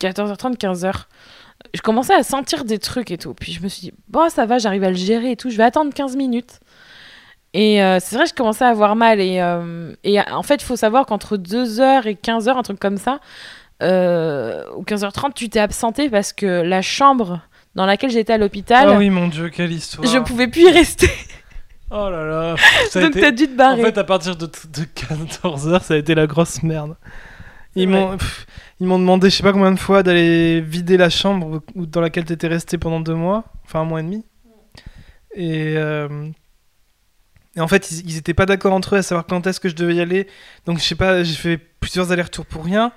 14h30, 0.00 0.56
15h. 0.56 1.04
Je 1.74 1.80
commençais 1.80 2.14
à 2.14 2.22
sentir 2.22 2.64
des 2.64 2.78
trucs 2.78 3.10
et 3.10 3.18
tout. 3.18 3.34
Puis 3.34 3.52
je 3.52 3.62
me 3.62 3.68
suis 3.68 3.80
dit 3.80 3.92
bon 4.08 4.28
ça 4.28 4.46
va, 4.46 4.58
j'arrive 4.58 4.84
à 4.84 4.90
le 4.90 4.96
gérer 4.96 5.32
et 5.32 5.36
tout. 5.36 5.50
Je 5.50 5.56
vais 5.56 5.64
attendre 5.64 5.92
15 5.92 6.16
minutes. 6.16 6.60
Et 7.54 7.82
euh, 7.82 7.98
c'est 8.00 8.16
vrai, 8.16 8.26
je 8.26 8.34
commençais 8.34 8.64
à 8.64 8.68
avoir 8.68 8.94
mal. 8.96 9.20
Et, 9.20 9.40
euh, 9.40 9.92
et 10.04 10.20
en 10.20 10.42
fait, 10.42 10.56
il 10.56 10.64
faut 10.64 10.76
savoir 10.76 11.06
qu'entre 11.06 11.36
2h 11.36 12.06
et 12.06 12.14
15h, 12.14 12.50
un 12.56 12.62
truc 12.62 12.78
comme 12.78 12.98
ça, 12.98 13.20
euh, 13.82 14.62
ou 14.76 14.82
15h30, 14.84 15.32
tu 15.34 15.48
t'es 15.48 15.60
absenté 15.60 16.10
parce 16.10 16.32
que 16.32 16.46
la 16.62 16.82
chambre 16.82 17.40
dans 17.74 17.86
laquelle 17.86 18.10
j'étais 18.10 18.32
à 18.34 18.38
l'hôpital, 18.38 18.88
Oh 18.90 18.96
oui, 18.98 19.08
mon 19.10 19.28
dieu, 19.28 19.48
quelle 19.50 19.72
histoire. 19.72 20.06
je 20.06 20.18
pouvais 20.18 20.48
plus 20.48 20.62
y 20.62 20.70
rester. 20.70 21.08
Oh 21.90 22.10
là 22.10 22.24
là. 22.26 22.54
Ça 22.90 23.00
Donc 23.00 23.10
été- 23.10 23.20
t'as 23.20 23.30
dû 23.30 23.46
te 23.46 23.52
En 23.52 23.56
barrer. 23.56 23.82
fait, 23.82 23.98
à 23.98 24.04
partir 24.04 24.36
de, 24.36 24.46
de 24.46 24.82
14h, 24.94 25.82
ça 25.82 25.94
a 25.94 25.96
été 25.96 26.14
la 26.14 26.26
grosse 26.26 26.62
merde. 26.62 26.96
Ils 27.76 27.88
m'ont, 27.88 28.16
ils 28.80 28.86
m'ont 28.86 28.98
demandé, 28.98 29.30
je 29.30 29.36
sais 29.36 29.42
pas 29.42 29.52
combien 29.52 29.70
de 29.70 29.78
fois, 29.78 30.02
d'aller 30.02 30.60
vider 30.60 30.96
la 30.96 31.08
chambre 31.10 31.62
dans 31.76 32.00
laquelle 32.00 32.24
t'étais 32.24 32.48
resté 32.48 32.76
pendant 32.76 32.98
deux 33.00 33.14
mois, 33.14 33.44
enfin 33.64 33.80
un 33.80 33.84
mois 33.84 34.00
et 34.00 34.02
demi. 34.02 34.24
Et, 35.36 35.76
et 37.58 37.60
en 37.60 37.66
fait, 37.68 37.90
ils, 37.90 38.08
ils 38.10 38.16
étaient 38.16 38.32
pas 38.34 38.46
d'accord 38.46 38.72
entre 38.72 38.94
eux 38.94 38.98
à 38.98 39.02
savoir 39.02 39.26
quand 39.26 39.46
est-ce 39.46 39.58
que 39.60 39.68
je 39.68 39.74
devais 39.74 39.96
y 39.96 40.00
aller. 40.00 40.26
Donc, 40.64 40.78
je 40.78 40.84
sais 40.84 40.94
pas, 40.94 41.22
j'ai 41.24 41.34
fait 41.34 41.58
plusieurs 41.58 42.12
allers-retours 42.12 42.46
pour 42.46 42.64
rien. 42.64 42.92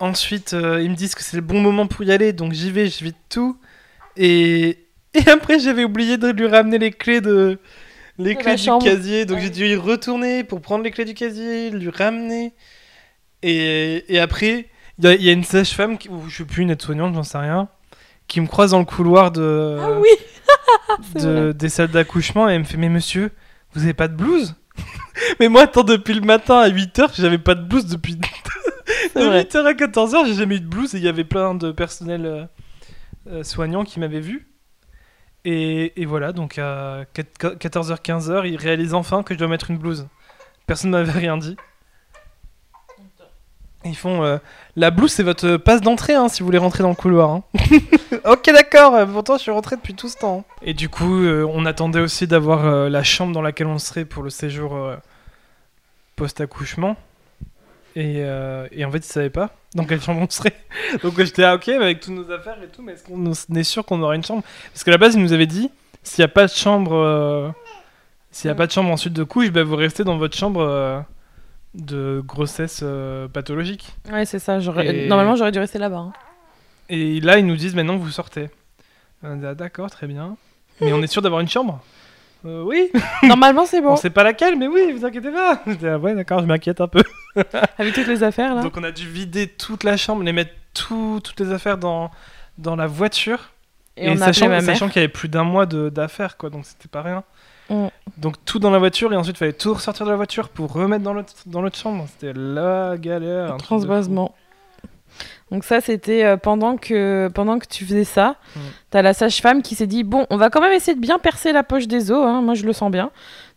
Ensuite, 0.00 0.54
euh, 0.54 0.80
ils 0.82 0.90
me 0.90 0.96
disent 0.96 1.14
que 1.14 1.22
c'est 1.22 1.36
le 1.36 1.42
bon 1.42 1.60
moment 1.60 1.86
pour 1.86 2.02
y 2.02 2.10
aller, 2.10 2.32
donc 2.32 2.52
j'y 2.54 2.70
vais, 2.72 2.88
je 2.88 3.04
vide 3.04 3.14
tout. 3.28 3.56
Et, 4.16 4.78
et 5.14 5.28
après, 5.30 5.58
j'avais 5.60 5.84
oublié 5.84 6.16
de 6.16 6.28
lui 6.30 6.46
ramener 6.48 6.78
les 6.78 6.90
clés 6.90 7.20
de. 7.20 7.58
Les 8.18 8.34
clés 8.34 8.56
du 8.56 8.62
chambre. 8.62 8.84
casier, 8.84 9.24
donc 9.26 9.36
Ouais. 9.38 9.44
j'ai 9.44 9.50
dû 9.50 9.66
y 9.66 9.74
retourner 9.76 10.42
pour 10.44 10.60
prendre 10.60 10.82
les 10.84 10.90
clés 10.90 11.04
du 11.04 11.14
casier, 11.14 11.70
lui 11.70 11.88
ramener. 11.90 12.52
Et, 13.42 14.04
et 14.08 14.18
après, 14.18 14.66
il 14.98 15.04
y, 15.04 15.08
a- 15.08 15.14
il 15.14 15.22
y 15.22 15.28
a 15.28 15.32
une 15.32 15.44
sage-femme, 15.44 15.96
ou 16.10 16.28
je 16.28 16.36
sais 16.38 16.44
plus, 16.44 16.62
une 16.62 16.70
aide-soignante, 16.70 17.14
j'en 17.14 17.22
sais 17.22 17.38
rien, 17.38 17.68
qui 18.28 18.40
me 18.40 18.46
croise 18.46 18.70
dans 18.72 18.78
le 18.78 18.84
couloir 18.84 19.30
de, 19.32 19.78
Ah 19.80 19.98
oui 20.00 20.08
de- 21.22 21.52
des 21.52 21.68
salles 21.68 21.90
d'accouchement 21.90 22.48
et 22.48 22.52
elle 22.54 22.60
me 22.60 22.64
fait 22.64 22.76
Mais 22.76 22.88
monsieur, 22.88 23.30
vous 23.74 23.82
avez 23.82 23.94
pas 23.94 24.08
de 24.08 24.14
blouse 24.14 24.54
Mais 25.40 25.48
moi, 25.48 25.62
attends, 25.62 25.84
depuis 25.84 26.14
le 26.14 26.20
matin 26.20 26.58
à 26.58 26.68
8h, 26.68 27.10
j'avais 27.14 27.38
pas 27.38 27.54
de 27.54 27.62
blouse 27.62 27.86
depuis. 27.86 28.16
De 29.14 29.24
vrai. 29.24 29.42
8h 29.42 29.66
à 29.66 29.72
14h, 29.72 30.26
j'ai 30.26 30.34
jamais 30.34 30.56
eu 30.56 30.60
de 30.60 30.66
blouse 30.66 30.94
et 30.94 30.98
il 30.98 31.04
y 31.04 31.08
avait 31.08 31.24
plein 31.24 31.54
de 31.54 31.72
personnel 31.72 32.24
euh, 32.24 32.44
euh, 33.28 33.42
soignant 33.42 33.84
qui 33.84 34.00
m'avaient 34.00 34.20
vu. 34.20 34.48
Et, 35.44 36.00
et 36.00 36.06
voilà, 36.06 36.32
donc 36.32 36.58
à 36.58 37.04
14h, 37.14 38.00
15h, 38.00 38.48
ils 38.48 38.56
réalisent 38.56 38.94
enfin 38.94 39.22
que 39.22 39.34
je 39.34 39.38
dois 39.38 39.48
mettre 39.48 39.70
une 39.70 39.78
blouse. 39.78 40.08
Personne 40.66 40.90
ne 40.90 40.98
m'avait 40.98 41.18
rien 41.18 41.36
dit. 41.36 41.56
Ils 43.84 43.96
font 43.96 44.22
euh, 44.22 44.38
La 44.76 44.90
blouse, 44.90 45.12
c'est 45.12 45.22
votre 45.22 45.56
passe 45.56 45.80
d'entrée 45.80 46.14
hein, 46.14 46.28
si 46.28 46.40
vous 46.40 46.46
voulez 46.46 46.58
rentrer 46.58 46.82
dans 46.82 46.90
le 46.90 46.94
couloir. 46.94 47.30
hein. 47.30 47.42
ok, 48.24 48.44
d'accord, 48.52 48.94
euh, 48.94 49.06
pourtant 49.06 49.36
je 49.36 49.42
suis 49.42 49.50
rentré 49.50 49.76
depuis 49.76 49.94
tout 49.94 50.08
ce 50.08 50.16
temps. 50.16 50.44
Et 50.62 50.74
du 50.74 50.88
coup, 50.88 51.22
euh, 51.22 51.46
on 51.52 51.66
attendait 51.66 52.00
aussi 52.00 52.26
d'avoir 52.26 52.88
la 52.88 53.02
chambre 53.02 53.32
dans 53.32 53.42
laquelle 53.42 53.66
on 53.66 53.78
serait 53.78 54.04
pour 54.04 54.22
le 54.22 54.30
séjour 54.30 54.78
post-accouchement. 56.16 56.96
Et, 57.94 58.24
en 58.24 58.90
fait, 58.90 58.98
ils 58.98 59.02
savaient 59.02 59.30
pas 59.30 59.50
dans 59.74 59.84
quelle 59.84 60.00
chambre 60.00 60.20
on 60.20 60.30
serait. 60.30 60.56
Donc 61.02 61.18
j'étais 61.18 61.44
ah, 61.44 61.54
ok, 61.54 61.66
mais 61.66 61.74
avec 61.76 62.00
toutes 62.00 62.14
nos 62.14 62.30
affaires 62.30 62.58
et 62.62 62.68
tout, 62.68 62.82
mais 62.82 62.92
est-ce 62.92 63.04
qu'on 63.04 63.54
est 63.56 63.64
sûr 63.64 63.84
qu'on 63.84 64.02
aura 64.02 64.14
une 64.14 64.24
chambre? 64.24 64.42
Parce 64.72 64.84
qu'à 64.84 64.90
la 64.90 64.98
base, 64.98 65.14
ils 65.14 65.22
nous 65.22 65.32
avaient 65.32 65.46
dit 65.46 65.70
s'il 66.02 66.22
n'y 66.22 66.26
a 66.26 66.28
pas 66.28 66.46
de 66.46 66.52
chambre, 66.52 67.54
s'il 68.30 68.48
n'y 68.48 68.52
a 68.52 68.54
pas 68.54 68.66
de 68.66 68.72
chambre 68.72 68.90
ensuite 68.90 69.12
de 69.12 69.24
couche, 69.24 69.50
bah, 69.50 69.64
vous 69.64 69.76
restez 69.76 70.04
dans 70.04 70.18
votre 70.18 70.36
chambre 70.36 71.04
de 71.74 72.22
grossesse 72.24 72.80
euh, 72.82 73.28
pathologique. 73.28 73.94
Ouais, 74.12 74.24
c'est 74.26 74.38
ça. 74.38 74.60
j'aurais- 74.60 75.04
Et- 75.04 75.08
Normalement, 75.08 75.36
j'aurais 75.36 75.52
dû 75.52 75.58
rester 75.58 75.78
là-bas. 75.78 75.96
hein. 75.98 76.12
Et 76.88 77.20
là, 77.20 77.38
ils 77.38 77.46
nous 77.46 77.56
disent 77.56 77.74
maintenant 77.74 77.96
vous 77.96 78.10
sortez. 78.10 78.50
On 79.22 79.36
dit, 79.36 79.46
ah, 79.46 79.54
d'accord, 79.54 79.90
très 79.90 80.06
bien. 80.06 80.36
Mais 80.80 80.92
on 80.92 81.00
est 81.02 81.06
sûr 81.06 81.22
d'avoir 81.22 81.40
une 81.40 81.48
chambre? 81.48 81.80
Euh, 82.44 82.62
Oui, 82.64 82.90
Normalement, 83.22 83.64
c'est 83.66 83.80
bon. 83.80 83.92
on 83.92 83.96
sait 83.96 84.10
pas 84.10 84.24
laquelle, 84.24 84.58
mais 84.58 84.66
oui, 84.66 84.92
vous 84.92 85.04
inquiétez 85.04 85.30
pas. 85.30 85.62
J'étais, 85.66 85.88
ah 85.88 85.98
ouais, 85.98 86.14
d'accord, 86.14 86.40
je 86.40 86.46
m'inquiète 86.46 86.80
un 86.80 86.88
peu. 86.88 87.02
Avec 87.78 87.94
toutes 87.94 88.08
les 88.08 88.22
affaires, 88.24 88.54
là. 88.54 88.62
Donc 88.62 88.76
on 88.76 88.82
a 88.82 88.90
dû 88.90 89.08
vider 89.08 89.46
toute 89.46 89.84
la 89.84 89.96
chambre, 89.96 90.22
les 90.24 90.32
mettre 90.32 90.52
tout- 90.74 91.20
toutes 91.22 91.38
les 91.40 91.52
affaires 91.52 91.78
dans, 91.78 92.10
dans 92.58 92.74
la 92.76 92.86
voiture. 92.88 93.50
Et, 93.96 94.08
on 94.08 94.12
a 94.12 94.14
appelé 94.14 94.24
sachant, 94.32 94.48
ma 94.48 94.54
mère. 94.56 94.62
sachant 94.64 94.88
qu'il 94.88 94.96
y 94.96 95.04
avait 95.04 95.12
plus 95.12 95.28
d'un 95.28 95.44
mois 95.44 95.66
de- 95.66 95.88
d'affaires, 95.88 96.36
quoi, 96.36 96.50
donc 96.50 96.64
c'était 96.66 96.88
pas 96.88 97.02
rien. 97.02 97.22
Mm. 97.70 97.86
Donc 98.18 98.36
tout 98.44 98.58
dans 98.58 98.70
la 98.70 98.78
voiture, 98.78 99.12
et 99.12 99.16
ensuite 99.16 99.36
il 99.36 99.38
fallait 99.38 99.52
tout 99.52 99.74
ressortir 99.74 100.04
de 100.06 100.10
la 100.10 100.16
voiture 100.16 100.48
pour 100.48 100.72
remettre 100.72 101.02
dans 101.04 101.14
l'autre 101.14 101.32
dans 101.46 101.62
l'autre 101.62 101.78
chambre. 101.78 102.06
C'était 102.08 102.32
la 102.38 102.96
galère. 102.98 103.56
Transvasement. 103.56 104.34
Donc 105.50 105.64
ça, 105.64 105.82
c'était 105.82 106.24
euh, 106.24 106.36
pendant 106.38 106.78
que 106.78 107.28
pendant 107.34 107.58
que 107.58 107.66
tu 107.66 107.84
faisais 107.84 108.04
ça, 108.04 108.36
Mm. 108.56 108.60
t'as 108.90 109.02
la 109.02 109.12
sage-femme 109.12 109.60
qui 109.62 109.74
s'est 109.74 109.86
dit 109.86 110.02
bon, 110.04 110.26
on 110.30 110.36
va 110.38 110.48
quand 110.50 110.60
même 110.62 110.72
essayer 110.72 110.94
de 110.94 111.00
bien 111.00 111.18
percer 111.18 111.52
la 111.52 111.62
poche 111.62 111.86
des 111.86 112.10
os. 112.10 112.26
hein, 112.26 112.40
moi, 112.40 112.54
je 112.54 112.64
le 112.64 112.72
sens 112.72 112.90
bien. 112.90 113.10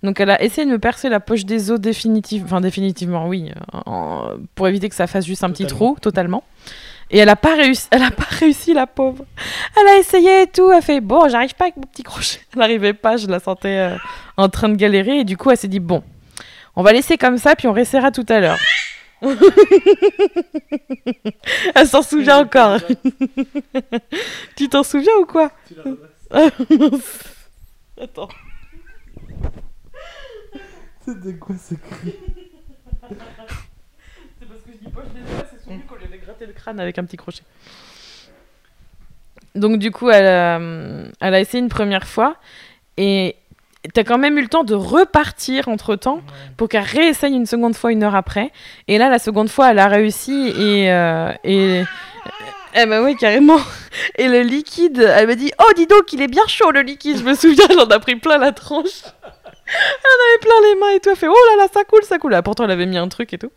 Donc 0.03 0.19
elle 0.19 0.29
a 0.29 0.41
essayé 0.43 0.65
de 0.67 0.71
me 0.71 0.79
percer 0.79 1.07
la 1.09 1.19
poche 1.21 1.45
des 1.45 1.71
os 1.71 1.79
définitivement, 1.79 2.45
enfin 2.45 2.61
définitivement, 2.61 3.27
oui, 3.27 3.49
euh, 3.73 3.79
en- 3.85 4.29
pour 4.55 4.67
éviter 4.67 4.89
que 4.89 4.95
ça 4.95 5.07
fasse 5.07 5.25
juste 5.25 5.43
un 5.45 5.49
petit 5.49 5.65
trou, 5.65 5.97
totalement. 6.01 6.43
Et 7.11 7.19
elle 7.19 7.29
a 7.29 7.35
pas 7.35 7.55
réussi, 7.55 7.87
elle 7.91 8.03
a 8.03 8.11
pas 8.11 8.23
réussi 8.29 8.73
la 8.73 8.87
pauvre. 8.87 9.25
Elle 9.79 9.87
a 9.87 9.97
essayé 9.97 10.43
et 10.43 10.47
tout, 10.47 10.71
elle 10.71 10.81
fait 10.81 11.01
bon, 11.01 11.29
j'arrive 11.29 11.53
pas 11.55 11.65
avec 11.65 11.77
mon 11.77 11.83
petit 11.83 12.03
crochet. 12.03 12.39
Elle 12.53 12.59
n'arrivait 12.59 12.93
pas, 12.93 13.17
je 13.17 13.27
la 13.27 13.39
sentais 13.39 13.77
euh, 13.77 13.97
en 14.37 14.49
train 14.49 14.69
de 14.69 14.75
galérer 14.75 15.19
et 15.19 15.23
du 15.23 15.37
coup 15.37 15.51
elle 15.51 15.57
s'est 15.57 15.67
dit 15.67 15.79
bon, 15.79 16.03
on 16.75 16.81
va 16.83 16.93
laisser 16.93 17.17
comme 17.17 17.37
ça 17.37 17.55
puis 17.55 17.67
on 17.67 17.73
réessayera 17.73 18.11
tout 18.11 18.25
à 18.29 18.39
l'heure. 18.39 18.57
Elle 21.75 21.87
s'en 21.87 22.01
souvient 22.01 22.39
encore. 22.39 22.79
tu 24.55 24.67
t'en 24.69 24.83
souviens 24.83 25.13
ou 25.21 25.25
quoi? 25.25 25.51
Attends. 28.01 28.29
C'est 31.05 31.21
de 31.21 31.31
quoi 31.33 31.55
ce 31.57 31.75
cri? 31.75 32.15
C'est 34.39 34.47
parce 34.47 34.61
que 34.61 34.71
je 34.73 34.77
dis 34.85 34.91
poche 34.91 35.05
des 35.13 35.21
doigts, 35.21 35.45
c'est 35.51 35.63
souvenu 35.63 35.83
qu'on 35.87 35.95
lui 35.95 36.05
avait 36.05 36.14
gratté 36.14 36.14
le 36.45 36.53
crâne 36.53 36.79
avec 36.79 36.97
un 36.97 37.03
petit 37.05 37.17
crochet. 37.17 37.43
Donc 39.55 39.79
du 39.79 39.91
coup, 39.91 40.09
elle, 40.09 40.25
a- 40.27 40.59
elle 41.21 41.33
a 41.33 41.39
essayé 41.39 41.59
une 41.63 41.69
première 41.69 42.05
fois 42.07 42.35
et 42.97 43.35
t'as 43.93 44.03
quand 44.03 44.17
même 44.17 44.37
eu 44.37 44.41
le 44.41 44.47
temps 44.47 44.63
de 44.63 44.73
repartir 44.73 45.67
entre 45.69 45.95
temps 45.95 46.21
pour 46.57 46.67
qu'elle 46.69 46.83
réessaye 46.83 47.33
une 47.33 47.45
seconde 47.45 47.75
fois 47.75 47.91
une 47.91 48.03
heure 48.03 48.15
après. 48.15 48.51
Et 48.87 48.97
là, 48.97 49.09
la 49.09 49.19
seconde 49.19 49.49
fois, 49.49 49.71
elle 49.71 49.79
a 49.79 49.87
réussi 49.87 50.49
et... 50.57 50.91
euh, 50.91 51.31
et... 51.43 51.83
Eh 52.77 52.85
ben 52.87 53.01
oui, 53.05 53.15
carrément. 53.15 53.59
Et 54.17 54.27
le 54.27 54.41
liquide, 54.41 54.99
elle 54.99 55.27
m'a 55.27 55.35
dit 55.35 55.49
Oh, 55.59 55.71
dis 55.77 55.87
donc, 55.87 56.11
il 56.11 56.21
est 56.21 56.27
bien 56.27 56.45
chaud 56.47 56.71
le 56.71 56.81
liquide. 56.81 57.17
Je 57.19 57.23
me 57.23 57.33
souviens, 57.33 57.63
elle 57.69 57.79
en 57.79 57.85
a 57.87 57.99
pris 57.99 58.17
plein 58.17 58.37
la 58.37 58.51
tronche. 58.51 59.03
Elle 59.67 60.11
en 60.11 60.21
avait 60.29 60.39
plein 60.41 60.69
les 60.69 60.75
mains 60.79 60.89
et 60.95 60.99
tout. 60.99 61.09
Elle 61.09 61.15
fait 61.15 61.27
Oh 61.29 61.33
là 61.55 61.63
là, 61.63 61.69
ça 61.73 61.85
coule, 61.85 62.03
ça 62.03 62.17
coule. 62.19 62.33
Ah, 62.33 62.41
pourtant, 62.43 62.65
elle 62.65 62.71
avait 62.71 62.85
mis 62.85 62.97
un 62.97 63.07
truc 63.07 63.33
et 63.33 63.37
tout. 63.37 63.49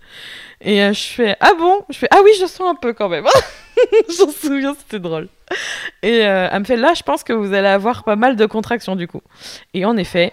Et 0.61 0.83
euh, 0.83 0.93
je 0.93 1.01
fais 1.07 1.37
Ah 1.41 1.53
bon? 1.59 1.83
Je 1.89 1.99
fais 1.99 2.09
Ah 2.11 2.19
oui, 2.25 2.31
je 2.41 2.47
sens 2.47 2.69
un 2.69 2.75
peu 2.75 2.93
quand 2.93 3.09
même. 3.09 3.27
J'en 4.19 4.31
souviens, 4.31 4.75
c'était 4.75 4.99
drôle. 4.99 5.29
Et 6.03 6.27
euh, 6.27 6.49
elle 6.51 6.61
me 6.61 6.65
fait 6.65 6.77
là, 6.77 6.95
je 6.95 7.03
pense 7.03 7.23
que 7.23 7.33
vous 7.33 7.53
allez 7.55 7.69
avoir 7.69 8.05
pas 8.05 8.17
mal 8.17 8.37
de 8.37 8.45
contractions 8.47 8.97
du 8.97 9.07
coup. 9.07 9.23
Et 9.75 9.85
en 9.85 9.97
effet, 9.97 10.33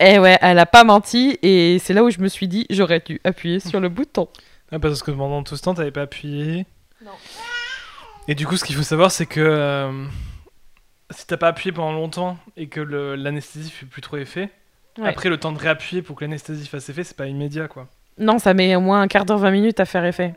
eh 0.00 0.18
ouais, 0.18 0.36
elle 0.40 0.58
a 0.58 0.66
pas 0.66 0.84
menti. 0.84 1.38
Et 1.42 1.78
c'est 1.78 1.94
là 1.94 2.02
où 2.02 2.10
je 2.10 2.18
me 2.18 2.28
suis 2.28 2.48
dit, 2.48 2.66
j'aurais 2.70 3.00
dû 3.00 3.20
appuyer 3.24 3.60
sur 3.60 3.80
le 3.80 3.88
bouton. 3.88 4.28
Ah, 4.72 4.78
parce 4.78 5.02
que 5.02 5.10
pendant 5.12 5.42
tout 5.44 5.56
ce 5.56 5.62
temps, 5.62 5.74
t'avais 5.74 5.92
pas 5.92 6.02
appuyé. 6.02 6.66
Non. 7.04 7.12
Et 8.26 8.34
du 8.34 8.46
coup, 8.46 8.56
ce 8.56 8.64
qu'il 8.64 8.74
faut 8.74 8.82
savoir, 8.82 9.10
c'est 9.12 9.26
que 9.26 9.40
euh, 9.40 10.06
si 11.10 11.26
t'as 11.26 11.36
pas 11.36 11.48
appuyé 11.48 11.70
pendant 11.72 11.92
longtemps 11.92 12.36
et 12.56 12.68
que 12.68 12.80
l'anesthésie 12.80 13.70
fait 13.70 13.86
plus 13.86 14.02
trop 14.02 14.16
effet, 14.16 14.50
Ouais. 14.96 15.08
après 15.08 15.28
le 15.28 15.38
temps 15.38 15.50
de 15.50 15.58
réappuyer 15.58 16.02
pour 16.02 16.14
que 16.14 16.24
l'anesthésie 16.24 16.68
fasse 16.68 16.88
effet, 16.88 17.02
c'est 17.02 17.16
pas 17.16 17.26
immédiat 17.26 17.66
quoi. 17.66 17.88
Non, 18.18 18.38
ça 18.38 18.54
met 18.54 18.76
au 18.76 18.80
moins 18.80 19.00
un 19.02 19.08
quart 19.08 19.24
d'heure, 19.24 19.38
20 19.38 19.50
minutes 19.50 19.80
à 19.80 19.84
faire 19.84 20.04
effet. 20.04 20.34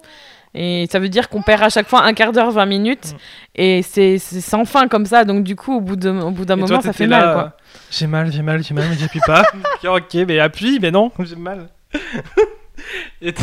Et 0.53 0.87
ça 0.91 0.97
veut 0.99 1.09
dire 1.09 1.29
qu'on 1.29 1.41
perd 1.43 1.61
à 1.61 1.69
chaque 1.69 1.87
fois 1.87 2.01
un 2.03 2.13
quart 2.13 2.31
d'heure, 2.31 2.49
20 2.51 2.65
minutes. 2.65 3.13
Mm. 3.13 3.17
Et 3.61 3.81
c'est 3.83 4.17
sans 4.17 4.65
fin 4.65 4.87
comme 4.87 5.05
ça. 5.05 5.23
Donc, 5.25 5.43
du 5.43 5.55
coup, 5.55 5.75
au 5.77 5.81
bout 5.81 5.95
d'un 5.95 6.19
toi, 6.31 6.55
moment, 6.55 6.81
ça 6.81 6.93
fait 6.93 7.05
là, 7.05 7.19
mal. 7.25 7.33
Quoi. 7.33 7.43
euh, 7.43 7.77
J'ai 7.91 8.07
mal, 8.07 8.31
j'ai 8.31 8.41
mal, 8.41 8.63
j'ai 8.63 8.73
mal, 8.73 8.85
mais 8.89 8.95
j'appuie 8.97 9.19
pas. 9.25 9.43
ok, 9.83 10.13
mais 10.27 10.39
appuie, 10.39 10.79
mais 10.81 10.89
non, 10.89 11.11
j'ai 11.19 11.35
mal. 11.35 11.67
Et 13.21 13.33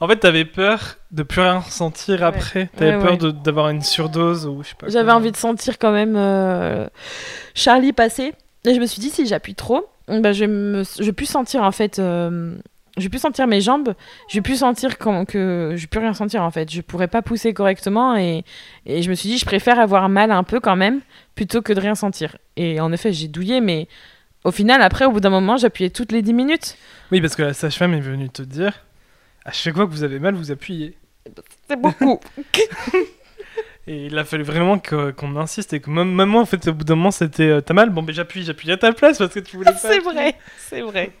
en 0.00 0.08
fait, 0.08 0.16
t'avais 0.16 0.44
peur 0.44 0.96
de 1.12 1.22
plus 1.22 1.40
rien 1.40 1.58
ressentir 1.58 2.24
après. 2.24 2.68
T'avais 2.76 2.96
Ouais, 2.96 3.02
peur 3.16 3.22
ouais. 3.22 3.32
d'avoir 3.44 3.68
une 3.68 3.82
surdose 3.82 4.46
ou 4.46 4.62
je 4.62 4.68
sais 4.70 4.74
pas. 4.74 4.88
J'avais 4.88 5.12
envie 5.12 5.30
de 5.32 5.36
sentir 5.36 5.78
quand 5.78 5.92
même 5.92 6.14
euh, 6.16 6.86
Charlie 7.54 7.92
passer. 7.92 8.32
Et 8.64 8.74
je 8.74 8.80
me 8.80 8.86
suis 8.86 9.00
dit, 9.00 9.10
si 9.10 9.26
j'appuie 9.26 9.54
trop, 9.54 9.86
je, 10.08 10.14
vais 10.20 10.46
me, 10.46 10.82
je 10.98 11.02
vais 11.04 11.12
plus 11.12 11.26
sentir 11.26 11.62
en 11.62 11.70
fait. 11.72 11.98
euh, 11.98 12.56
je 12.96 13.02
vais 13.02 13.08
plus 13.08 13.18
sentir 13.18 13.46
mes 13.46 13.60
jambes. 13.60 13.94
Je 14.28 14.36
vais 14.36 14.42
plus 14.42 14.56
sentir 14.56 14.98
quand, 14.98 15.24
que. 15.24 15.72
Je 15.74 15.80
vais 15.82 15.86
plus 15.86 16.00
rien 16.00 16.14
sentir 16.14 16.42
en 16.42 16.50
fait. 16.50 16.70
Je 16.70 16.80
pourrais 16.80 17.08
pas 17.08 17.22
pousser 17.22 17.52
correctement. 17.52 18.16
Et, 18.16 18.44
et 18.86 19.02
je 19.02 19.10
me 19.10 19.14
suis 19.14 19.28
dit, 19.28 19.38
je 19.38 19.44
préfère 19.44 19.78
avoir 19.78 20.08
mal 20.08 20.30
un 20.30 20.44
peu 20.44 20.60
quand 20.60 20.76
même 20.76 21.00
plutôt 21.34 21.62
que 21.62 21.72
de 21.72 21.80
rien 21.80 21.94
sentir. 21.94 22.36
Et 22.56 22.80
en 22.80 22.92
effet, 22.92 23.12
j'ai 23.12 23.28
douillé, 23.28 23.60
mais 23.60 23.88
au 24.44 24.50
final, 24.50 24.82
après, 24.82 25.06
au 25.06 25.10
bout 25.10 25.20
d'un 25.20 25.30
moment, 25.30 25.56
j'appuyais 25.56 25.90
toutes 25.90 26.12
les 26.12 26.22
10 26.22 26.32
minutes. 26.34 26.76
Oui, 27.10 27.20
parce 27.20 27.34
que 27.34 27.42
la 27.42 27.54
sage-femme 27.54 27.94
est 27.94 28.00
venue 28.00 28.28
te 28.28 28.42
dire 28.42 28.84
à 29.44 29.52
chaque 29.52 29.74
fois 29.74 29.86
que 29.86 29.90
vous 29.90 30.04
avez 30.04 30.18
mal, 30.18 30.34
vous 30.34 30.50
appuyez. 30.50 30.96
C'est 31.68 31.80
beaucoup. 31.80 32.20
Et 33.86 34.06
il 34.06 34.16
a 34.16 34.24
fallu 34.24 34.44
vraiment 34.44 34.78
qu'on 34.78 35.36
insiste 35.36 35.74
et 35.74 35.80
que 35.80 35.90
même, 35.90 36.10
même 36.10 36.30
moi, 36.30 36.40
en 36.40 36.46
fait, 36.46 36.68
au 36.68 36.72
bout 36.72 36.84
d'un 36.84 36.94
moment, 36.94 37.10
c'était 37.10 37.42
euh, 37.48 37.60
t'as 37.60 37.74
mal 37.74 37.90
Bon, 37.90 38.02
ben 38.02 38.14
j'appuie, 38.14 38.42
j'appuie 38.42 38.72
à 38.72 38.78
ta 38.78 38.92
place 38.94 39.18
parce 39.18 39.34
que 39.34 39.40
tu 39.40 39.56
voulais 39.58 39.72
pas. 39.72 39.76
c'est 39.78 39.98
vrai. 39.98 40.34
C'est 40.58 40.80
vrai. 40.80 41.10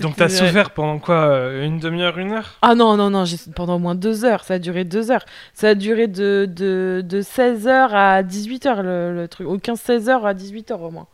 Donc 0.00 0.16
t'as 0.16 0.28
C'était- 0.28 0.46
souffert 0.46 0.70
pendant 0.70 0.98
quoi 0.98 1.16
euh, 1.16 1.64
Une 1.66 1.78
demi-heure, 1.78 2.18
une 2.18 2.32
heure? 2.32 2.54
Ah 2.62 2.74
non, 2.74 2.96
non, 2.96 3.10
non, 3.10 3.24
pendant 3.54 3.76
au 3.76 3.78
moins 3.78 3.94
deux 3.94 4.24
heures. 4.24 4.44
Ça 4.44 4.54
a 4.54 4.58
duré 4.58 4.84
deux 4.84 5.10
heures. 5.10 5.24
Ça 5.54 5.68
a 5.70 5.74
duré 5.74 6.06
de, 6.08 6.48
de, 6.50 7.02
de 7.04 7.20
16h 7.22 7.68
à 7.92 8.22
18h 8.22 8.82
le, 8.82 9.14
le 9.14 9.28
truc. 9.28 9.46
Ou 9.48 9.56
15-16h 9.58 10.22
à 10.24 10.34
18h 10.34 10.72
au 10.74 10.90
moins. 10.90 11.06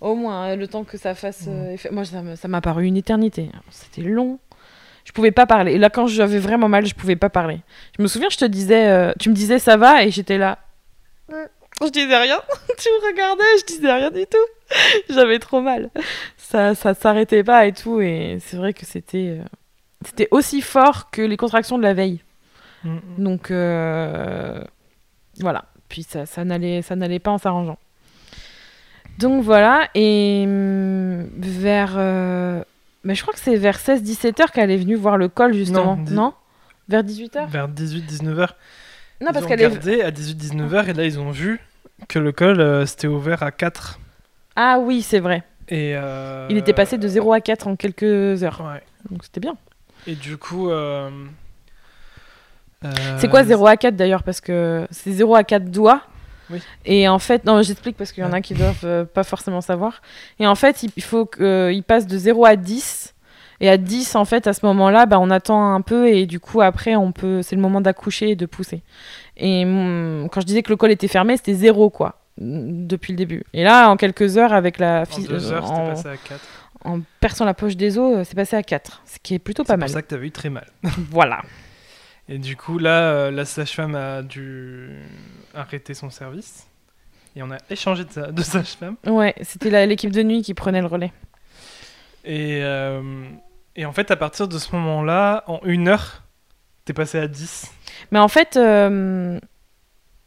Au 0.00 0.16
moins, 0.16 0.56
le 0.56 0.66
temps 0.66 0.82
que 0.82 0.98
ça 0.98 1.14
fasse 1.14 1.44
euh, 1.48 1.72
effet. 1.74 1.90
Moi, 1.92 2.02
ça 2.04 2.48
m'a 2.48 2.60
paru 2.60 2.84
une 2.86 2.96
éternité. 2.96 3.50
C'était 3.70 4.02
long. 4.02 4.38
Je 5.04 5.12
pouvais 5.12 5.32
pas 5.32 5.46
parler. 5.46 5.72
Et 5.72 5.78
là, 5.78 5.90
quand 5.90 6.06
j'avais 6.06 6.38
vraiment 6.38 6.68
mal, 6.68 6.86
je 6.86 6.94
pouvais 6.94 7.16
pas 7.16 7.28
parler. 7.28 7.60
Je 7.96 8.02
me 8.02 8.08
souviens, 8.08 8.28
je 8.30 8.36
te 8.36 8.44
disais, 8.44 8.88
euh, 8.88 9.12
tu 9.18 9.30
me 9.30 9.34
disais 9.34 9.58
ça 9.58 9.76
va, 9.76 10.04
et 10.04 10.10
j'étais 10.10 10.38
là. 10.38 10.58
Je 11.84 11.88
disais 11.90 12.16
rien. 12.16 12.38
tu 12.78 12.88
me 12.88 13.10
regardais, 13.10 13.58
je 13.60 13.66
disais 13.66 13.92
rien 13.92 14.10
du 14.10 14.24
tout. 14.26 14.76
J'avais 15.10 15.38
trop 15.38 15.60
mal. 15.60 15.90
Ça, 16.36 16.74
ça 16.74 16.94
s'arrêtait 16.94 17.42
pas 17.44 17.66
et 17.66 17.72
tout. 17.72 18.00
Et 18.00 18.38
c'est 18.40 18.56
vrai 18.56 18.72
que 18.72 18.86
c'était, 18.86 19.38
euh, 19.40 19.44
c'était 20.04 20.28
aussi 20.30 20.60
fort 20.60 21.10
que 21.10 21.22
les 21.22 21.36
contractions 21.36 21.78
de 21.78 21.82
la 21.82 21.94
veille. 21.94 22.20
Mm, 22.84 22.98
Donc 23.18 23.50
euh, 23.50 24.62
voilà. 25.40 25.64
Puis 25.88 26.04
ça, 26.04 26.26
ça 26.26 26.44
n'allait, 26.44 26.82
ça 26.82 26.96
n'allait 26.96 27.18
pas 27.18 27.30
en 27.30 27.38
s'arrangeant. 27.38 27.78
Donc 29.18 29.42
voilà. 29.42 29.88
Et 29.94 30.44
hum, 30.46 31.28
vers, 31.36 31.94
euh, 31.96 32.62
mais 33.04 33.14
je 33.14 33.22
crois 33.22 33.34
que 33.34 33.40
c'est 33.40 33.56
vers 33.56 33.78
16-17 33.78 34.42
heures 34.42 34.50
qu'elle 34.52 34.70
est 34.70 34.76
venue 34.76 34.94
voir 34.96 35.16
le 35.16 35.28
col 35.28 35.54
justement. 35.54 35.96
Non, 35.96 36.10
Non, 36.10 36.34
Vers 36.88 37.04
18 37.04 37.36
heures? 37.36 37.48
Vers 37.48 37.68
18-19 37.68 38.28
heures. 38.38 38.56
Non, 39.20 39.28
ils 39.30 39.32
parce 39.32 39.46
qu'elle 39.46 39.60
est. 39.60 39.66
regardé 39.66 40.02
à 40.02 40.10
18-19 40.10 40.74
heures 40.74 40.88
et 40.88 40.92
là, 40.94 41.04
ils 41.04 41.18
ont 41.20 41.30
vu 41.30 41.60
que 42.08 42.18
le 42.18 42.32
col 42.32 42.60
euh, 42.60 42.84
c'était 42.86 43.06
ouvert 43.06 43.42
à 43.42 43.50
4. 43.52 43.98
Ah 44.56 44.78
oui, 44.80 45.02
c'est 45.02 45.20
vrai. 45.20 45.44
Et 45.68 45.94
euh, 45.96 46.46
Il 46.50 46.56
était 46.58 46.72
passé 46.72 46.98
de 46.98 47.06
0 47.08 47.32
à 47.32 47.40
4 47.40 47.68
en 47.68 47.76
quelques 47.76 48.42
heures. 48.42 48.60
Ouais. 48.66 48.82
Donc 49.10 49.22
c'était 49.24 49.40
bien. 49.40 49.56
Et 50.06 50.14
du 50.16 50.36
coup. 50.36 50.70
euh, 50.70 51.08
C'est 53.18 53.26
euh, 53.26 53.30
quoi 53.30 53.44
0 53.44 53.66
à 53.66 53.76
4 53.76 53.94
d'ailleurs? 53.96 54.22
Parce 54.24 54.40
que 54.40 54.86
c'est 54.90 55.12
0 55.12 55.34
à 55.36 55.44
4 55.44 55.70
doigts. 55.70 56.02
Oui. 56.52 56.60
Et 56.84 57.08
en 57.08 57.18
fait, 57.18 57.44
non, 57.44 57.62
j'explique 57.62 57.96
parce 57.96 58.12
qu'il 58.12 58.22
y 58.22 58.26
en 58.26 58.32
a 58.32 58.40
qui 58.40 58.54
doivent 58.54 58.84
euh, 58.84 59.04
pas 59.04 59.24
forcément 59.24 59.60
savoir. 59.60 60.02
Et 60.38 60.46
en 60.46 60.54
fait, 60.54 60.82
il, 60.82 61.02
faut 61.02 61.26
qu'il 61.26 61.82
passe 61.82 62.06
de 62.06 62.18
0 62.18 62.44
à 62.44 62.56
10. 62.56 63.14
Et 63.60 63.68
à 63.68 63.76
10, 63.76 64.16
en 64.16 64.24
fait, 64.24 64.48
à 64.48 64.52
ce 64.52 64.66
moment-là, 64.66 65.06
bah, 65.06 65.20
on 65.20 65.30
attend 65.30 65.72
un 65.72 65.80
peu 65.82 66.08
et 66.08 66.26
du 66.26 66.40
coup, 66.40 66.60
après, 66.60 66.96
on 66.96 67.12
peut, 67.12 67.42
c'est 67.42 67.54
le 67.54 67.62
moment 67.62 67.80
d'accoucher 67.80 68.30
et 68.30 68.36
de 68.36 68.44
pousser. 68.44 68.82
Et 69.36 69.62
quand 69.62 70.40
je 70.40 70.46
disais 70.46 70.62
que 70.62 70.70
le 70.70 70.76
col 70.76 70.90
était 70.90 71.08
fermé, 71.08 71.36
c'était 71.36 71.54
0, 71.54 71.88
quoi, 71.90 72.18
mm, 72.40 72.86
depuis 72.86 73.12
le 73.12 73.16
début. 73.16 73.44
Et 73.52 73.62
là, 73.62 73.88
en 73.88 73.96
quelques 73.96 74.36
heures, 74.36 74.52
avec 74.52 74.78
la 74.78 75.04
En 75.16 75.20
2 75.20 75.52
heures, 75.52 75.70
euh, 75.70 75.74
en, 75.74 75.86
passé 75.90 76.08
à 76.08 76.16
4. 76.16 76.40
en 76.84 77.00
perçant 77.20 77.44
la 77.44 77.54
poche 77.54 77.76
des 77.76 77.98
os, 77.98 78.18
euh, 78.18 78.24
c'est 78.24 78.34
passé 78.34 78.56
à 78.56 78.64
4. 78.64 79.02
Ce 79.06 79.18
qui 79.22 79.34
est 79.34 79.38
plutôt 79.38 79.62
pas 79.62 79.74
C'est 79.74 79.78
mal. 79.78 79.88
pour 79.88 79.94
ça 79.94 80.02
que 80.02 80.08
t'avais 80.08 80.26
eu 80.26 80.32
très 80.32 80.50
mal. 80.50 80.66
Voilà. 81.10 81.42
Et 82.32 82.38
du 82.38 82.56
coup, 82.56 82.78
là, 82.78 83.02
euh, 83.12 83.30
la 83.30 83.44
sage-femme 83.44 83.94
a 83.94 84.22
dû 84.22 84.88
arrêter 85.54 85.92
son 85.92 86.08
service. 86.08 86.66
Et 87.36 87.42
on 87.42 87.50
a 87.50 87.58
échangé 87.68 88.04
de, 88.04 88.30
de 88.30 88.42
sage-femme. 88.42 88.96
Ouais, 89.06 89.34
c'était 89.42 89.86
l'équipe 89.86 90.10
de 90.12 90.22
nuit 90.22 90.40
qui 90.40 90.54
prenait 90.54 90.80
le 90.80 90.86
relais. 90.86 91.12
Et, 92.24 92.60
euh, 92.62 93.02
et 93.76 93.84
en 93.84 93.92
fait, 93.92 94.10
à 94.10 94.16
partir 94.16 94.48
de 94.48 94.58
ce 94.58 94.74
moment-là, 94.74 95.44
en 95.46 95.60
une 95.64 95.88
heure, 95.88 96.22
t'es 96.86 96.94
passé 96.94 97.18
à 97.18 97.28
10. 97.28 97.70
Mais 98.12 98.18
en 98.18 98.28
fait, 98.28 98.56
euh, 98.56 99.38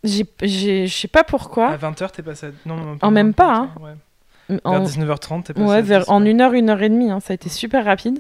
je 0.04 0.88
sais 0.88 1.08
pas 1.08 1.24
pourquoi. 1.24 1.70
À 1.70 1.78
20h, 1.78 2.12
t'es 2.12 2.22
passé 2.22 2.48
à... 2.48 2.50
Non, 2.68 2.76
non, 2.76 2.98
En 3.02 3.10
même 3.10 3.34
pas, 3.34 3.56
hein. 3.56 3.70
Ouais. 3.82 4.60
en, 4.64 4.80
Vers 4.80 4.84
19h30, 4.88 5.42
t'es 5.42 5.54
passé 5.54 5.66
ouais, 5.66 5.78
à 5.78 5.82
vers, 5.82 6.02
10, 6.02 6.10
en 6.10 6.20
quoi. 6.20 6.30
une 6.30 6.42
heure, 6.42 6.54
une 6.54 6.70
heure 6.70 6.84
et 6.84 6.90
demie. 6.90 7.10
hein, 7.10 7.20
ça 7.20 7.34
a 7.34 7.36
été 7.36 7.50
super 7.50 7.84
rapide. 7.84 8.20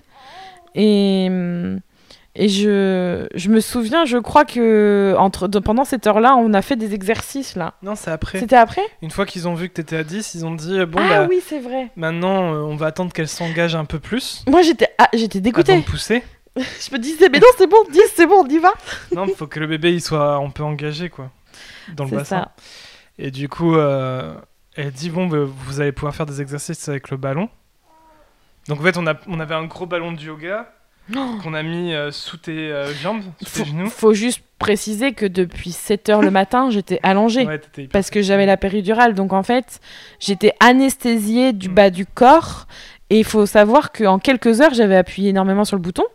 Et, 0.73 1.27
hum, 1.29 1.79
et 2.35 2.49
je, 2.49 3.27
je 3.33 3.49
me 3.49 3.59
souviens, 3.61 4.05
je 4.05 4.17
crois 4.17 4.43
que 4.45 5.15
entre, 5.17 5.47
de- 5.47 5.59
pendant 5.59 5.85
cette 5.85 6.05
heure-là, 6.05 6.35
on 6.35 6.53
a 6.53 6.61
fait 6.61 6.75
des 6.75 6.93
exercices 6.93 7.55
là. 7.55 7.73
Non, 7.81 7.95
c'est 7.95 8.11
après. 8.11 8.39
C'était 8.39 8.55
après? 8.57 8.81
Une 9.01 9.11
fois 9.11 9.25
qu'ils 9.25 9.47
ont 9.47 9.55
vu 9.55 9.69
que 9.69 9.73
t'étais 9.73 9.97
à 9.97 10.03
10, 10.03 10.35
ils 10.35 10.45
ont 10.45 10.53
dit 10.55 10.79
euh, 10.79 10.85
bon, 10.85 10.99
Ah 11.01 11.07
bah, 11.21 11.27
oui, 11.29 11.41
c'est 11.45 11.59
vrai. 11.59 11.89
maintenant, 11.95 12.53
euh, 12.53 12.57
on 12.59 12.75
va 12.75 12.87
attendre 12.87 13.13
qu'elle 13.13 13.27
s'engage 13.29 13.75
un 13.75 13.85
peu 13.85 13.99
plus. 13.99 14.43
Moi, 14.47 14.61
j'étais, 14.63 14.89
ah, 14.97 15.07
j'étais 15.13 15.37
Avant 15.39 15.43
dégoûtée. 15.45 15.77
de 15.77 15.83
pousser. 15.83 16.23
Je 16.57 16.91
me 16.93 16.97
disais, 16.99 17.27
mais 17.29 17.39
non, 17.39 17.47
c'est 17.57 17.67
bon, 17.67 17.77
10, 17.91 18.01
c'est 18.15 18.25
bon, 18.27 18.43
on 18.45 18.47
y 18.47 18.59
va. 18.59 18.73
non, 19.13 19.27
faut 19.27 19.47
que 19.47 19.59
le 19.59 19.67
bébé 19.67 19.93
il 19.93 20.01
soit 20.01 20.35
un 20.35 20.49
peu 20.49 20.63
engagé 20.63 21.09
quoi, 21.09 21.29
dans 21.93 22.03
le 22.05 22.09
C'est 22.11 22.15
bassin. 22.17 22.39
ça. 22.43 22.51
Et 23.17 23.31
du 23.31 23.47
coup, 23.49 23.75
euh, 23.75 24.33
elle 24.75 24.91
dit 24.91 25.09
bon, 25.09 25.27
bah, 25.27 25.37
vous 25.45 25.79
allez 25.81 25.91
pouvoir 25.93 26.13
faire 26.15 26.25
des 26.25 26.41
exercices 26.41 26.87
avec 26.89 27.09
le 27.09 27.17
ballon. 27.17 27.49
Donc 28.67 28.79
en 28.79 28.83
fait, 28.83 28.97
on, 28.97 29.05
a, 29.07 29.13
on 29.27 29.39
avait 29.39 29.55
un 29.55 29.65
gros 29.65 29.85
ballon 29.85 30.11
de 30.11 30.19
yoga 30.21 30.71
Oh. 31.15 31.37
qu'on 31.43 31.53
a 31.53 31.63
mis 31.63 31.93
euh, 31.93 32.11
sous 32.11 32.37
tes 32.37 32.71
euh, 32.71 32.93
jambes, 32.93 33.21
sous 33.43 33.49
Faut, 33.49 33.63
tes 33.63 33.69
genoux. 33.69 33.89
faut 33.89 34.13
juste 34.13 34.41
préciser 34.57 35.11
que 35.13 35.25
depuis 35.25 35.71
7 35.71 36.09
heures 36.09 36.21
le 36.21 36.31
matin, 36.41 36.69
j'étais 36.69 36.99
allongée. 37.03 37.45
Ouais, 37.45 37.61
parce 37.91 38.09
que 38.09 38.21
j'avais 38.21 38.45
la 38.45 38.57
péridurale. 38.57 39.13
Donc 39.13 39.33
en 39.33 39.43
fait, 39.43 39.79
j'étais 40.19 40.53
anesthésiée 40.59 41.53
du 41.53 41.69
Mm. 41.69 41.73
bas 41.73 41.89
du 41.89 42.05
corps. 42.05 42.67
Et 43.11 43.19
il 43.19 43.25
faut 43.25 43.45
savoir 43.45 43.91
qu'en 43.91 44.17
quelques 44.17 44.61
heures, 44.61 44.73
j'avais 44.73 44.95
appuyé 44.95 45.29
énormément 45.29 45.63
sur 45.65 45.75
le 45.75 45.81
bouton. 45.81 46.05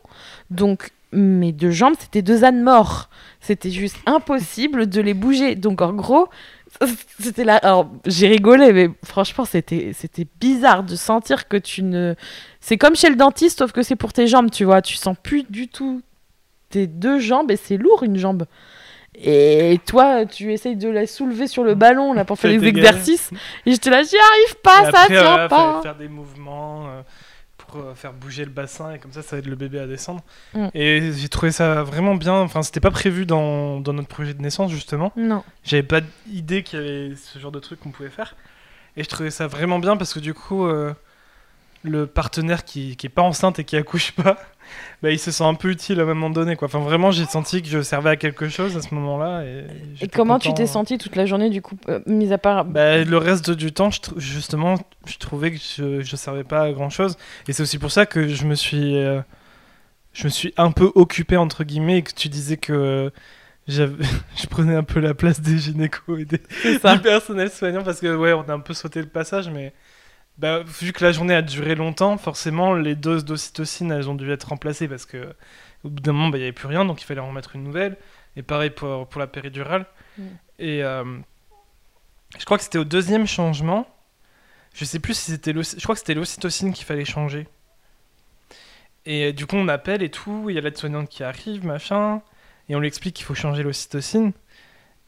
Donc 0.51 0.91
mes 1.13 1.53
deux 1.53 1.71
jambes, 1.71 1.95
c'était 1.99 2.23
deux 2.23 2.45
ânes 2.45 2.63
morts. 2.63 3.09
C'était 3.41 3.71
juste 3.71 3.97
impossible 4.07 4.89
de 4.89 5.01
les 5.01 5.15
bouger. 5.15 5.55
Donc 5.55 5.83
en 5.83 5.93
gros, 5.93 6.29
c'était 7.21 7.45
là. 7.45 7.57
Alors 7.57 7.91
j'ai 8.07 8.29
rigolé, 8.29 8.73
mais 8.73 8.91
franchement, 9.05 9.45
c'était 9.45 9.93
c'était 9.95 10.27
bizarre 10.41 10.83
de 10.83 10.97
sentir 10.97 11.49
que 11.49 11.57
tu 11.57 11.83
ne. 11.83 12.15
C'est 12.61 12.79
comme 12.79 12.97
chez 12.97 13.11
le 13.11 13.17
dentiste, 13.17 13.59
sauf 13.59 13.73
que 13.73 13.83
c'est 13.83 13.97
pour 13.97 14.13
tes 14.13 14.27
jambes, 14.27 14.51
tu 14.51 14.65
vois. 14.65 14.83
Tu 14.83 14.97
sens 14.97 15.17
plus 15.23 15.45
du 15.45 15.69
tout 15.69 16.03
tes 16.71 16.87
deux 16.87 17.19
jambes 17.19 17.51
et 17.51 17.57
c'est 17.57 17.77
lourd 17.77 18.03
une 18.03 18.17
jambe. 18.17 18.47
Et 19.23 19.79
toi, 19.87 20.25
tu 20.25 20.53
essayes 20.53 20.77
de 20.77 20.89
la 20.89 21.07
soulever 21.07 21.47
sur 21.47 21.65
le 21.65 21.75
ballon 21.75 22.13
là 22.13 22.25
pour 22.25 22.39
faire 22.39 22.51
les 22.51 22.65
exercices. 22.65 23.31
Et 23.67 23.73
j'étais 23.73 23.91
là, 23.91 24.03
j'y 24.03 24.17
arrive 24.17 24.57
pas, 24.63 24.89
Et 24.89 24.93
ça 24.93 25.01
après, 25.03 25.07
tient 25.09 25.23
voilà, 25.23 25.49
pas. 25.49 25.81
faire 25.83 25.97
des 25.97 26.09
mouvements 26.09 26.87
euh, 26.87 26.91
euh, 26.91 27.03
faire 27.95 28.13
bouger 28.13 28.45
le 28.45 28.51
bassin 28.51 28.93
et 28.93 28.99
comme 28.99 29.13
ça, 29.13 29.23
ça 29.23 29.39
aide 29.39 29.47
le 29.47 29.57
bébé 29.57 29.79
à 29.79 29.87
descendre. 29.87 30.23
Mm. 30.55 30.69
Et 30.75 31.13
j'ai 31.13 31.29
trouvé 31.29 31.53
ça 31.53 31.83
vraiment 31.83 32.15
bien. 32.15 32.35
Enfin, 32.35 32.63
c'était 32.63 32.81
pas 32.81 32.91
prévu 32.91 33.27
dans, 33.27 33.81
dans 33.81 33.93
notre 33.93 34.09
projet 34.09 34.35
de 34.35 34.43
naissance 34.43 34.71
justement. 34.71 35.13
Non. 35.17 35.43
J'avais 35.65 35.83
pas 35.83 36.01
d'idée 36.27 36.63
qu'il 36.63 36.79
y 36.79 36.83
avait 36.83 37.17
ce 37.17 37.39
genre 37.39 37.53
de 37.53 37.61
truc 37.61 37.81
qu'on 37.81 37.91
pouvait 37.91 38.11
faire. 38.11 38.37
Et 38.97 39.05
je 39.05 39.09
trouvais 39.09 39.31
ça 39.31 39.47
vraiment 39.47 39.79
bien 39.79 39.97
parce 39.97 40.13
que 40.13 40.21
du 40.21 40.35
coup, 40.35 40.67
euh, 40.67 40.93
le 41.83 42.07
partenaire 42.07 42.65
qui, 42.65 42.97
qui 42.97 43.07
est 43.07 43.11
pas 43.11 43.23
enceinte 43.23 43.59
et 43.59 43.65
qui 43.65 43.77
accouche 43.77 44.13
pas, 44.13 44.39
bah, 45.03 45.11
il 45.11 45.19
se 45.19 45.31
sent 45.31 45.45
un 45.45 45.55
peu 45.55 45.71
utile 45.71 46.01
à 46.01 46.03
un 46.03 46.07
moment 46.07 46.31
donné. 46.31 46.57
Quoi. 46.57 46.67
Enfin, 46.67 46.81
vraiment, 46.81 47.11
j'ai 47.11 47.25
senti 47.25 47.63
que 47.63 47.69
je 47.69 47.83
servais 47.83 48.11
à 48.11 48.17
quelque 48.17 48.49
chose 48.49 48.77
à 48.77 48.83
ce 48.83 48.95
moment-là. 48.95 49.45
Et, 50.01 50.09
comment 50.09 50.39
tu 50.39 50.53
t'es 50.55 50.67
senti 50.67 50.99
toute 50.99 51.17
la 51.17 51.27
journée, 51.27 51.51
du 51.51 51.63
coup, 51.63 51.77
euh, 51.89 52.01
mis 52.07 52.33
à 52.33 52.39
part. 52.39 52.65
Bah, 52.65 53.03
le 53.05 53.17
reste 53.17 53.51
du 53.51 53.73
temps, 53.73 53.91
je 53.91 54.01
justement, 54.17 54.77
je 55.07 55.19
trouvais 55.19 55.53
que 55.53 55.59
je, 55.59 56.01
je 56.03 56.17
servais 56.17 56.45
pas 56.45 56.63
à 56.63 56.73
grand 56.73 56.91
chose. 56.91 57.17
Et 57.49 57.53
c'est 57.53 57.63
aussi 57.63 57.79
pour 57.79 57.91
ça 57.91 58.07
que 58.07 58.29
je 58.29 58.45
me 58.45 58.55
suis, 58.55 58.97
euh, 58.97 59.21
je 60.13 60.25
me 60.25 60.31
suis 60.31 60.53
un 60.57 60.71
peu 60.71 60.91
occupé, 60.95 61.37
entre 61.37 61.65
guillemets, 61.65 61.99
et 61.99 62.03
que 62.03 62.13
tu 62.13 62.29
disais 62.29 62.57
que 62.57 63.11
j'avais- 63.69 64.05
je 64.37 64.47
prenais 64.47 64.75
un 64.75 64.83
peu 64.83 65.01
la 65.01 65.15
place 65.15 65.41
des 65.41 65.59
gynécos 65.59 66.19
et 66.19 66.25
des, 66.25 66.39
du 66.39 66.99
personnel 67.01 67.51
soignant 67.51 67.83
parce 67.83 68.01
que, 68.01 68.15
ouais, 68.15 68.33
on 68.33 68.43
a 68.43 68.53
un 68.53 68.61
peu 68.61 68.75
sauté 68.75 69.01
le 69.01 69.09
passage, 69.09 69.49
mais 69.51 69.73
bah, 70.41 70.63
vu 70.63 70.95
que 70.95 71.05
la 71.05 71.13
journée 71.13 71.35
a 71.35 71.43
duré 71.43 71.75
longtemps, 71.75 72.17
forcément, 72.17 72.73
les 72.75 72.95
doses 72.95 73.27
d'ocytocine, 73.27 73.93
elles 73.93 74.09
ont 74.09 74.15
dû 74.15 74.31
être 74.33 74.45
remplacées 74.45 74.89
parce 74.89 75.05
que 75.05 75.35
au 75.85 75.91
bout 75.91 76.01
d'un 76.01 76.13
moment, 76.13 76.29
bah, 76.31 76.39
il 76.39 76.41
n'y 76.41 76.47
avait 76.47 76.53
plus 76.53 76.67
rien, 76.67 76.87
donc 76.87 77.03
il 77.03 77.05
fallait 77.05 77.21
en 77.21 77.29
remettre 77.29 77.57
une 77.57 77.63
nouvelle. 77.63 77.99
Et 78.37 78.43
pareil 78.43 78.71
pour, 78.71 79.07
pour 79.07 79.21
la 79.21 79.27
péridurale. 79.27 79.85
Mm. 80.17 80.23
Et 80.59 80.83
euh, 80.83 81.05
je 82.39 82.45
crois 82.47 82.57
que 82.57 82.65
c'était 82.65 82.79
au 82.79 82.85
deuxième 82.85 83.27
changement. 83.27 83.87
Je 84.73 84.87
sais 84.87 84.99
plus 84.99 85.13
si 85.13 85.31
c'était 85.31 85.53
je 85.53 85.83
crois 85.83 85.95
que 85.95 85.99
c'était 85.99 86.15
l'ocytocine 86.15 86.73
qu'il 86.73 86.87
fallait 86.87 87.05
changer. 87.05 87.47
Et 89.05 89.27
euh, 89.27 89.33
du 89.35 89.45
coup, 89.45 89.57
on 89.57 89.69
appelle 89.69 90.03
et 90.03 90.11
tout, 90.11 90.47
il 90.49 90.55
y 90.55 90.59
a 90.59 90.63
l'aide-soignante 90.63 91.11
qui 91.11 91.23
arrive, 91.23 91.67
machin, 91.67 92.23
et 92.71 92.77
on 92.77 92.81
lui 92.81 92.89
explique 92.89 93.17
qu'il 93.17 93.27
faut 93.27 93.35
changer 93.35 93.63
l'ocytocine. 93.63 94.33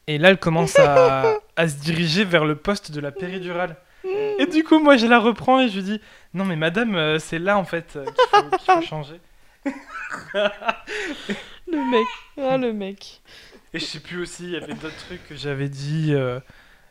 Et 0.05 0.19
là, 0.19 0.29
elle 0.29 0.39
commence 0.39 0.77
à, 0.77 1.37
à 1.55 1.67
se 1.67 1.77
diriger 1.77 2.23
vers 2.23 2.45
le 2.45 2.55
poste 2.55 2.91
de 2.91 2.99
la 2.99 3.11
péridurale. 3.11 3.77
Et 4.39 4.45
du 4.45 4.63
coup, 4.63 4.79
moi, 4.79 4.97
je 4.97 5.05
la 5.07 5.19
reprends 5.19 5.59
et 5.61 5.69
je 5.69 5.75
lui 5.75 5.83
dis 5.83 6.01
Non, 6.33 6.45
mais 6.45 6.55
madame, 6.55 6.95
euh, 6.95 7.19
c'est 7.19 7.39
là 7.39 7.57
en 7.57 7.65
fait 7.65 7.95
euh, 7.95 8.05
qu'il 8.05 8.13
faut, 8.31 8.57
qu'il 8.57 8.73
faut 8.75 8.81
changer. 8.87 9.19
Le 11.67 11.91
mec. 11.91 12.07
Ah, 12.41 12.57
le 12.57 12.73
mec. 12.73 13.21
Et 13.73 13.79
je 13.79 13.85
sais 13.85 13.99
plus 13.99 14.21
aussi, 14.21 14.43
il 14.43 14.51
y 14.51 14.55
avait 14.55 14.73
d'autres 14.73 15.05
trucs 15.07 15.27
que 15.27 15.35
j'avais 15.35 15.69
dit. 15.69 16.09
euh, 16.13 16.39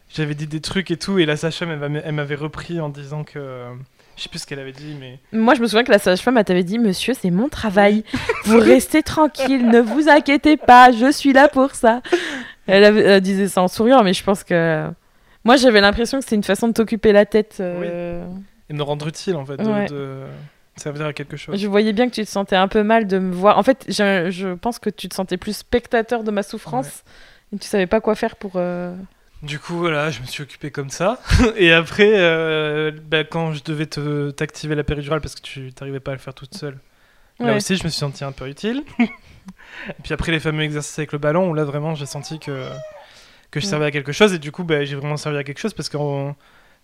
j'avais 0.08 0.34
dit 0.34 0.46
des 0.46 0.60
trucs 0.60 0.90
et 0.90 0.96
tout, 0.96 1.18
et 1.18 1.26
la 1.26 1.36
sage-femme, 1.36 1.70
elle, 1.70 1.88
m'a- 1.90 1.98
elle 2.00 2.12
m'avait 2.14 2.34
repris 2.34 2.80
en 2.80 2.88
disant 2.88 3.24
que. 3.24 3.38
euh, 3.38 3.70
je 4.16 4.22
sais 4.24 4.28
plus 4.28 4.40
ce 4.40 4.46
qu'elle 4.46 4.58
avait 4.58 4.72
dit, 4.72 4.94
mais. 4.98 5.18
Moi, 5.32 5.54
je 5.54 5.60
me 5.60 5.66
souviens 5.66 5.84
que 5.84 5.92
la 5.92 5.98
sage-femme, 5.98 6.36
elle 6.38 6.44
t'avait 6.44 6.64
dit 6.64 6.78
Monsieur, 6.78 7.14
c'est 7.14 7.30
mon 7.30 7.48
travail. 7.48 8.04
Vous 8.44 8.58
restez 8.58 9.02
tranquille, 9.02 9.66
ne 9.68 9.80
vous 9.80 10.08
inquiétez 10.08 10.56
pas, 10.56 10.90
je 10.92 11.10
suis 11.12 11.32
là 11.32 11.48
pour 11.48 11.74
ça. 11.74 12.02
Elle, 12.66 12.84
avait- 12.84 13.02
elle 13.02 13.20
disait 13.20 13.48
ça 13.48 13.62
en 13.62 13.68
souriant, 13.68 14.02
mais 14.02 14.12
je 14.14 14.22
pense 14.24 14.42
que. 14.44 14.88
Moi, 15.44 15.56
j'avais 15.56 15.80
l'impression 15.80 16.18
que 16.18 16.24
c'était 16.24 16.36
une 16.36 16.44
façon 16.44 16.68
de 16.68 16.72
t'occuper 16.72 17.12
la 17.12 17.26
tête. 17.26 17.56
euh, 17.60 18.24
Et 18.70 18.72
de 18.72 18.78
me 18.78 18.82
rendre 18.82 19.06
utile 19.08 19.36
en 19.36 19.44
fait, 19.44 19.56
de, 19.56 19.64
Ouais. 19.68 19.86
de 19.86 20.22
servir 20.76 21.06
à 21.06 21.12
quelque 21.12 21.36
chose. 21.36 21.58
Je 21.60 21.66
voyais 21.66 21.92
bien 21.92 22.08
que 22.08 22.14
tu 22.14 22.24
te 22.24 22.30
sentais 22.30 22.56
un 22.56 22.68
peu 22.68 22.82
mal 22.82 23.06
de 23.06 23.18
me 23.18 23.32
voir. 23.34 23.58
En 23.58 23.62
fait, 23.62 23.84
je, 23.88 24.30
je 24.30 24.54
pense 24.54 24.78
que 24.78 24.88
tu 24.90 25.08
te 25.08 25.14
sentais 25.14 25.36
plus 25.36 25.56
spectateur 25.56 26.22
de 26.24 26.30
ma 26.30 26.42
souffrance. 26.42 27.02
Et 27.54 27.58
tu 27.58 27.66
savais 27.66 27.86
pas 27.86 28.00
quoi 28.00 28.14
faire 28.14 28.36
pour. 28.36 28.52
euh, 28.56 28.94
Du 29.42 29.58
coup, 29.58 29.74
voilà, 29.76 30.10
je 30.10 30.20
me 30.22 30.26
suis 30.26 30.42
occupé 30.42 30.70
comme 30.70 30.88
ça. 30.90 31.18
et 31.56 31.72
après, 31.72 32.12
euh, 32.14 32.90
bah, 33.10 33.24
quand 33.24 33.52
je 33.52 33.62
devais 33.64 33.86
te- 33.86 34.30
t'activer 34.30 34.74
la 34.74 34.84
péridurale 34.84 35.20
parce 35.20 35.34
que 35.34 35.42
tu 35.42 35.72
t'arrivais 35.72 36.00
pas 36.00 36.12
à 36.12 36.14
le 36.14 36.20
faire 36.20 36.32
toute 36.34 36.54
seule, 36.54 36.78
là 37.40 37.56
aussi, 37.56 37.76
je 37.76 37.84
me 37.84 37.88
suis 37.90 37.98
senti 37.98 38.22
un 38.24 38.32
peu 38.32 38.48
utile. 38.48 38.84
et 39.00 40.02
puis 40.02 40.14
après, 40.14 40.30
les 40.32 40.40
fameux 40.40 40.62
exercices 40.62 40.98
avec 40.98 41.12
le 41.12 41.18
ballon, 41.18 41.50
où 41.50 41.54
là, 41.54 41.64
vraiment, 41.64 41.94
j'ai 41.94 42.06
senti 42.06 42.38
que, 42.38 42.66
que 43.52 43.60
je 43.60 43.66
Ouais. 43.66 43.70
servais 43.70 43.86
à 43.86 43.90
quelque 43.92 44.10
chose. 44.10 44.34
Et 44.34 44.38
du 44.40 44.50
coup, 44.50 44.64
bah, 44.64 44.84
j'ai 44.84 44.96
vraiment 44.96 45.16
servi 45.16 45.38
à 45.38 45.44
quelque 45.44 45.60
chose 45.60 45.72
parce 45.74 45.88
que 45.88 45.96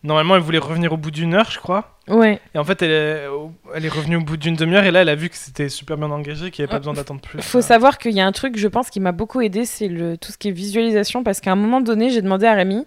normalement, 0.05 0.37
elle 0.37 0.43
voulait 0.43 0.59
revenir 0.59 0.93
au 0.93 0.97
bout 0.97 1.11
d'une 1.11 1.35
heure, 1.35 1.51
je 1.51 1.59
crois. 1.59 1.99
Ouais. 2.07 2.39
Et 2.55 2.59
en 2.59 2.65
fait, 2.65 2.81
elle 2.83 2.91
est, 2.91 3.27
elle 3.75 3.85
est 3.85 3.89
revenue 3.89 4.17
au 4.17 4.21
bout 4.21 4.37
d'une 4.37 4.55
demi-heure. 4.55 4.85
Et 4.85 4.91
là, 4.93 5.03
elle 5.03 5.09
a 5.09 5.15
vu 5.17 5.29
que 5.29 5.37
c'était 5.37 5.69
super 5.69 5.97
bien 5.97 6.11
engagé, 6.11 6.51
qu'il 6.53 6.63
n'y 6.63 6.67
avait 6.67 6.71
pas 6.71 6.75
Ouais. 6.77 6.81
besoin 6.81 6.93
d'attendre 6.95 7.21
plus. 7.21 7.43
Faut 7.43 7.61
savoir 7.63 7.99
qu'il 7.99 8.13
y 8.13 8.21
a 8.21 8.27
un 8.27 8.33
truc, 8.33 8.57
je 8.57 8.69
pense, 8.69 8.91
qui 8.91 9.01
m'a 9.01 9.13
beaucoup 9.13 9.41
aidé, 9.41 9.65
c'est 9.65 9.89
le 9.89 10.17
tout 10.17 10.31
ce 10.31 10.39
qui 10.39 10.49
est 10.49 10.53
visualisation, 10.53 11.25
parce 11.25 11.41
qu'à 11.41 11.51
un 11.51 11.57
moment 11.57 11.81
donné, 11.81 12.11
j'ai 12.11 12.23
demandé 12.23 12.47
à 12.47 12.55
Rémi, 12.55 12.87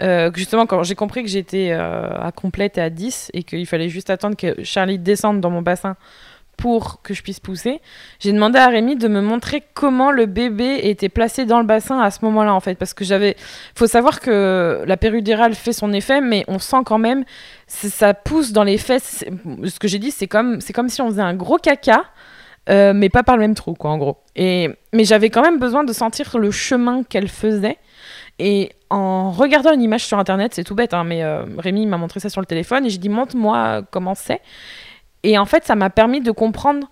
euh, 0.00 0.30
justement, 0.34 0.66
quand 0.66 0.82
j'ai 0.84 0.94
compris 0.94 1.22
que 1.22 1.28
j'étais 1.28 1.70
euh, 1.72 2.08
à 2.20 2.30
complète 2.32 2.78
et 2.78 2.80
à 2.82 2.90
10, 2.90 3.30
et 3.34 3.42
qu'il 3.42 3.66
fallait 3.66 3.88
juste 3.88 4.10
attendre 4.10 4.36
que 4.36 4.62
Charlie 4.64 4.98
descende 4.98 5.40
dans 5.40 5.50
mon 5.50 5.62
bassin 5.62 5.96
pour 6.56 7.02
que 7.02 7.14
je 7.14 7.22
puisse 7.22 7.40
pousser, 7.40 7.80
j'ai 8.20 8.32
demandé 8.32 8.58
à 8.58 8.68
Rémi 8.68 8.96
de 8.96 9.08
me 9.08 9.20
montrer 9.20 9.62
comment 9.74 10.10
le 10.10 10.26
bébé 10.26 10.80
était 10.82 11.08
placé 11.08 11.44
dans 11.44 11.58
le 11.58 11.66
bassin 11.66 12.00
à 12.00 12.10
ce 12.10 12.24
moment-là, 12.24 12.54
en 12.54 12.60
fait, 12.60 12.76
parce 12.76 12.94
que 12.94 13.04
j'avais... 13.04 13.36
faut 13.74 13.86
savoir 13.86 14.20
que 14.20 14.82
la 14.86 14.96
péridurale 14.96 15.54
fait 15.54 15.72
son 15.72 15.92
effet, 15.92 16.20
mais 16.20 16.44
on 16.48 16.58
sent 16.58 16.82
quand 16.84 16.98
même, 16.98 17.24
ça 17.66 18.14
pousse 18.14 18.52
dans 18.52 18.64
les 18.64 18.78
fesses, 18.78 19.24
ce 19.64 19.78
que 19.78 19.88
j'ai 19.88 19.98
dit, 19.98 20.10
c'est 20.10 20.28
comme, 20.28 20.58
comme 20.74 20.88
si 20.88 21.02
on 21.02 21.08
faisait 21.08 21.22
un 21.22 21.34
gros 21.34 21.58
caca, 21.58 22.04
euh, 22.70 22.92
mais 22.94 23.10
pas 23.10 23.22
par 23.22 23.36
le 23.36 23.42
même 23.42 23.54
trou, 23.54 23.74
quoi, 23.74 23.90
en 23.90 23.98
gros. 23.98 24.18
Et, 24.36 24.70
mais 24.92 25.04
j'avais 25.04 25.30
quand 25.30 25.42
même 25.42 25.58
besoin 25.58 25.84
de 25.84 25.92
sentir 25.92 26.38
le 26.38 26.50
chemin 26.50 27.02
qu'elle 27.02 27.28
faisait. 27.28 27.78
Et 28.38 28.72
en 28.90 29.30
regardant 29.30 29.72
une 29.72 29.82
image 29.82 30.04
sur 30.04 30.18
internet, 30.18 30.54
c'est 30.54 30.64
tout 30.64 30.74
bête, 30.74 30.94
hein, 30.94 31.04
mais 31.04 31.22
euh, 31.22 31.44
Rémi 31.58 31.86
m'a 31.86 31.98
montré 31.98 32.20
ça 32.20 32.28
sur 32.28 32.40
le 32.40 32.46
téléphone 32.46 32.86
et 32.86 32.90
j'ai 32.90 32.98
dit 32.98 33.08
montre-moi 33.08 33.82
comment 33.90 34.14
c'est. 34.14 34.40
Et 35.24 35.36
en 35.38 35.44
fait, 35.46 35.64
ça 35.64 35.74
m'a 35.74 35.90
permis 35.90 36.20
de 36.20 36.30
comprendre 36.30 36.88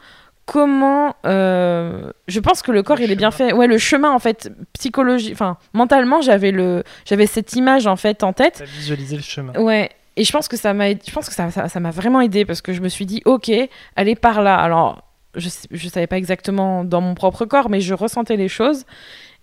comment. 0.46 1.14
euh, 1.24 2.10
je 2.26 2.40
pense 2.40 2.62
que 2.62 2.72
le 2.72 2.82
corps, 2.82 2.96
Le 2.96 3.04
il 3.04 3.12
est 3.12 3.16
bien 3.16 3.30
fait. 3.30 3.52
Ouais, 3.52 3.66
le 3.68 3.78
chemin, 3.78 4.10
en 4.10 4.18
fait, 4.18 4.50
psychologie. 4.72 5.30
Enfin, 5.32 5.56
mentalement, 5.72 6.20
j'avais 6.20 6.50
le, 6.50 6.82
j'avais 7.04 7.26
cette 7.26 7.52
image 7.54 7.86
en 7.86 7.96
fait 7.96 8.24
en 8.24 8.32
tête. 8.32 8.56
T'as 8.58 8.64
visualisé 8.64 9.16
le 9.16 9.22
chemin. 9.22 9.52
Ouais. 9.54 9.90
Et 10.16 10.24
je 10.24 10.32
pense 10.32 10.48
que 10.48 10.56
ça 10.56 10.74
m'a, 10.74 10.90
je 10.90 11.12
pense 11.12 11.28
que 11.28 11.34
ça, 11.34 11.50
ça, 11.50 11.68
ça 11.68 11.80
m'a 11.80 11.90
vraiment 11.90 12.20
aidé 12.20 12.44
parce 12.44 12.60
que 12.60 12.72
je 12.72 12.80
me 12.80 12.88
suis 12.88 13.06
dit, 13.06 13.22
ok, 13.24 13.48
est 13.48 14.20
par 14.20 14.42
là. 14.42 14.56
Alors, 14.56 15.02
je, 15.36 15.48
je 15.70 15.88
savais 15.88 16.06
pas 16.06 16.18
exactement 16.18 16.84
dans 16.84 17.00
mon 17.00 17.14
propre 17.14 17.44
corps, 17.46 17.70
mais 17.70 17.80
je 17.80 17.94
ressentais 17.94 18.36
les 18.36 18.48
choses. 18.48 18.84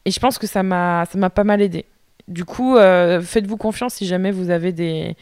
Et 0.05 0.11
je 0.11 0.19
pense 0.19 0.37
que 0.37 0.47
ça 0.47 0.61
m'a, 0.63 1.05
ça 1.11 1.17
m'a 1.17 1.29
pas 1.29 1.43
mal 1.43 1.61
aidé. 1.61 1.85
Du 2.27 2.45
coup, 2.45 2.77
euh, 2.77 3.21
faites-vous 3.21 3.57
confiance 3.57 3.95
si 3.95 4.05
jamais 4.05 4.29
vous 4.31 4.51
avez 4.51 4.71
des 4.71 5.15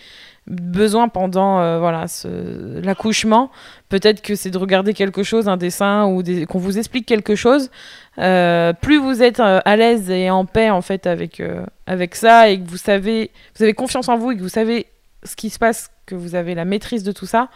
besoins 0.47 1.09
pendant 1.09 1.59
euh, 1.59 1.79
voilà 1.79 2.05
l'accouchement. 2.25 3.51
Peut-être 3.89 4.21
que 4.21 4.35
c'est 4.35 4.49
de 4.49 4.57
regarder 4.57 4.93
quelque 4.93 5.23
chose, 5.23 5.47
un 5.47 5.57
dessin 5.57 6.05
ou 6.05 6.23
qu'on 6.47 6.59
vous 6.59 6.77
explique 6.77 7.05
quelque 7.05 7.35
chose. 7.35 7.69
Euh, 8.17 8.73
plus 8.73 8.97
vous 8.97 9.21
êtes 9.21 9.39
euh, 9.39 9.59
à 9.65 9.75
l'aise 9.75 10.09
et 10.09 10.29
en 10.29 10.45
paix 10.45 10.69
en 10.69 10.81
fait 10.81 11.05
avec 11.05 11.41
avec 11.85 12.15
ça 12.15 12.49
et 12.49 12.59
que 12.59 12.67
vous 12.67 12.77
savez, 12.77 13.31
vous 13.55 13.63
avez 13.63 13.73
confiance 13.73 14.09
en 14.09 14.17
vous 14.17 14.31
et 14.31 14.37
que 14.37 14.41
vous 14.41 14.49
savez 14.49 14.87
ce 15.23 15.35
qui 15.35 15.49
se 15.49 15.59
passe, 15.59 15.89
que 16.05 16.15
vous 16.15 16.35
avez 16.35 16.55
la 16.55 16.65
maîtrise 16.65 17.03
de 17.03 17.11
tout 17.11 17.25
ça, 17.25 17.49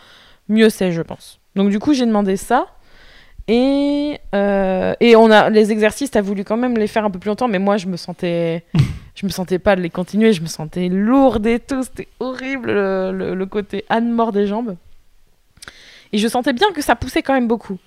mieux 0.50 0.70
c'est, 0.70 0.92
je 0.92 1.02
pense. 1.02 1.39
Donc 1.56 1.70
du 1.70 1.80
coup, 1.80 1.94
j'ai 1.94 2.06
demandé 2.06 2.38
ça. 2.38 2.68
Et, 3.48 4.20
et 4.34 5.16
on 5.16 5.32
a 5.32 5.50
les 5.50 5.72
exercices, 5.72 6.12
t'as 6.12 6.22
voulu 6.22 6.44
quand 6.44 6.58
même 6.58 6.78
les 6.78 6.88
faire 6.88 7.04
un 7.04 7.10
peu 7.10 7.20
plus 7.20 7.30
longtemps, 7.30 7.48
mais 7.48 7.60
moi 7.60 7.78
je 7.78 7.88
me 7.88 7.98
sentais, 7.98 8.64
je 9.22 9.26
me 9.28 9.32
sentais 9.32 9.59
pas 9.59 9.76
de 9.76 9.82
les 9.82 9.89
continuer, 9.91 10.34
je 10.34 10.41
me 10.41 10.47
sentais 10.47 10.89
lourde 10.89 11.45
et 11.45 11.59
tout, 11.59 11.84
c'était 11.84 12.07
horrible 12.19 12.72
le, 12.72 13.11
le- 13.13 13.36
le 13.36 13.45
côté 13.45 13.86
âne 13.89 14.11
mort 14.11 14.32
des 14.32 14.47
jambes. 14.47 14.76
Et 16.11 16.17
je 16.17 16.28
sentais 16.28 16.53
bien 16.53 16.72
que 16.74 16.82
ça 16.82 16.95
poussait 16.95 17.22
quand 17.22 17.34
même 17.34 17.47
beaucoup. 17.47 17.78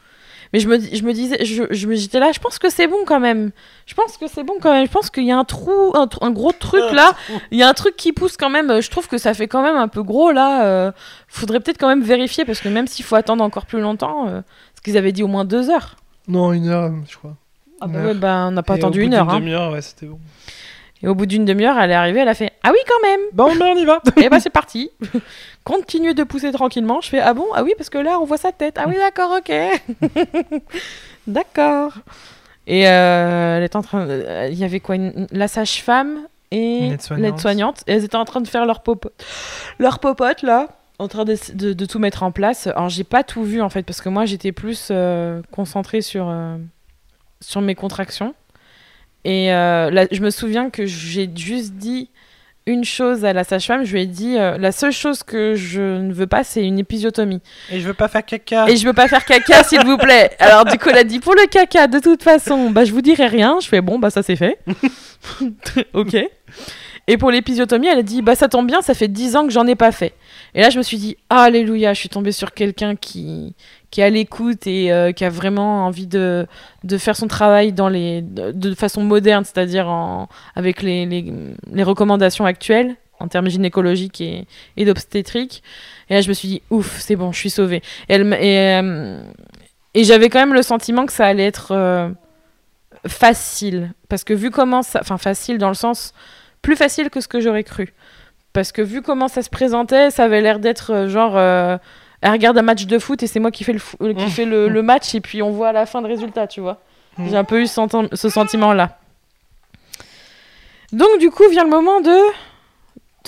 Mais 0.53 0.61
je 0.61 0.69
me, 0.69 0.79
dis- 0.79 0.97
je 0.97 1.03
me 1.05 1.13
disais, 1.13 1.45
je, 1.45 1.65
je 1.71 1.87
me 1.89 1.97
j'étais 1.97 2.21
là, 2.21 2.31
je 2.33 2.39
pense 2.39 2.61
que 2.61 2.71
c'est 2.71 2.87
bon 2.87 2.99
quand 3.05 3.19
même. 3.19 3.51
Je 3.87 3.95
pense 3.95 4.17
que 4.17 4.29
c'est 4.29 4.45
bon 4.45 4.55
quand 4.63 4.73
même. 4.73 4.87
Je 4.87 4.91
pense 4.93 5.11
qu'il 5.11 5.25
y 5.25 5.33
a 5.33 5.37
un 5.37 5.45
trou, 5.45 5.93
un, 5.95 6.31
gros 6.31 6.53
truc 6.53 6.85
là. 6.93 7.13
Il 7.51 7.59
y 7.59 7.65
a 7.65 7.69
un 7.69 7.75
truc 7.75 7.97
qui 7.97 8.13
pousse 8.13 8.37
quand 8.37 8.51
même. 8.51 8.81
Je 8.81 8.89
trouve 8.89 9.09
que 9.09 9.19
ça 9.19 9.35
fait 9.35 9.49
quand 9.49 9.63
même 9.63 9.75
un 9.77 9.89
peu 9.89 10.05
gros 10.05 10.31
là. 10.31 10.65
Euh, 10.65 10.93
faudrait 11.27 11.59
peut-être 11.59 11.79
quand 11.79 11.89
même 11.89 12.03
vérifier 12.03 12.45
parce 12.45 12.61
que 12.61 12.69
même 12.69 12.87
s'il 12.87 13.05
faut 13.05 13.17
attendre 13.17 13.43
encore 13.43 13.67
plus 13.67 13.81
longtemps, 13.81 14.29
euh, 14.29 14.43
parce 14.43 14.81
qu'ils 14.85 14.97
avaient 14.97 15.11
dit 15.13 15.25
au 15.25 15.29
moins 15.29 15.45
deux 15.45 15.69
heures. 15.71 15.97
Non, 16.29 16.53
une 16.53 16.69
heure, 16.69 16.93
je 17.11 17.17
crois. 17.17 17.35
Ah 17.81 17.87
Une 17.87 17.93
bah 17.93 18.05
ouais, 18.05 18.15
bah, 18.15 18.45
on 18.49 18.53
n'a 18.53 18.63
pas 18.63 18.75
Et 18.77 18.79
attendu 18.79 19.03
une 19.03 19.13
heure. 19.15 19.27
d'une 19.27 19.35
hein. 19.35 19.41
demi-heure, 19.41 19.73
ouais, 19.73 19.83
c'était 19.83 20.07
bon. 20.07 20.21
Et 21.03 21.09
au 21.09 21.15
bout 21.15 21.27
d'une 21.27 21.45
demi-heure, 21.45 21.79
elle 21.79 21.91
est 21.91 21.95
arrivée, 21.95 22.21
elle 22.21 22.29
a 22.29 22.35
fait 22.35 22.53
Ah 22.63 22.71
oui, 22.73 22.79
quand 22.89 23.07
même 23.09 23.21
Bon, 23.33 23.55
ben 23.57 23.75
on 23.75 23.77
y 23.77 23.85
va. 23.85 24.01
Et 24.17 24.29
bah 24.31 24.41
c'est 24.41 24.49
parti 24.51 24.91
Continuez 25.65 26.15
de 26.15 26.25
pousser 26.25 26.51
tranquillement. 26.53 27.01
Je 27.03 27.09
fais 27.11 27.21
Ah 27.21 27.35
bon? 27.35 27.47
Ah 27.55 27.63
oui, 27.63 27.75
parce 27.77 27.91
que 27.91 27.99
là, 27.99 28.19
on 28.21 28.25
voit 28.25 28.39
sa 28.39 28.53
tête. 28.53 28.77
Ah 28.79 28.87
oui, 28.89 28.95
d'accord, 28.97 29.37
ok 29.39 29.53
D'accord 31.27 31.93
Et 32.67 32.89
euh, 32.89 33.57
elle 33.59 33.63
est 33.65 33.77
en 33.77 33.83
train. 33.83 34.07
de- 34.07 34.49
Il 34.51 34.59
y 34.59 34.65
avait 34.65 34.81
quoi? 34.81 34.97
Une- 34.97 35.27
La 35.31 35.49
sage-femme 35.49 36.21
et 36.51 36.91
l'aide-soignante. 37.17 37.83
Et 37.87 37.93
elles 37.93 38.05
étaient 38.05 38.17
en 38.17 38.25
train 38.25 38.41
de 38.41 38.49
faire 38.49 38.67
leur 38.67 38.83
popote. 38.83 39.13
Leur 39.79 39.99
popote, 39.99 40.43
là. 40.43 40.69
En 40.99 41.09
train 41.09 41.25
de, 41.25 41.37
de- 41.55 41.73
de 41.73 41.87
tout 41.87 41.99
mettre 41.99 42.23
en 42.23 42.31
place. 42.31 42.67
Alors, 42.69 42.89
j'ai 42.89 43.05
pas 43.05 43.25
tout 43.25 43.43
vu, 43.43 43.61
en 43.61 43.69
fait, 43.69 43.83
parce 43.83 44.01
que 44.01 44.09
moi, 44.09 44.27
j'étais 44.27 44.53
plus 44.53 44.89
euh, 44.91 45.43
concentrée 45.51 46.03
sur, 46.03 46.29
euh, 46.29 46.57
sur 47.41 47.61
mes 47.61 47.75
contractions. 47.75 48.35
Et 49.25 49.53
euh, 49.53 49.91
là, 49.91 50.07
je 50.11 50.21
me 50.21 50.31
souviens 50.31 50.71
que 50.71 50.87
j'ai 50.87 51.31
juste 51.35 51.75
dit 51.75 52.11
une 52.67 52.85
chose 52.85 53.25
à 53.25 53.33
la 53.33 53.45
sage-femme. 53.45 53.85
Je 53.85 53.93
lui 53.93 54.03
ai 54.03 54.07
dit 54.07 54.39
euh, 54.39 54.57
la 54.59 54.73
seule 54.73 54.93
chose 54.93 55.23
que 55.23 55.55
je 55.55 55.81
ne 55.81 56.13
veux 56.13 56.27
pas, 56.27 56.45
c'est 56.45 56.65
une 56.65 56.79
épisiotomie. 56.79 57.41
Et 57.71 57.81
je 57.81 57.87
veux 57.87 57.95
pas 57.95 58.09
faire 58.09 58.25
caca. 58.25 58.69
Et 58.69 58.77
je 58.77 58.87
veux 58.87 58.93
pas 58.93 59.09
faire 59.09 59.25
caca, 59.25 59.63
s'il 59.65 59.85
vous 59.85 59.97
plaît. 59.97 60.31
Alors, 60.39 60.65
du 60.65 60.79
coup, 60.79 60.89
elle 60.91 60.99
a 60.99 61.05
dit 61.05 61.21
pour 61.21 61.35
le 61.35 61.47
caca, 61.47 61.87
de 61.87 61.99
toute 61.99 62.23
façon, 62.23 62.71
bah, 62.71 62.85
je 62.85 62.93
vous 62.93 63.03
dirai 63.03 63.27
rien. 63.27 63.59
Je 63.61 63.69
fais 63.69 63.81
bon, 63.81 63.99
bah, 63.99 64.11
ça 64.11 64.23
c'est 64.23 64.37
fait. 64.37 64.59
ok. 65.95 66.17
Et 67.07 67.19
pour 67.19 67.31
l'épisiotomie, 67.31 67.89
elle 67.89 67.99
a 67.99 68.03
dit 68.03 68.23
Bah, 68.23 68.35
ça 68.35 68.49
tombe 68.49 68.67
bien, 68.67 68.81
ça 68.81 68.95
fait 68.95 69.09
10 69.09 69.37
ans 69.37 69.47
que 69.47 69.53
j'en 69.53 69.67
ai 69.67 69.75
pas 69.75 69.93
fait. 69.93 70.15
Et 70.55 70.61
là, 70.61 70.71
je 70.71 70.79
me 70.79 70.83
suis 70.83 70.97
dit 70.97 71.17
Alléluia, 71.29 71.93
je 71.93 72.01
suis 72.01 72.09
tombée 72.09 72.33
sur 72.33 72.53
quelqu'un 72.53 72.97
qui, 72.97 73.55
qui 73.95 74.01
est 74.01 74.05
à 74.05 74.11
l'écoute 74.11 74.67
et 74.67 74.91
euh, 74.91 75.13
qui 75.13 75.25
a 75.25 75.31
vraiment 75.31 75.87
envie 75.87 76.09
de, 76.09 76.49
de 76.83 76.99
faire 76.99 77.15
son 77.15 77.29
travail 77.29 77.73
dans 77.73 77.89
les, 77.89 78.23
de, 78.23 78.75
façon 78.75 79.05
moderne, 79.05 79.45
c'est-à-dire 79.45 79.89
avec 80.57 80.83
les, 80.83 81.07
les, 81.07 81.33
les 81.71 81.83
recommandations 81.85 82.45
actuelles 82.45 82.97
en 83.21 83.29
termes 83.29 83.49
gynécologiques 83.49 84.21
et, 84.21 84.49
et 84.77 84.85
d'obstétrique. 84.85 85.63
Et 86.11 86.15
là, 86.15 86.23
je 86.23 86.29
me 86.29 86.33
suis 86.33 86.49
dit, 86.49 86.63
ouf, 86.71 86.99
c'est 86.99 87.15
bon, 87.15 87.31
je 87.31 87.39
suis 87.39 87.51
sauvée. 87.51 87.83
Et, 88.09 88.15
elle, 88.15 88.33
et, 88.33 88.81
euh, 88.83 89.23
et 89.95 90.03
j'avais 90.03 90.29
quand 90.29 90.41
même 90.41 90.55
le 90.55 90.63
sentiment 90.63 91.07
que 91.07 91.13
ça 91.13 91.27
allait 91.27 91.47
être 91.47 91.71
euh, 91.71 92.09
facile. 93.07 93.93
Parce 94.09 94.25
que 94.25 94.35
vu 94.35 94.51
comment 94.51 94.83
ça. 94.83 94.99
Enfin, 95.03 95.19
facile 95.19 95.59
dans 95.59 95.69
le 95.69 95.75
sens. 95.75 96.15
Plus 96.63 96.75
facile 96.75 97.11
que 97.11 97.21
ce 97.21 97.29
que 97.29 97.39
j'aurais 97.39 97.63
cru. 97.63 97.95
Parce 98.53 98.73
que 98.73 98.83
vu 98.83 99.03
comment 99.03 99.29
ça 99.29 99.43
se 99.43 99.51
présentait, 99.51 100.11
ça 100.11 100.25
avait 100.25 100.41
l'air 100.41 100.59
d'être 100.59 101.07
genre. 101.07 101.79
Euh, 102.25 102.29
elle 102.29 102.33
regarde 102.33 102.57
un 102.59 102.63
match 102.63 102.87
de 102.87 102.99
foot 102.99 103.23
et 103.23 103.27
c'est 103.27 103.41
moi 103.41 103.51
qui 103.51 103.65
fais, 103.65 103.73
le, 103.75 103.79
fou- 103.79 103.97
qui 103.99 104.31
fais 104.31 104.45
le, 104.47 104.69
le 104.69 104.83
match 104.83 105.15
et 105.15 105.21
puis 105.21 105.43
on 105.43 105.51
voit 105.51 105.69
à 105.69 105.73
la 105.73 105.87
fin 105.87 106.01
le 106.01 106.07
résultat, 106.09 106.47
tu 106.47 106.61
vois. 106.61 106.81
Mm. 107.19 107.29
J'ai 107.29 107.37
un 107.37 107.45
peu 107.45 107.61
eu 107.63 107.67
ce, 107.67 107.75
senti- 107.75 108.09
ce 108.13 108.29
sentiment-là. 108.29 108.99
Donc, 110.93 111.19
du 111.19 111.31
coup, 111.31 111.43
vient 111.51 111.65
le 111.65 111.71
moment 111.71 112.01
de. 112.01 112.17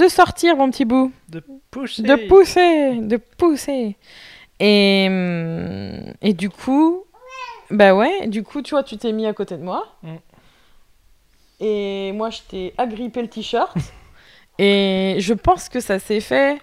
de 0.02 0.08
sortir, 0.08 0.56
mon 0.56 0.70
petit 0.70 0.84
bout. 0.84 1.12
Pousser. 1.70 2.02
De 2.02 2.14
pousser, 2.28 2.96
de 3.00 3.16
pousser. 3.16 3.96
Et, 4.60 5.04
et 6.22 6.32
du 6.32 6.48
coup, 6.48 7.02
bah 7.70 7.94
ouais, 7.94 8.26
du 8.28 8.42
coup, 8.42 8.62
tu 8.62 8.70
vois, 8.70 8.82
tu 8.82 8.96
t'es 8.96 9.12
mis 9.12 9.26
à 9.26 9.32
côté 9.34 9.56
de 9.56 9.62
moi. 9.62 9.86
Mm. 10.02 10.14
Et 11.60 12.12
moi, 12.12 12.30
je 12.30 12.38
t'ai 12.48 12.74
agrippé 12.78 13.20
le 13.22 13.28
t-shirt. 13.28 13.76
et 14.58 15.16
je 15.18 15.34
pense 15.34 15.68
que 15.68 15.80
ça 15.80 15.98
s'est 15.98 16.20
fait. 16.20 16.58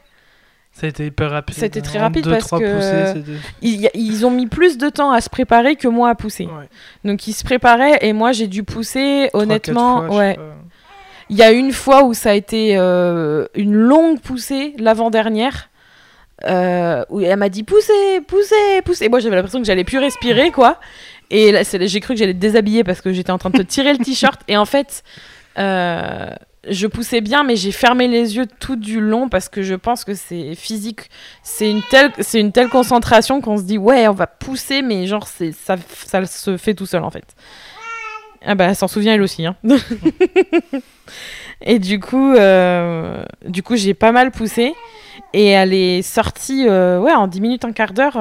Ça 0.73 0.87
a 0.87 0.89
été 0.89 1.05
hyper 1.05 1.29
rapide. 1.29 1.55
Ça 1.55 1.63
a 1.63 1.65
été 1.67 1.81
très 1.81 1.99
En 1.99 2.03
rapide 2.03 2.23
deux, 2.23 2.31
parce 2.31 2.49
que- 2.49 3.13
poussées, 3.13 3.39
Ils, 3.61 4.25
ont 4.25 4.31
mis 4.31 4.47
plus 4.47 4.77
de 4.77 4.89
temps 4.89 5.11
à 5.11 5.21
se 5.21 5.29
préparer 5.29 5.75
que 5.75 5.87
moi 5.87 6.09
à 6.09 6.15
pousser. 6.15 6.45
Ouais. 6.45 6.67
Donc 7.05 7.27
ils 7.27 7.33
se 7.33 7.43
préparaient 7.43 7.99
et 8.01 8.11
moi 8.11 8.31
j'ai 8.31 8.47
dû 8.47 8.63
pousser. 8.63 9.29
Honnêtement, 9.33 10.07
fois, 10.07 10.15
ouais. 10.17 10.39
Il 11.29 11.37
y 11.37 11.43
a 11.43 11.51
une 11.51 11.71
fois 11.71 12.03
où 12.03 12.13
ça 12.13 12.31
a 12.31 12.33
été 12.33 12.75
euh, 12.77 13.45
une 13.55 13.73
longue 13.73 14.19
poussée, 14.19 14.75
l'avant-dernière, 14.79 15.69
euh, 16.45 17.05
où 17.09 17.21
elle 17.21 17.37
m'a 17.37 17.49
dit 17.49 17.63
poussez, 17.63 18.21
poussez, 18.27 18.81
poussez. 18.83 19.05
Et 19.05 19.09
moi 19.09 19.19
j'avais 19.19 19.35
l'impression 19.35 19.59
que 19.59 19.65
j'allais 19.65 19.83
plus 19.83 19.99
respirer, 19.99 20.51
quoi. 20.51 20.79
Et 21.29 21.51
là, 21.51 21.61
j'ai 21.63 21.99
cru 21.99 22.13
que 22.13 22.19
j'allais 22.19 22.33
te 22.33 22.39
déshabiller 22.39 22.83
parce 22.83 23.01
que 23.01 23.11
j'étais 23.13 23.31
en 23.31 23.37
train 23.37 23.49
de 23.49 23.57
te 23.57 23.63
tirer 23.63 23.93
le 23.93 24.03
t-shirt. 24.03 24.41
Et 24.47 24.57
en 24.57 24.65
fait, 24.65 25.03
euh, 25.57 26.29
je 26.67 26.87
poussais 26.87 27.21
bien, 27.21 27.43
mais 27.43 27.55
j'ai 27.55 27.71
fermé 27.71 28.07
les 28.07 28.37
yeux 28.37 28.47
tout 28.59 28.75
du 28.75 29.01
long 29.01 29.27
parce 29.27 29.49
que 29.49 29.63
je 29.63 29.75
pense 29.75 30.05
que 30.05 30.13
c'est 30.13 30.55
physique. 30.55 31.09
C'est 31.41 31.69
une 31.69 31.81
telle, 32.51 32.69
concentration 32.69 33.41
qu'on 33.41 33.57
se 33.57 33.63
dit 33.63 33.77
ouais, 33.77 34.07
on 34.07 34.13
va 34.13 34.27
pousser, 34.27 34.81
mais 34.81 35.05
genre 35.07 35.27
c'est 35.27 35.51
ça, 35.51 35.75
ça 36.05 36.25
se 36.25 36.57
fait 36.57 36.73
tout 36.73 36.85
seul 36.85 37.03
en 37.03 37.09
fait. 37.09 37.25
Ah 38.45 38.55
bah 38.55 38.65
elle 38.65 38.75
s'en 38.75 38.87
souvient 38.87 39.13
elle 39.13 39.21
aussi. 39.21 39.45
Hein. 39.45 39.55
et 41.61 41.79
du 41.79 41.99
coup, 41.99 42.33
euh, 42.33 43.23
du 43.45 43.61
coup 43.61 43.75
j'ai 43.75 43.93
pas 43.93 44.11
mal 44.11 44.31
poussé 44.31 44.73
et 45.33 45.47
elle 45.47 45.73
est 45.73 46.01
sortie 46.01 46.65
euh, 46.67 46.99
ouais 46.99 47.13
en 47.13 47.27
10 47.27 47.41
minutes, 47.41 47.65
un 47.65 47.73
quart 47.73 47.91
d'heure. 47.91 48.17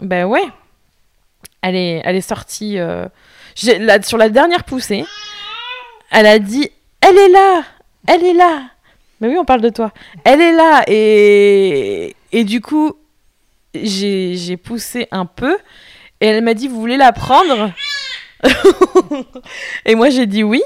ben 0.00 0.24
ouais, 0.24 0.44
elle 1.62 1.74
est, 1.74 2.00
elle 2.04 2.14
est 2.14 2.20
sortie 2.20 2.78
sur 3.56 4.18
la 4.18 4.28
dernière 4.28 4.62
poussée. 4.62 5.04
Elle 6.12 6.26
a 6.26 6.38
dit 6.38 6.70
elle 7.06 7.18
est 7.18 7.28
là, 7.28 7.62
elle 8.06 8.24
est 8.24 8.32
là. 8.34 8.62
Mais 9.20 9.28
oui, 9.28 9.36
on 9.38 9.44
parle 9.44 9.60
de 9.60 9.68
toi. 9.70 9.92
Elle 10.24 10.40
est 10.40 10.52
là 10.52 10.82
et 10.88 12.14
et 12.32 12.44
du 12.44 12.60
coup 12.60 12.92
j'ai 13.74 14.36
j'ai 14.36 14.56
poussé 14.56 15.06
un 15.10 15.24
peu 15.26 15.56
et 16.20 16.26
elle 16.26 16.42
m'a 16.44 16.54
dit 16.54 16.68
vous 16.68 16.80
voulez 16.80 16.96
la 16.96 17.12
prendre 17.12 17.72
et 19.84 19.94
moi 19.94 20.10
j'ai 20.10 20.26
dit 20.26 20.42
oui. 20.42 20.62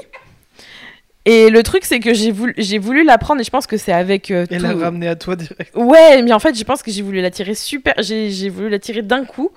Et 1.25 1.49
le 1.49 1.61
truc 1.63 1.85
c'est 1.85 1.99
que 1.99 2.13
j'ai 2.13 2.31
voulu 2.31 2.53
voulu 2.79 3.03
la 3.03 3.17
prendre 3.17 3.41
et 3.41 3.43
je 3.43 3.49
pense 3.49 3.67
que 3.67 3.77
c'est 3.77 3.91
avec 3.91 4.31
euh, 4.31 4.45
tout- 4.45 4.55
la 4.57 4.73
ramener 4.73 5.07
à 5.07 5.15
toi 5.15 5.35
direct. 5.35 5.75
Ouais, 5.75 6.21
mais 6.23 6.31
en 6.33 6.39
fait, 6.39 6.57
je 6.57 6.63
pense 6.63 6.81
que 6.81 6.91
j'ai 6.91 7.01
voulu 7.01 7.21
la 7.21 7.29
tirer 7.29 7.53
super. 7.55 7.93
J'ai 7.99 8.31
j'ai 8.31 8.49
voulu 8.49 8.69
la 8.69 8.79
tirer 8.79 9.01
d'un 9.01 9.25
coup. 9.25 9.51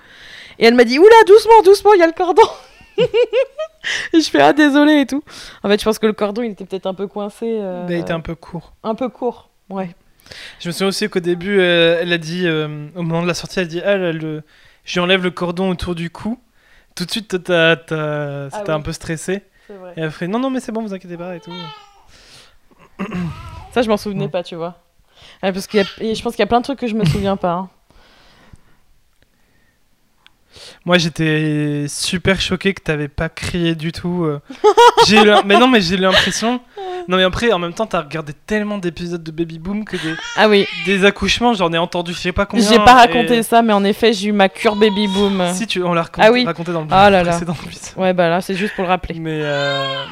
Et 0.58 0.66
elle 0.66 0.74
m'a 0.74 0.84
dit 0.84 0.98
Oula, 0.98 1.14
doucement, 1.26 1.62
doucement, 1.64 1.94
il 1.94 2.00
y 2.00 2.02
a 2.02 2.06
le 2.06 2.12
cordon. 2.12 2.42
je 4.14 4.20
fais 4.30 4.40
Ah, 4.40 4.52
désolé 4.52 5.00
et 5.00 5.06
tout. 5.06 5.22
En 5.62 5.68
fait, 5.68 5.78
je 5.78 5.84
pense 5.84 5.98
que 5.98 6.06
le 6.06 6.12
cordon, 6.12 6.42
il 6.42 6.52
était 6.52 6.64
peut-être 6.64 6.86
un 6.86 6.94
peu 6.94 7.06
coincé. 7.06 7.58
euh, 7.60 7.86
Il 7.88 7.94
été 7.96 8.12
un 8.12 8.20
peu 8.20 8.34
court. 8.34 8.72
un 8.82 8.94
peu 8.94 9.08
court. 9.08 9.50
Ouais. 9.70 9.94
Je 10.60 10.68
me 10.68 10.72
souviens 10.72 10.88
aussi 10.88 11.08
qu'au 11.08 11.20
début, 11.20 11.58
euh, 11.60 11.98
elle 12.00 12.12
a 12.12 12.18
dit, 12.18 12.46
euh, 12.46 12.88
au 12.94 13.02
moment 13.02 13.22
de 13.22 13.26
la 13.28 13.34
sortie, 13.34 13.58
elle 13.58 13.66
a 13.66 13.68
dit, 13.68 13.80
ah, 13.84 13.96
là, 13.96 14.12
le... 14.12 14.42
je 14.84 14.92
lui 14.94 15.00
enlève 15.00 15.22
le 15.22 15.30
cordon 15.30 15.70
autour 15.70 15.94
du 15.94 16.10
cou. 16.10 16.38
Tout 16.94 17.04
de 17.04 17.10
suite, 17.10 17.42
t'as, 17.44 17.72
Ah 17.90 18.48
oui. 18.64 18.70
un 18.70 18.80
peu 18.80 18.92
stressé. 18.92 19.42
C'est 19.66 19.74
vrai. 19.74 19.94
Et 19.96 20.00
elle 20.00 20.10
fait, 20.10 20.28
non, 20.28 20.38
non, 20.38 20.50
mais 20.50 20.60
c'est 20.60 20.72
bon, 20.72 20.82
vous 20.82 20.94
inquiétez 20.94 21.16
pas 21.16 21.34
et 21.36 21.40
tout. 21.40 21.52
Ça, 23.72 23.82
je 23.82 23.88
m'en 23.88 23.96
souvenais 23.96 24.24
Ouais. 24.26 24.30
pas, 24.30 24.42
tu 24.42 24.54
vois. 24.54 24.76
Ouais, 25.42 25.52
parce 25.52 25.66
qu'il 25.66 25.80
y 25.80 25.82
a- 25.82 26.14
je 26.14 26.22
pense 26.22 26.32
qu'il 26.34 26.40
y 26.40 26.44
a 26.44 26.46
plein 26.46 26.60
de 26.60 26.64
trucs 26.64 26.78
que 26.78 26.86
je 26.86 26.94
me 26.94 27.04
souviens 27.04 27.36
pas. 27.36 27.52
hein. 27.52 27.70
Moi, 30.84 30.98
j'étais 30.98 31.86
super 31.88 32.40
choqué 32.40 32.74
que 32.74 32.82
t'avais 32.82 33.08
pas 33.08 33.28
crié 33.28 33.74
du 33.74 33.92
tout. 33.92 34.24
euh. 34.24 34.40
J'ai 35.06 35.16
eu 35.16 35.30
Mais 35.46 35.58
non, 35.58 35.66
mais 35.68 35.80
j'ai 35.80 35.94
eu 35.96 35.98
l'impression. 35.98 36.60
Non, 37.08 37.16
mais 37.16 37.24
après, 37.24 37.50
en 37.52 37.58
même 37.58 37.72
temps, 37.72 37.86
t'as 37.86 38.00
regardé 38.02 38.32
tellement 38.46 38.78
d'épisodes 38.78 39.22
de 39.22 39.30
Baby 39.32 39.58
Boom 39.58 39.84
que 39.84 39.96
des, 39.96 40.14
Ah 40.36 40.48
oui, 40.48 40.66
des 40.86 41.04
accouchements, 41.04 41.52
j'en 41.54 41.72
ai 41.72 41.78
entendu 41.78 42.12
je 42.12 42.18
sais 42.18 42.32
pas 42.32 42.46
combien. 42.46 42.68
j'ai 42.68 42.76
pas 42.78 42.94
raconté 42.94 43.38
et- 43.38 43.42
ça, 43.42 43.62
mais 43.62 43.72
en 43.72 43.82
effet, 43.84 44.12
j'ai 44.12 44.28
eu 44.28 44.32
ma 44.32 44.48
cure 44.48 44.76
baby 44.76 45.08
boom. 45.08 45.42
Si, 45.54 45.66
tu... 45.66 45.82
on 45.82 45.94
l'a 45.94 46.02
raconté, 46.02 46.26
Ah 46.26 46.30
oui. 46.32 46.44
raconté 46.44 46.72
dans 46.72 46.82
le 46.82 46.86
Ah 46.90 47.10
là 47.10 47.22
là. 47.24 47.30
précédent 47.30 47.56
épisode. 47.64 47.96
Ouais, 47.98 48.12
bah 48.12 48.28
là, 48.28 48.40
c'est 48.40 48.54
juste 48.54 48.74
pour 48.74 48.84
le 48.84 48.90
rappeler. 48.90 49.18
Mais, 49.18 49.40
euh, 49.42 50.04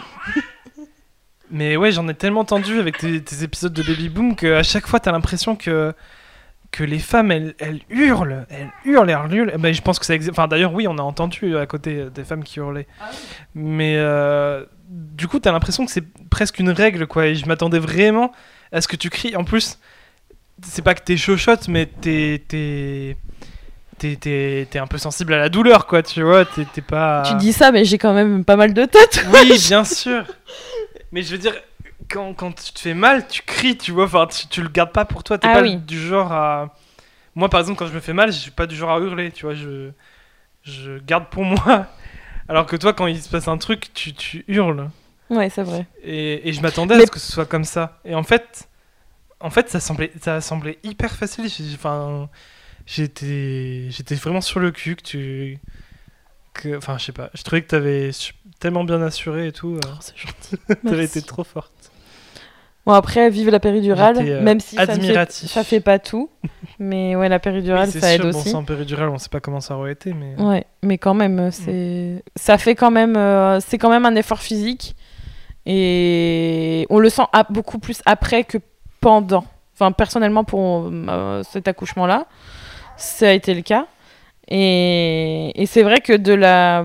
mais 1.51 1.76
ouais, 1.76 1.91
j'en 1.93 2.09
ai 2.09 2.14
tellement 2.14 2.41
entendu 2.41 2.78
avec 2.78 2.99
tes, 2.99 3.20
tes 3.22 3.43
épisodes 3.43 3.72
de 3.72 3.82
Baby 3.82 4.09
Boom 4.09 4.36
qu'à 4.36 4.62
chaque 4.62 4.86
fois, 4.86 5.01
t'as 5.01 5.11
l'impression 5.12 5.57
que, 5.57 5.93
que 6.70 6.84
les 6.84 6.98
femmes, 7.00 7.30
elles, 7.32 7.54
elles 7.58 7.80
hurlent. 7.90 8.46
Elles 8.50 8.70
hurlent, 8.84 9.10
elles 9.10 9.34
hurlent. 9.34 9.54
Mais 9.58 9.74
je 9.74 9.82
pense 9.82 9.98
que 9.98 10.06
ça 10.06 10.14
existe. 10.14 10.32
Enfin, 10.32 10.46
d'ailleurs, 10.48 10.72
oui, 10.72 10.86
on 10.88 10.98
a 10.98 11.02
entendu 11.02 11.56
à 11.56 11.66
côté 11.66 12.06
des 12.14 12.24
femmes 12.24 12.44
qui 12.44 12.58
hurlaient. 12.60 12.86
Mais 13.54 13.94
euh, 13.96 14.64
du 14.88 15.26
coup, 15.28 15.40
t'as 15.40 15.52
l'impression 15.52 15.84
que 15.84 15.90
c'est 15.92 16.04
presque 16.30 16.58
une 16.58 16.70
règle, 16.70 17.06
quoi. 17.06 17.26
Et 17.26 17.34
je 17.34 17.46
m'attendais 17.46 17.78
vraiment 17.80 18.32
à 18.72 18.80
ce 18.80 18.88
que 18.88 18.96
tu 18.96 19.10
cries. 19.10 19.34
En 19.36 19.42
plus, 19.44 19.78
c'est 20.62 20.82
pas 20.82 20.94
que 20.94 21.02
t'es 21.02 21.16
chochotte, 21.16 21.68
mais 21.68 21.86
t'es. 21.86 22.42
t'es... 22.46 23.16
T'es, 23.98 24.16
t'es- 24.16 24.66
t'es 24.70 24.78
un 24.78 24.86
peu 24.86 24.96
sensible 24.96 25.34
à 25.34 25.38
la 25.38 25.50
douleur, 25.50 25.86
quoi, 25.86 26.02
tu 26.02 26.22
vois. 26.22 26.46
T'es, 26.46 26.64
t'es 26.64 26.80
pas. 26.80 27.22
Tu 27.28 27.34
dis 27.34 27.52
ça, 27.52 27.70
mais 27.70 27.84
j'ai 27.84 27.98
quand 27.98 28.14
même 28.14 28.46
pas 28.46 28.56
mal 28.56 28.72
de 28.72 28.86
têtes. 28.86 29.26
Oui, 29.30 29.58
bien 29.68 29.84
sûr. 29.84 30.24
Mais 31.12 31.20
je 31.22 31.32
veux 31.32 31.36
dire, 31.38 31.52
quand, 32.11 32.34
quand 32.34 32.52
tu 32.52 32.72
te 32.72 32.78
fais 32.80 32.94
mal, 32.94 33.26
tu 33.28 33.42
cries, 33.42 33.78
tu 33.78 33.92
vois. 33.92 34.04
Enfin, 34.04 34.26
tu, 34.26 34.46
tu 34.48 34.62
le 34.62 34.68
gardes 34.68 34.92
pas 34.92 35.04
pour 35.04 35.24
toi. 35.24 35.38
T'es 35.38 35.48
Ah 35.48 35.54
pas 35.54 35.62
oui. 35.62 35.76
du 35.76 35.98
genre 36.00 36.32
à. 36.32 36.74
Moi, 37.34 37.48
par 37.48 37.61
exemple, 37.61 37.78
quand 37.78 37.86
je 37.86 37.94
me 37.94 38.00
fais 38.00 38.12
mal, 38.12 38.32
je 38.32 38.38
suis 38.38 38.50
pas 38.50 38.66
du 38.66 38.76
genre 38.76 38.90
à 38.90 38.98
hurler, 39.00 39.32
tu 39.32 39.46
vois. 39.46 39.54
Je, 39.54 39.90
je 40.64 40.98
garde 40.98 41.26
pour 41.30 41.44
moi. 41.44 41.86
Alors 42.48 42.66
que 42.66 42.76
toi, 42.76 42.92
quand 42.92 43.06
il 43.06 43.20
se 43.22 43.28
passe 43.28 43.48
un 43.48 43.58
truc, 43.58 43.92
tu, 43.94 44.12
tu 44.14 44.44
hurles. 44.48 44.90
Ouais, 45.30 45.48
c'est 45.50 45.62
vrai. 45.62 45.86
Et, 46.02 46.48
et 46.48 46.52
je 46.52 46.61
m'attendais 46.61 46.96
à 46.96 47.02
ce 47.02 47.11
que 47.11 47.20
ce 47.20 47.30
soit 47.32 47.46
comme 47.46 47.64
ça. 47.64 48.00
Et 48.04 48.14
en 48.14 48.24
fait, 48.24 48.68
en 49.40 49.50
fait, 49.50 49.68
ça 49.70 49.80
semblait, 49.80 50.12
ça 50.20 50.40
semblait 50.40 50.78
hyper 50.82 51.12
facile. 51.14 51.46
Enfin, 51.74 52.28
j'étais, 52.86 53.86
j'étais 53.90 54.16
vraiment 54.16 54.40
sur 54.40 54.61
le 54.61 54.72
cul 54.72 54.96
que 54.96 55.02
tu, 55.02 55.58
que, 56.54 56.76
enfin, 56.76 56.98
je 56.98 57.04
sais 57.06 57.12
pas. 57.12 57.30
Je 57.34 57.42
trouvais 57.42 57.62
que 57.62 57.68
t'avais 57.68 58.11
tellement 58.58 58.84
bien 58.84 59.02
assuré 59.02 59.48
et 59.48 59.52
tout. 59.52 59.76
euh. 59.76 59.80
Oh, 59.86 59.96
c'est 60.00 60.16
gentil. 60.18 60.58
T'avais 60.86 61.04
été 61.04 61.22
trop 61.22 61.44
forte. 61.44 61.89
Bon, 62.91 62.97
après, 62.97 63.30
vive 63.30 63.51
la 63.51 63.61
péridurale, 63.61 64.16
euh, 64.18 64.43
même 64.43 64.59
si 64.59 64.74
ça, 64.74 64.86
fait, 64.86 65.30
ça 65.30 65.62
fait 65.62 65.80
pas 65.80 66.01
tout. 66.01 66.28
Mais 66.80 67.14
ouais, 67.14 67.28
la 67.28 67.38
péridurale, 67.38 67.88
Oui, 67.95 68.01
ça 68.01 68.12
aide 68.14 68.22
sûr, 68.22 68.30
bon, 68.32 68.38
aussi. 68.41 68.51
sans 68.51 68.64
péridurale, 68.64 69.09
on 69.11 69.18
sait 69.18 69.28
pas 69.28 69.38
comment 69.38 69.61
ça 69.61 69.76
aurait 69.76 69.93
été, 69.93 70.12
mais. 70.12 70.34
Ouais, 70.43 70.64
mais 70.82 70.99
quand 70.99 71.14
même, 71.14 71.36
Mm. 71.36 71.41
euh, 71.41 71.51
c'est 71.53 72.24
ça 72.34 72.59
fait 72.59 72.74
quand 72.74 72.91
même, 72.91 73.16
euh, 73.16 73.61
c'est 73.61 73.78
quand 73.78 73.91
même 73.91 74.07
un 74.07 74.14
effort 74.16 74.41
physique 74.41 74.97
et 75.66 76.86
on 76.91 76.99
le 76.99 77.09
sent 77.11 77.22
beaucoup 77.51 77.78
plus 77.78 78.01
après 78.07 78.45
que 78.45 78.59
pendant. 79.01 79.45
Enfin, 79.74 79.93
personnellement, 79.93 80.43
pour 80.45 80.91
euh, 80.93 81.43
cet 81.45 81.68
accouchement-là, 81.68 82.26
ça 82.97 83.28
a 83.28 83.32
été 83.32 83.55
le 83.55 83.62
cas. 83.62 83.86
Et, 84.49 85.53
et 85.55 85.66
c'est 85.66 85.82
vrai 85.82 86.01
que 86.01 86.12
de 86.14 86.32
la, 86.34 86.84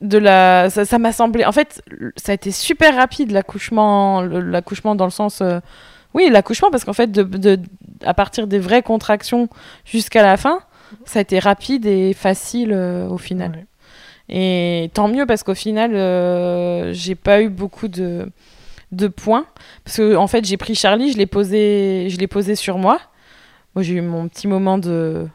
de 0.00 0.18
la, 0.18 0.68
ça 0.70 0.98
m'a 0.98 1.12
semblé. 1.12 1.44
En 1.44 1.52
fait, 1.52 1.82
ça 2.16 2.32
a 2.32 2.34
été 2.34 2.50
super 2.50 2.94
rapide 2.96 3.30
l'accouchement, 3.30 4.22
l'accouchement 4.22 4.94
dans 4.94 5.06
le 5.06 5.10
sens, 5.10 5.40
euh, 5.40 5.60
oui, 6.14 6.28
l'accouchement 6.30 6.70
parce 6.70 6.84
qu'en 6.84 6.92
fait, 6.92 7.10
de, 7.10 7.22
de, 7.22 7.58
à 8.04 8.14
partir 8.14 8.46
des 8.46 8.58
vraies 8.58 8.82
contractions 8.82 9.48
jusqu'à 9.84 10.22
la 10.22 10.36
fin, 10.36 10.60
ça 11.04 11.18
a 11.18 11.22
été 11.22 11.38
rapide 11.38 11.86
et 11.86 12.12
facile 12.12 12.72
euh, 12.72 13.08
au 13.08 13.18
final. 13.18 13.50
Ouais. 13.52 13.66
Et 14.28 14.90
tant 14.92 15.08
mieux 15.08 15.26
parce 15.26 15.42
qu'au 15.42 15.54
final, 15.54 15.94
euh, 15.94 16.92
j'ai 16.92 17.14
pas 17.14 17.42
eu 17.42 17.48
beaucoup 17.48 17.88
de, 17.88 18.28
de 18.92 19.08
points. 19.08 19.46
Parce 19.84 19.98
que, 19.98 20.16
en 20.16 20.26
fait, 20.26 20.44
j'ai 20.44 20.56
pris 20.56 20.74
Charlie, 20.74 21.12
je 21.12 21.18
l'ai 21.18 21.26
posé, 21.26 22.08
je 22.10 22.18
l'ai 22.18 22.26
posé 22.26 22.54
sur 22.54 22.78
moi. 22.78 22.98
Moi, 23.74 23.82
j'ai 23.82 23.94
eu 23.94 24.00
mon 24.00 24.28
petit 24.28 24.48
moment 24.48 24.78
de. 24.78 25.28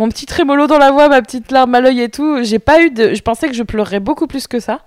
Mon 0.00 0.08
petit 0.08 0.24
trémolo 0.24 0.66
dans 0.66 0.78
la 0.78 0.90
voix, 0.92 1.10
ma 1.10 1.20
petite 1.20 1.52
larme 1.52 1.74
à 1.74 1.80
l'œil 1.82 2.00
et 2.00 2.08
tout. 2.08 2.42
J'ai 2.42 2.58
pas 2.58 2.80
eu 2.82 2.90
de. 2.90 3.12
Je 3.12 3.20
pensais 3.20 3.48
que 3.48 3.54
je 3.54 3.62
pleurerais 3.62 4.00
beaucoup 4.00 4.26
plus 4.26 4.46
que 4.46 4.58
ça. 4.58 4.80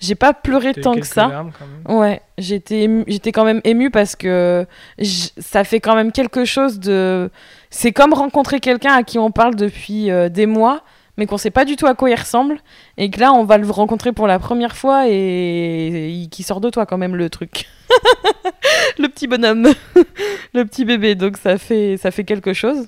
J'ai 0.00 0.16
pas 0.16 0.32
pleuré 0.32 0.74
tant 0.74 0.94
que 0.94 1.06
ça. 1.06 1.28
Larmes, 1.28 1.52
quand 1.56 1.64
même. 1.92 1.98
Ouais, 2.00 2.20
j'étais 2.38 3.32
quand 3.32 3.44
même 3.44 3.60
émue 3.62 3.90
parce 3.90 4.16
que 4.16 4.66
j- 4.98 5.30
ça 5.38 5.62
fait 5.62 5.78
quand 5.78 5.94
même 5.94 6.10
quelque 6.10 6.44
chose 6.44 6.80
de. 6.80 7.30
C'est 7.70 7.92
comme 7.92 8.12
rencontrer 8.12 8.58
quelqu'un 8.58 8.94
à 8.94 9.04
qui 9.04 9.18
on 9.20 9.30
parle 9.30 9.54
depuis 9.54 10.10
euh, 10.10 10.28
des 10.28 10.46
mois, 10.46 10.82
mais 11.18 11.26
qu'on 11.26 11.38
sait 11.38 11.50
pas 11.52 11.64
du 11.64 11.76
tout 11.76 11.86
à 11.86 11.94
quoi 11.94 12.10
il 12.10 12.14
ressemble, 12.16 12.58
et 12.96 13.10
que 13.10 13.20
là 13.20 13.32
on 13.32 13.44
va 13.44 13.58
le 13.58 13.70
rencontrer 13.70 14.10
pour 14.12 14.26
la 14.26 14.40
première 14.40 14.76
fois 14.76 15.08
et, 15.08 16.22
et 16.22 16.26
qui 16.28 16.42
sort 16.42 16.60
de 16.60 16.70
toi 16.70 16.84
quand 16.84 16.98
même 16.98 17.14
le 17.14 17.30
truc. 17.30 17.66
le 18.98 19.08
petit 19.08 19.26
bonhomme, 19.28 19.68
le 20.54 20.64
petit 20.64 20.84
bébé. 20.84 21.14
Donc 21.14 21.36
ça 21.36 21.58
fait 21.58 21.96
ça 21.96 22.10
fait 22.10 22.24
quelque 22.24 22.52
chose. 22.52 22.86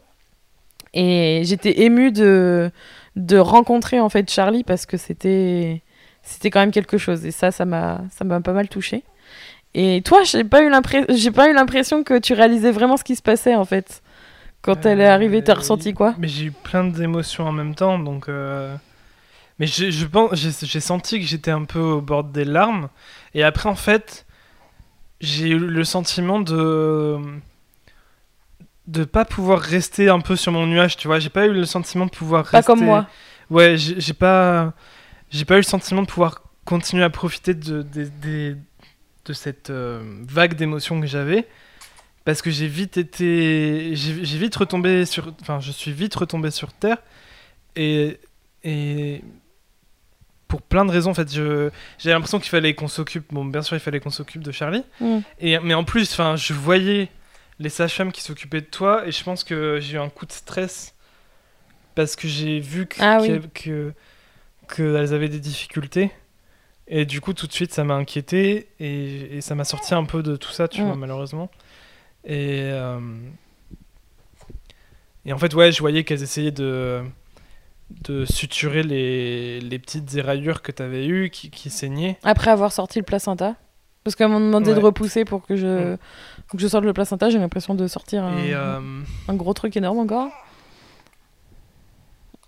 Et 0.94 1.42
j'étais 1.44 1.82
émue 1.82 2.12
de 2.12 2.70
de 3.16 3.38
rencontrer 3.38 4.00
en 4.00 4.08
fait 4.08 4.30
Charlie 4.30 4.64
parce 4.64 4.86
que 4.86 4.96
c'était 4.96 5.82
c'était 6.22 6.50
quand 6.50 6.60
même 6.60 6.70
quelque 6.72 6.98
chose 6.98 7.26
et 7.26 7.30
ça 7.32 7.50
ça 7.50 7.64
m'a 7.64 8.02
ça 8.10 8.24
m'a 8.24 8.40
pas 8.40 8.52
mal 8.52 8.68
touché 8.68 9.04
et 9.74 10.02
toi 10.04 10.22
j'ai 10.24 10.44
pas 10.44 10.62
eu 10.62 10.70
l'impression 10.70 11.06
j'ai 11.16 11.30
pas 11.32 11.48
eu 11.50 11.54
l'impression 11.54 12.04
que 12.04 12.18
tu 12.18 12.34
réalisais 12.34 12.72
vraiment 12.72 12.96
ce 12.96 13.04
qui 13.04 13.16
se 13.16 13.22
passait 13.22 13.54
en 13.56 13.64
fait 13.64 14.02
quand 14.62 14.86
elle 14.86 15.00
est 15.00 15.06
arrivée 15.08 15.42
t'as 15.42 15.54
Euh, 15.54 15.56
ressenti 15.56 15.94
quoi? 15.94 16.16
Mais 16.16 16.28
j'ai 16.28 16.46
eu 16.46 16.52
plein 16.52 16.84
d'émotions 16.84 17.46
en 17.46 17.52
même 17.52 17.74
temps, 17.74 17.98
donc. 17.98 18.28
euh, 18.28 18.76
Mais 19.58 19.66
je, 19.66 19.90
je 19.90 20.06
pense, 20.06 20.34
j'ai 20.34 20.50
j'ai 20.66 20.80
senti 20.80 21.20
que 21.20 21.26
j'étais 21.26 21.50
un 21.52 21.64
peu 21.64 21.80
au 21.80 22.00
bord 22.02 22.24
des 22.24 22.44
larmes. 22.44 22.88
Et 23.34 23.42
après, 23.44 23.68
en 23.68 23.74
fait, 23.76 24.26
j'ai 25.20 25.48
eu 25.50 25.58
le 25.58 25.84
sentiment 25.84 26.40
de 26.40 27.18
de 28.90 29.04
pas 29.04 29.24
pouvoir 29.24 29.60
rester 29.60 30.08
un 30.08 30.20
peu 30.20 30.34
sur 30.36 30.52
mon 30.52 30.66
nuage, 30.66 30.96
tu 30.96 31.06
vois. 31.06 31.18
J'ai 31.20 31.28
pas 31.30 31.46
eu 31.46 31.52
le 31.52 31.64
sentiment 31.64 32.06
de 32.06 32.10
pouvoir 32.10 32.42
pas 32.44 32.58
rester. 32.58 32.66
comme 32.72 32.84
moi 32.84 33.06
Ouais, 33.50 33.76
j'ai 33.76 34.12
pas, 34.14 34.72
j'ai 35.30 35.44
pas 35.44 35.54
eu 35.54 35.58
le 35.58 35.62
sentiment 35.64 36.02
de 36.02 36.06
pouvoir 36.06 36.42
continuer 36.64 37.02
à 37.04 37.10
profiter 37.10 37.54
de, 37.54 37.82
des- 37.82 38.56
de 39.26 39.32
cette 39.32 39.70
euh, 39.70 40.02
vague 40.28 40.54
d'émotions 40.54 41.00
que 41.00 41.06
j'avais, 41.06 41.46
parce 42.24 42.42
que 42.42 42.50
j'ai 42.50 42.66
vite 42.68 42.96
été, 42.96 43.90
j'ai 43.94 44.38
vite 44.38 44.54
retombé 44.56 45.04
sur, 45.04 45.32
enfin, 45.40 45.60
je 45.60 45.72
suis 45.72 45.92
vite 45.92 46.14
retombé 46.14 46.50
sur 46.50 46.72
terre, 46.72 46.98
et 47.76 48.18
et 48.64 49.22
pour 50.48 50.62
plein 50.62 50.84
de 50.84 50.90
raisons, 50.90 51.10
en 51.10 51.14
fait, 51.14 51.32
je 51.32 51.70
j'ai 51.98 52.10
l'impression 52.10 52.38
qu'il 52.40 52.50
fallait 52.50 52.74
qu'on 52.74 52.88
s'occupe. 52.88 53.32
Bon, 53.32 53.44
bien 53.44 53.62
sûr, 53.62 53.76
il 53.76 53.80
fallait 53.80 54.00
qu'on 54.00 54.10
s'occupe 54.10 54.42
de 54.42 54.52
Charlie, 54.52 54.84
Mm. 55.00 55.18
et 55.40 55.58
mais 55.60 55.74
en 55.74 55.84
plus, 55.84 56.12
enfin, 56.12 56.34
je 56.36 56.52
voyais 56.52 57.08
les 57.60 57.68
sages-femmes 57.68 58.10
qui 58.10 58.22
s'occupaient 58.22 58.62
de 58.62 58.66
toi, 58.66 59.06
et 59.06 59.12
je 59.12 59.22
pense 59.22 59.44
que 59.44 59.78
j'ai 59.80 59.94
eu 59.96 60.00
un 60.00 60.08
coup 60.08 60.26
de 60.26 60.32
stress 60.32 60.94
parce 61.94 62.16
que 62.16 62.26
j'ai 62.26 62.58
vu 62.58 62.86
que, 62.86 62.96
Ah 63.00 63.18
oui. 63.20 63.40
que 63.54 63.92
qu'elles 64.74 65.14
avaient 65.14 65.28
des 65.28 65.40
difficultés. 65.40 66.10
Et 66.88 67.04
du 67.04 67.20
coup, 67.20 67.34
tout 67.34 67.46
de 67.46 67.52
suite, 67.52 67.72
ça 67.72 67.84
m'a 67.84 67.94
inquiété 67.94 68.68
et, 68.80 69.36
et 69.36 69.40
ça 69.40 69.54
m'a 69.54 69.64
sorti 69.64 69.94
un 69.94 70.04
peu 70.04 70.22
de 70.24 70.34
tout 70.36 70.50
ça, 70.50 70.66
tu 70.68 70.82
Mm. 70.82 70.86
vois, 70.86 70.96
malheureusement. 70.96 71.50
Et, 72.24 72.60
euh, 72.72 72.98
et 75.26 75.32
en 75.32 75.38
fait, 75.38 75.54
ouais, 75.54 75.70
je 75.72 75.80
voyais 75.80 76.02
qu'elles 76.04 76.22
essayaient 76.22 76.50
de, 76.50 77.02
de 78.04 78.24
suturer 78.24 78.82
les, 78.82 79.60
les 79.60 79.78
petites 79.78 80.14
éraillures 80.14 80.62
que 80.62 80.72
tu 80.72 80.82
avais 80.82 81.06
eues 81.06 81.30
qui, 81.30 81.50
qui 81.50 81.70
saignaient. 81.70 82.18
après 82.22 82.50
avoir 82.50 82.72
sorti 82.72 82.98
le 82.98 83.04
placenta 83.04 83.54
parce 84.04 84.16
qu'elles 84.16 84.28
m'ont 84.28 84.40
demandé 84.40 84.70
de 84.72 84.76
Ouais. 84.78 84.82
repousser 84.84 85.24
pour 85.24 85.44
que 85.46 85.56
je 85.56 85.96
que 86.50 86.58
je 86.58 86.66
sorte 86.66 86.84
le 86.84 86.92
placenta 86.92 87.30
j'ai 87.30 87.38
l'impression 87.38 87.74
de 87.74 87.86
sortir 87.86 88.24
un, 88.24 88.38
Et, 88.38 88.54
euh, 88.54 88.80
un 89.28 89.34
gros 89.34 89.52
truc 89.54 89.76
énorme 89.76 89.98
encore 89.98 90.28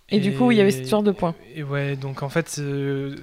et, 0.09 0.19
du 0.19 0.33
coup 0.35 0.51
il 0.51 0.57
y 0.57 0.61
avait 0.61 0.71
cette 0.71 0.87
sorte 0.87 1.05
de 1.05 1.11
points 1.11 1.33
Et 1.55 1.63
ouais, 1.63 1.95
donc 1.95 2.21
en 2.23 2.29
fait, 2.29 2.57
euh, 2.59 3.15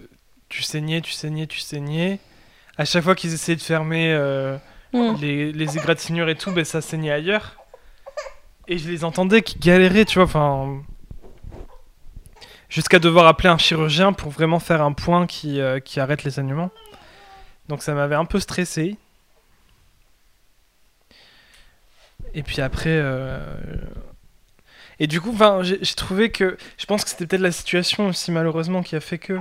tu 0.48 0.62
saignais, 0.62 1.00
tu 1.00 1.12
saignais, 1.12 1.46
tu 1.46 1.60
saignais. 1.60 2.18
À 2.78 2.84
chaque 2.84 3.04
fois 3.04 3.14
qu'ils 3.14 3.32
essayaient 3.34 3.56
de 3.56 3.62
fermer 3.62 4.12
euh, 4.12 4.56
Mm. 4.92 5.14
les, 5.20 5.52
les 5.52 5.78
égratignures 5.78 6.28
et 6.28 6.34
tout, 6.34 6.50
ben, 6.50 6.64
ça 6.64 6.80
saignait 6.80 7.12
ailleurs. 7.12 7.54
Et 8.66 8.76
je 8.76 8.88
les 8.90 9.04
entendais 9.04 9.40
qui 9.42 9.56
galéraient, 9.56 10.04
tu 10.04 10.18
vois, 10.18 10.24
enfin. 10.24 10.82
Jusqu'à 12.68 12.98
devoir 12.98 13.26
appeler 13.28 13.48
un 13.50 13.58
chirurgien 13.58 14.12
pour 14.12 14.30
vraiment 14.32 14.58
faire 14.58 14.82
un 14.82 14.90
point 14.92 15.28
qui, 15.28 15.60
euh, 15.60 15.78
qui 15.78 16.00
arrête 16.00 16.24
les 16.24 16.32
saignements. 16.32 16.70
Donc 17.70 17.82
ça 17.84 17.94
m'avait 17.94 18.16
un 18.16 18.24
peu 18.24 18.40
stressé. 18.40 18.96
Et 22.34 22.42
puis 22.42 22.60
après. 22.60 22.90
euh, 22.90 23.38
Et 24.98 25.06
du 25.06 25.20
coup, 25.20 25.36
j'ai 25.62 25.78
trouvé 25.94 26.30
que. 26.30 26.56
Je 26.78 26.86
pense 26.86 27.04
que 27.04 27.10
c'était 27.10 27.26
peut-être 27.26 27.42
la 27.42 27.52
situation 27.52 28.08
aussi, 28.08 28.30
malheureusement, 28.32 28.82
qui 28.82 28.96
a 28.96 29.00
fait 29.00 29.18
que. 29.18 29.38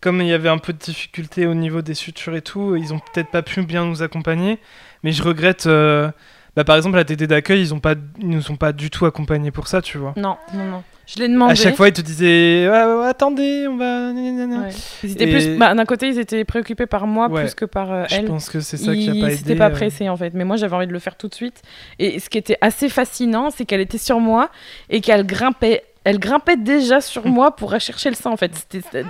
Comme 0.00 0.20
il 0.22 0.28
y 0.28 0.32
avait 0.32 0.48
un 0.48 0.58
peu 0.58 0.72
de 0.72 0.78
difficulté 0.78 1.46
au 1.46 1.52
niveau 1.54 1.82
des 1.82 1.94
sutures 1.94 2.34
et 2.34 2.40
tout, 2.42 2.74
ils 2.74 2.92
ont 2.94 2.98
peut-être 2.98 3.30
pas 3.30 3.42
pu 3.42 3.62
bien 3.62 3.84
nous 3.84 4.02
accompagner. 4.02 4.58
Mais 5.02 5.12
je 5.12 5.22
regrette. 5.22 5.66
euh, 5.66 6.10
Bah, 6.56 6.64
par 6.64 6.76
exemple, 6.76 6.96
la 6.96 7.04
TD 7.04 7.26
d'accueil, 7.26 7.62
ils, 7.62 7.72
ils 8.18 8.28
nous 8.28 8.50
ont 8.50 8.56
pas 8.56 8.72
du 8.72 8.90
tout 8.90 9.06
accompagnés 9.06 9.50
pour 9.52 9.68
ça, 9.68 9.80
tu 9.82 9.98
vois. 9.98 10.14
non 10.16 10.38
non 10.54 10.64
non 10.64 10.84
je 11.14 11.18
l'ai 11.20 11.28
demandé 11.28 11.52
À 11.52 11.54
chaque 11.54 11.76
fois, 11.76 11.88
ils 11.88 11.92
te 11.92 12.00
disaient 12.00 12.68
ouais, 12.68 13.06
Attendez, 13.08 13.66
on 13.68 13.76
va. 13.76 14.10
Ouais. 14.12 14.70
Ils 15.02 15.12
étaient 15.12 15.28
Et- 15.28 15.32
plus, 15.32 15.58
bah, 15.58 15.74
d'un 15.74 15.84
côté, 15.84 16.08
ils 16.08 16.18
étaient 16.18 16.44
préoccupés 16.44 16.86
par 16.86 17.06
moi 17.06 17.28
Ouais. 17.28 17.42
plus 17.42 17.54
que 17.54 17.64
par 17.64 17.92
euh, 17.92 18.04
Je 18.08 18.16
elle. 18.16 18.24
pense 18.26 18.48
que 18.48 18.60
c'est 18.60 18.76
ça 18.76 18.94
qui 18.94 19.08
a 19.10 19.12
Ils 19.14 19.20
pas 19.20 19.26
aidé. 19.28 19.36
s'étaient 19.36 19.56
pas 19.56 19.70
pressés 19.70 20.08
en 20.08 20.16
fait, 20.16 20.32
mais 20.34 20.44
moi 20.44 20.56
j'avais 20.56 20.74
envie 20.76 20.86
de 20.86 20.92
le 20.92 20.98
faire 20.98 21.16
tout 21.16 21.28
de 21.28 21.34
suite. 21.34 21.62
Et 21.98 22.18
ce 22.20 22.28
qui 22.30 22.38
était 22.38 22.56
assez 22.60 22.88
fascinant, 22.88 23.50
c'est 23.50 23.64
qu'elle 23.64 23.80
était 23.80 23.98
sur 23.98 24.20
moi 24.20 24.50
et 24.88 25.00
qu'elle 25.00 25.26
grimpait, 25.26 25.82
elle 26.04 26.18
grimpait 26.18 26.56
déjà 26.56 27.00
sur 27.00 27.26
moi 27.26 27.56
pour 27.56 27.72
aller 27.72 27.80
chercher 27.80 28.08
le 28.10 28.16
sein 28.16 28.30
en 28.30 28.36
fait. 28.36 28.52
C'était, 28.54 29.04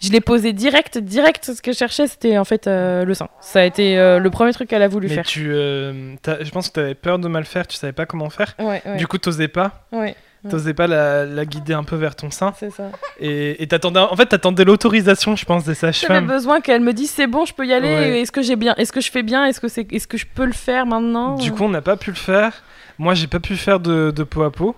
je 0.00 0.12
l'ai 0.12 0.20
posé 0.20 0.52
direct, 0.52 0.96
direct. 0.98 1.52
Ce 1.54 1.60
que 1.60 1.72
je 1.72 1.76
cherchais, 1.78 2.06
c'était 2.06 2.38
en 2.38 2.44
fait 2.44 2.66
euh, 2.68 3.04
le 3.04 3.14
sein. 3.14 3.28
Ça 3.40 3.60
a 3.60 3.64
été 3.64 3.98
euh, 3.98 4.18
le 4.20 4.30
premier 4.30 4.52
truc 4.52 4.68
qu'elle 4.68 4.82
a 4.82 4.86
voulu 4.88 5.08
Mais 5.08 5.14
faire. 5.16 5.24
tu. 5.24 5.50
euh, 5.52 6.14
Je 6.40 6.50
pense 6.50 6.68
que 6.68 6.74
tu 6.74 6.80
avais 6.80 6.94
peur 6.94 7.18
de 7.18 7.26
mal 7.26 7.44
faire, 7.44 7.66
tu 7.66 7.76
savais 7.76 7.92
pas 7.92 8.06
comment 8.06 8.30
faire. 8.30 8.54
Ouais, 8.60 8.80
ouais, 8.86 8.96
Du 8.96 9.06
coup, 9.08 9.18
t'osais 9.18 9.48
pas. 9.48 9.86
Ouais. 9.90 10.14
T'osais 10.48 10.72
pas 10.74 10.86
la, 10.86 11.24
la 11.24 11.44
guider 11.44 11.72
un 11.74 11.82
peu 11.82 11.96
vers 11.96 12.14
ton 12.14 12.30
sein. 12.30 12.52
c'est 12.58 12.70
ça. 12.70 12.90
Et 13.18 13.60
et 13.62 13.66
t'attendais. 13.66 13.98
En 14.00 14.14
fait, 14.14 14.26
t'attendais 14.26 14.64
l'autorisation, 14.64 15.34
je 15.34 15.44
pense, 15.44 15.64
des 15.64 15.74
J'avais 15.74 15.92
sages-femmes. 15.92 16.26
besoin 16.28 16.60
qu'elle 16.60 16.80
me 16.80 16.92
dise 16.92 17.10
c'est 17.10 17.26
bon, 17.26 17.44
je 17.44 17.52
peux 17.54 17.66
y 17.66 17.72
aller. 17.72 17.88
Ouais. 17.88 18.20
Est-ce 18.20 18.30
que 18.30 18.40
j'ai 18.42 18.54
bien, 18.56 18.74
est-ce 18.76 18.92
que 18.92 19.00
je 19.00 19.10
fais 19.10 19.24
bien, 19.24 19.44
est-ce 19.46 19.60
que 19.60 19.66
c'est, 19.68 19.92
est-ce 19.92 20.06
que 20.06 20.16
je 20.16 20.26
peux 20.32 20.44
le 20.44 20.52
faire 20.52 20.86
maintenant 20.86 21.34
Du 21.34 21.50
coup, 21.52 21.64
on 21.64 21.68
n'a 21.68 21.82
pas 21.82 21.96
pu 21.96 22.10
le 22.10 22.16
faire. 22.16 22.62
Moi, 22.98 23.14
j'ai 23.14 23.26
pas 23.26 23.40
pu 23.40 23.56
faire 23.56 23.80
de, 23.80 24.12
de 24.14 24.22
peau 24.22 24.42
à 24.42 24.52
peau. 24.52 24.76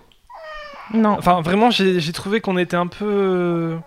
non. 0.93 1.11
Enfin, 1.11 1.41
vraiment, 1.41 1.69
j'ai 1.69 2.11
trouvé 2.11 2.41
qu'on 2.41 2.57
était 2.57 2.77
un 2.77 2.87
peu. 2.87 3.05
euh, 3.05 3.77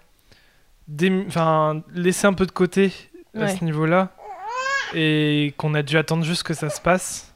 Enfin, 1.27 1.83
laissé 1.95 2.27
un 2.27 2.35
peu 2.35 2.47
de 2.47 2.53
côté 2.53 2.93
à 3.39 3.49
ce 3.49 3.64
niveau-là. 3.64 4.11
Et 4.95 5.55
qu'on 5.57 5.75
a 5.75 5.83
dû 5.83 5.97
attendre 5.99 6.25
juste 6.25 6.45
que 6.45 6.55
ça 6.55 6.70
se 6.70 6.81
passe. 6.81 7.34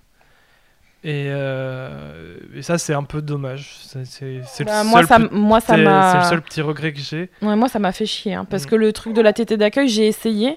Et, 1.04 1.26
euh, 1.28 2.36
et 2.56 2.62
ça, 2.62 2.76
c'est 2.76 2.92
un 2.92 3.04
peu 3.04 3.22
dommage. 3.22 3.76
C'est 4.04 4.24
le 4.24 4.64
Bah, 4.64 4.82
moi 4.82 4.98
seul 5.00 5.06
ça, 5.08 5.16
petit- 5.20 5.28
moi 5.34 5.60
ça 5.60 5.74
c'est- 5.76 5.82
m'a. 5.82 6.12
c'est 6.12 6.18
le 6.18 6.24
seul 6.24 6.42
petit 6.42 6.60
regret 6.60 6.92
que 6.92 6.98
j'ai. 6.98 7.30
Ouais, 7.40 7.54
moi, 7.54 7.68
ça 7.68 7.78
m'a 7.78 7.92
fait 7.92 8.04
chier. 8.06 8.34
hein, 8.34 8.44
parce 8.48 8.64
Mm. 8.64 8.66
que 8.66 8.74
le 8.74 8.92
truc 8.92 9.14
de 9.14 9.20
la 9.20 9.32
tétée 9.32 9.56
d'accueil, 9.56 9.88
j'ai 9.88 10.06
essayé. 10.08 10.56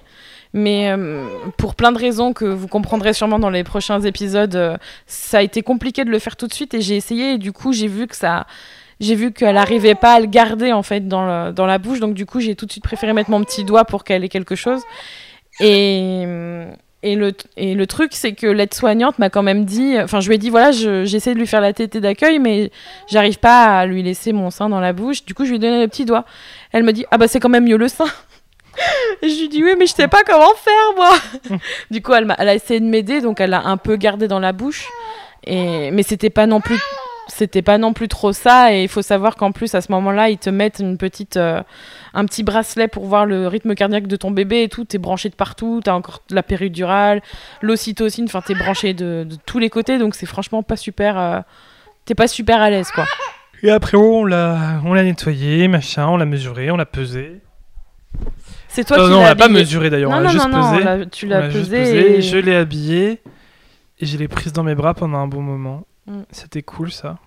Mais 0.54 0.90
euh, 0.90 1.24
pour 1.56 1.74
plein 1.76 1.92
de 1.92 1.98
raisons 1.98 2.32
que 2.34 2.44
vous 2.44 2.68
comprendrez 2.68 3.12
sûrement 3.14 3.38
dans 3.38 3.48
les 3.50 3.64
prochains 3.64 4.00
épisodes, 4.02 4.54
euh, 4.56 4.76
ça 5.06 5.38
a 5.38 5.42
été 5.42 5.62
compliqué 5.62 6.04
de 6.04 6.10
le 6.10 6.18
faire 6.18 6.36
tout 6.36 6.46
de 6.48 6.52
suite. 6.52 6.74
Et 6.74 6.80
j'ai 6.82 6.96
essayé. 6.96 7.34
Et 7.34 7.38
du 7.38 7.52
coup, 7.52 7.72
j'ai 7.72 7.86
vu 7.88 8.06
que 8.08 8.16
ça. 8.16 8.46
J'ai 9.00 9.14
vu 9.14 9.32
qu'elle 9.32 9.54
n'arrivait 9.54 9.94
pas 9.94 10.14
à 10.14 10.20
le 10.20 10.26
garder 10.26 10.72
en 10.72 10.82
fait 10.82 11.08
dans, 11.08 11.24
le- 11.24 11.52
dans 11.52 11.66
la 11.66 11.78
bouche. 11.78 12.00
Donc, 12.00 12.14
du 12.14 12.26
coup, 12.26 12.40
j'ai 12.40 12.54
tout 12.56 12.66
de 12.66 12.70
suite 12.72 12.84
préféré 12.84 13.12
mettre 13.14 13.30
mon 13.30 13.42
petit 13.44 13.64
doigt 13.64 13.84
pour 13.84 14.04
qu'elle 14.04 14.24
ait 14.24 14.28
quelque 14.28 14.56
chose. 14.56 14.82
Et. 15.60 16.24
Et 17.04 17.16
le, 17.16 17.32
et 17.56 17.74
le 17.74 17.86
truc, 17.88 18.12
c'est 18.14 18.32
que 18.32 18.46
l'aide-soignante 18.46 19.18
m'a 19.18 19.28
quand 19.28 19.42
même 19.42 19.64
dit, 19.64 19.96
enfin, 20.00 20.20
je 20.20 20.28
lui 20.28 20.36
ai 20.36 20.38
dit, 20.38 20.50
voilà, 20.50 20.70
je- 20.70 21.04
j'essaie 21.04 21.34
de 21.34 21.38
lui 21.40 21.48
faire 21.48 21.60
la 21.60 21.72
tétée 21.72 22.00
d'accueil, 22.00 22.38
mais 22.38 22.70
j'arrive 23.10 23.38
pas 23.40 23.78
à 23.80 23.86
lui 23.86 24.02
laisser 24.04 24.32
mon 24.32 24.50
sein 24.50 24.68
dans 24.68 24.78
la 24.78 24.92
bouche. 24.92 25.24
Du 25.24 25.34
coup, 25.34 25.44
je 25.44 25.50
lui 25.50 25.56
ai 25.56 25.58
donné 25.58 25.80
le 25.80 25.88
petit 25.88 26.04
doigt. 26.04 26.24
Elle 26.70 26.84
me 26.84 26.92
dit 26.92 27.04
ah 27.10 27.18
bah 27.18 27.26
c'est 27.26 27.40
quand 27.40 27.48
même 27.48 27.64
mieux 27.64 27.76
le 27.76 27.88
sein. 27.88 28.06
Je 29.22 29.26
lui 29.40 29.48
dis 29.50 29.62
oui 29.62 29.74
mais 29.78 29.86
je 29.86 29.92
sais 29.94 30.08
pas 30.08 30.22
comment 30.24 30.54
faire 30.54 30.94
moi. 30.96 31.58
du 31.90 32.00
coup 32.00 32.14
elle, 32.14 32.24
m'a- 32.24 32.36
elle 32.38 32.48
a 32.48 32.54
essayé 32.54 32.80
de 32.80 32.86
m'aider 32.86 33.20
donc 33.20 33.38
elle 33.40 33.50
l'a 33.50 33.66
un 33.66 33.76
peu 33.76 33.96
gardé 33.96 34.28
dans 34.28 34.38
la 34.40 34.52
bouche. 34.52 34.86
Et 35.46 35.90
mais 35.90 36.02
c'était 36.02 36.30
pas 36.30 36.46
non 36.46 36.60
plus 36.62 36.78
c'était 37.28 37.62
pas 37.62 37.78
non 37.78 37.92
plus 37.92 38.08
trop 38.08 38.32
ça 38.32 38.74
et 38.74 38.82
il 38.82 38.88
faut 38.88 39.02
savoir 39.02 39.36
qu'en 39.36 39.52
plus 39.52 39.74
à 39.74 39.80
ce 39.80 39.92
moment-là 39.92 40.28
ils 40.28 40.38
te 40.38 40.50
mettent 40.50 40.80
une 40.80 40.98
petite 40.98 41.36
euh, 41.36 41.62
un 42.14 42.24
petit 42.26 42.42
bracelet 42.42 42.88
pour 42.88 43.06
voir 43.06 43.26
le 43.26 43.46
rythme 43.48 43.74
cardiaque 43.74 44.06
de 44.06 44.16
ton 44.16 44.30
bébé 44.30 44.64
et 44.64 44.68
tout 44.68 44.84
t'es 44.84 44.98
branché 44.98 45.28
de 45.28 45.34
partout 45.34 45.80
t'as 45.84 45.94
encore 45.94 46.20
la 46.30 46.42
péridurale 46.42 47.22
l'ocytocine 47.60 48.24
enfin 48.24 48.40
t'es 48.44 48.54
branché 48.54 48.92
de, 48.94 49.24
de 49.28 49.36
tous 49.46 49.58
les 49.60 49.70
côtés 49.70 49.98
donc 49.98 50.14
c'est 50.14 50.26
franchement 50.26 50.62
pas 50.62 50.76
super 50.76 51.18
euh, 51.18 51.40
t'es 52.04 52.14
pas 52.14 52.26
super 52.28 52.60
à 52.60 52.70
l'aise 52.70 52.90
quoi 52.90 53.04
Et 53.62 53.70
après, 53.70 53.96
on 53.96 54.24
l'a, 54.24 54.80
on 54.84 54.92
l'a 54.92 55.04
nettoyé, 55.04 55.68
machin, 55.68 56.08
on 56.08 56.16
l'a 56.16 56.24
mesuré, 56.24 56.72
on 56.72 56.76
l'a 56.76 56.84
pesé. 56.84 57.40
C'est 58.66 58.84
toi 58.84 58.96
Oh 58.98 59.04
qui 59.04 59.10
non, 59.10 59.18
on 59.20 59.22
l'a 59.22 59.36
pas 59.36 59.46
mesuré 59.48 59.88
d'ailleurs, 59.88 60.10
Non, 60.10 60.16
on 60.16 60.20
non, 60.20 60.24
l'a 60.26 60.30
juste 60.32 60.48
non, 60.48 60.58
non, 60.72 60.96
pesé. 60.96 61.08
tu 61.12 61.26
l'as 61.28 61.42
pesé. 61.42 61.76
pesé, 61.78 62.16
et- 62.16 62.22
je 62.22 62.38
l'ai 62.38 62.56
habillée 62.56 63.20
et 64.00 64.06
je 64.06 64.18
l'ai 64.18 64.26
prise 64.26 64.52
dans 64.52 64.64
mes 64.64 64.74
bras 64.74 64.94
pendant 64.94 65.18
un 65.18 65.28
bon 65.28 65.42
moment. 65.42 65.86
Mm. 66.06 66.22
C'était 66.30 66.62
cool 66.62 66.92
ça. 66.92 67.18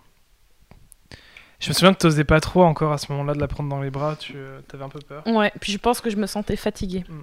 Je 1.59 1.69
me 1.69 1.73
souviens 1.73 1.93
que 1.93 1.99
t'osais 1.99 2.25
pas 2.25 2.39
trop 2.41 2.63
encore 2.63 2.91
à 2.91 2.97
ce 2.97 3.11
moment-là 3.11 3.33
de 3.33 3.39
la 3.39 3.47
prendre 3.47 3.69
dans 3.69 3.81
les 3.81 3.89
bras, 3.89 4.15
tu 4.17 4.33
euh, 4.35 4.59
avais 4.73 4.83
un 4.83 4.89
peu 4.89 4.99
peur. 4.99 5.25
Ouais, 5.25 5.51
puis 5.61 5.71
je 5.71 5.77
pense 5.77 6.01
que 6.01 6.09
je 6.09 6.17
me 6.17 6.27
sentais 6.27 6.55
fatiguée. 6.55 7.05
Mm. 7.07 7.21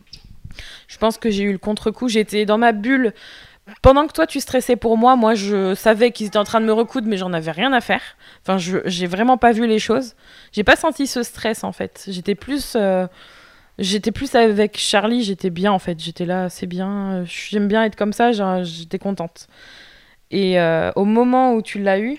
Je 0.88 0.98
pense 0.98 1.18
que 1.18 1.30
j'ai 1.30 1.44
eu 1.44 1.52
le 1.52 1.58
contre-coup. 1.58 2.08
J'étais 2.08 2.44
dans 2.46 2.58
ma 2.58 2.72
bulle. 2.72 3.14
Pendant 3.80 4.06
que 4.06 4.12
toi, 4.12 4.26
tu 4.26 4.40
stressais 4.40 4.74
pour 4.74 4.98
moi, 4.98 5.14
moi, 5.14 5.34
je 5.34 5.74
savais 5.74 6.10
qu'ils 6.10 6.26
étaient 6.26 6.38
en 6.38 6.44
train 6.44 6.60
de 6.60 6.66
me 6.66 6.72
recoudre, 6.72 7.06
mais 7.06 7.16
j'en 7.16 7.32
avais 7.32 7.52
rien 7.52 7.72
à 7.72 7.80
faire. 7.80 8.02
Enfin, 8.42 8.58
je 8.58 8.78
j'ai 8.86 9.06
vraiment 9.06 9.38
pas 9.38 9.52
vu 9.52 9.66
les 9.66 9.78
choses. 9.78 10.16
J'ai 10.50 10.64
pas 10.64 10.76
senti 10.76 11.06
ce 11.06 11.22
stress, 11.22 11.62
en 11.62 11.72
fait. 11.72 12.04
J'étais 12.08 12.34
plus... 12.34 12.72
euh, 12.74 13.06
J'étais 13.78 14.12
plus 14.12 14.34
avec 14.34 14.76
Charlie, 14.78 15.22
j'étais 15.24 15.48
bien 15.48 15.72
en 15.72 15.78
fait, 15.78 15.98
j'étais 15.98 16.26
là, 16.26 16.50
c'est 16.50 16.66
bien, 16.66 17.12
euh, 17.12 17.24
j'aime 17.24 17.68
bien 17.68 17.82
être 17.84 17.96
comme 17.96 18.12
ça, 18.12 18.30
j'étais 18.62 18.98
contente. 18.98 19.48
Et 20.32 20.58
euh, 20.58 20.90
au 20.96 21.04
moment 21.04 21.54
où 21.54 21.62
tu 21.62 21.78
l'as 21.80 22.00
eu, 22.00 22.18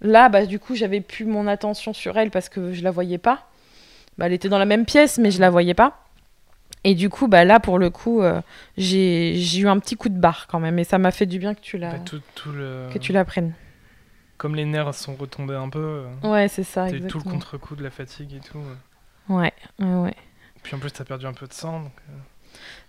là, 0.00 0.28
bah, 0.28 0.46
du 0.46 0.58
coup, 0.58 0.74
j'avais 0.76 1.00
plus 1.00 1.24
mon 1.24 1.46
attention 1.48 1.92
sur 1.92 2.16
elle 2.18 2.30
parce 2.30 2.48
que 2.48 2.72
je 2.72 2.82
la 2.84 2.90
voyais 2.90 3.18
pas. 3.18 3.48
Bah, 4.18 4.26
elle 4.26 4.32
était 4.34 4.48
dans 4.48 4.58
la 4.58 4.64
même 4.66 4.84
pièce, 4.84 5.18
mais 5.18 5.30
je 5.30 5.40
la 5.40 5.50
voyais 5.50 5.74
pas. 5.74 6.02
Et 6.84 6.94
du 6.94 7.08
coup, 7.08 7.26
bah, 7.28 7.44
là, 7.44 7.58
pour 7.58 7.78
le 7.78 7.90
coup, 7.90 8.22
euh, 8.22 8.40
j'ai 8.76 9.58
eu 9.58 9.66
un 9.66 9.78
petit 9.78 9.96
coup 9.96 10.08
de 10.08 10.18
barre 10.18 10.46
quand 10.46 10.60
même. 10.60 10.78
Et 10.78 10.84
ça 10.84 10.98
m'a 10.98 11.10
fait 11.10 11.26
du 11.26 11.38
bien 11.38 11.54
que 11.54 11.60
tu 11.60 11.78
la, 11.78 11.92
Bah, 11.92 11.98
tout, 12.04 12.20
tout 12.34 12.52
le... 12.52 12.88
que 12.92 12.98
tu 12.98 13.12
la 13.12 13.24
prennes. 13.24 13.54
Comme 14.36 14.54
les 14.54 14.66
nerfs 14.66 14.94
sont 14.94 15.14
retombés 15.14 15.54
un 15.54 15.70
peu, 15.70 16.04
euh, 16.22 16.28
Ouais, 16.30 16.46
c'est 16.48 16.62
ça, 16.62 16.86
t'as 16.90 16.96
eu 16.96 17.06
tout 17.06 17.18
le 17.18 17.24
contre-coup 17.24 17.74
de 17.74 17.82
la 17.82 17.90
fatigue 17.90 18.34
et 18.34 18.40
tout. 18.40 18.58
Ouais, 19.30 19.52
ouais, 19.80 19.94
ouais. 19.94 20.14
Puis 20.62 20.74
en 20.76 20.78
plus, 20.78 20.90
t'as 20.92 21.04
perdu 21.04 21.24
un 21.26 21.32
peu 21.32 21.46
de 21.46 21.54
sang. 21.54 21.80
donc, 21.80 21.92
euh, 22.10 22.12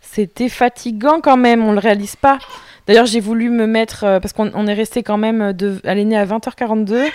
C'était 0.02 0.50
fatigant 0.50 1.20
quand 1.22 1.38
même, 1.38 1.64
on 1.66 1.72
le 1.74 1.80
réalise 1.80 2.16
pas. 2.16 2.40
D'ailleurs, 2.88 3.06
j'ai 3.06 3.20
voulu 3.20 3.50
me 3.50 3.68
mettre. 3.68 4.04
euh, 4.06 4.20
parce 4.20 4.34
qu'on 4.34 4.52
on 4.54 4.68
est 4.68 4.74
resté 4.74 5.04
quand 5.04 5.18
même. 5.18 5.54
De, 5.54 5.80
elle 5.84 6.00
est 6.00 6.06
née 6.06 6.18
à 6.18 6.26
20h42. 6.26 7.06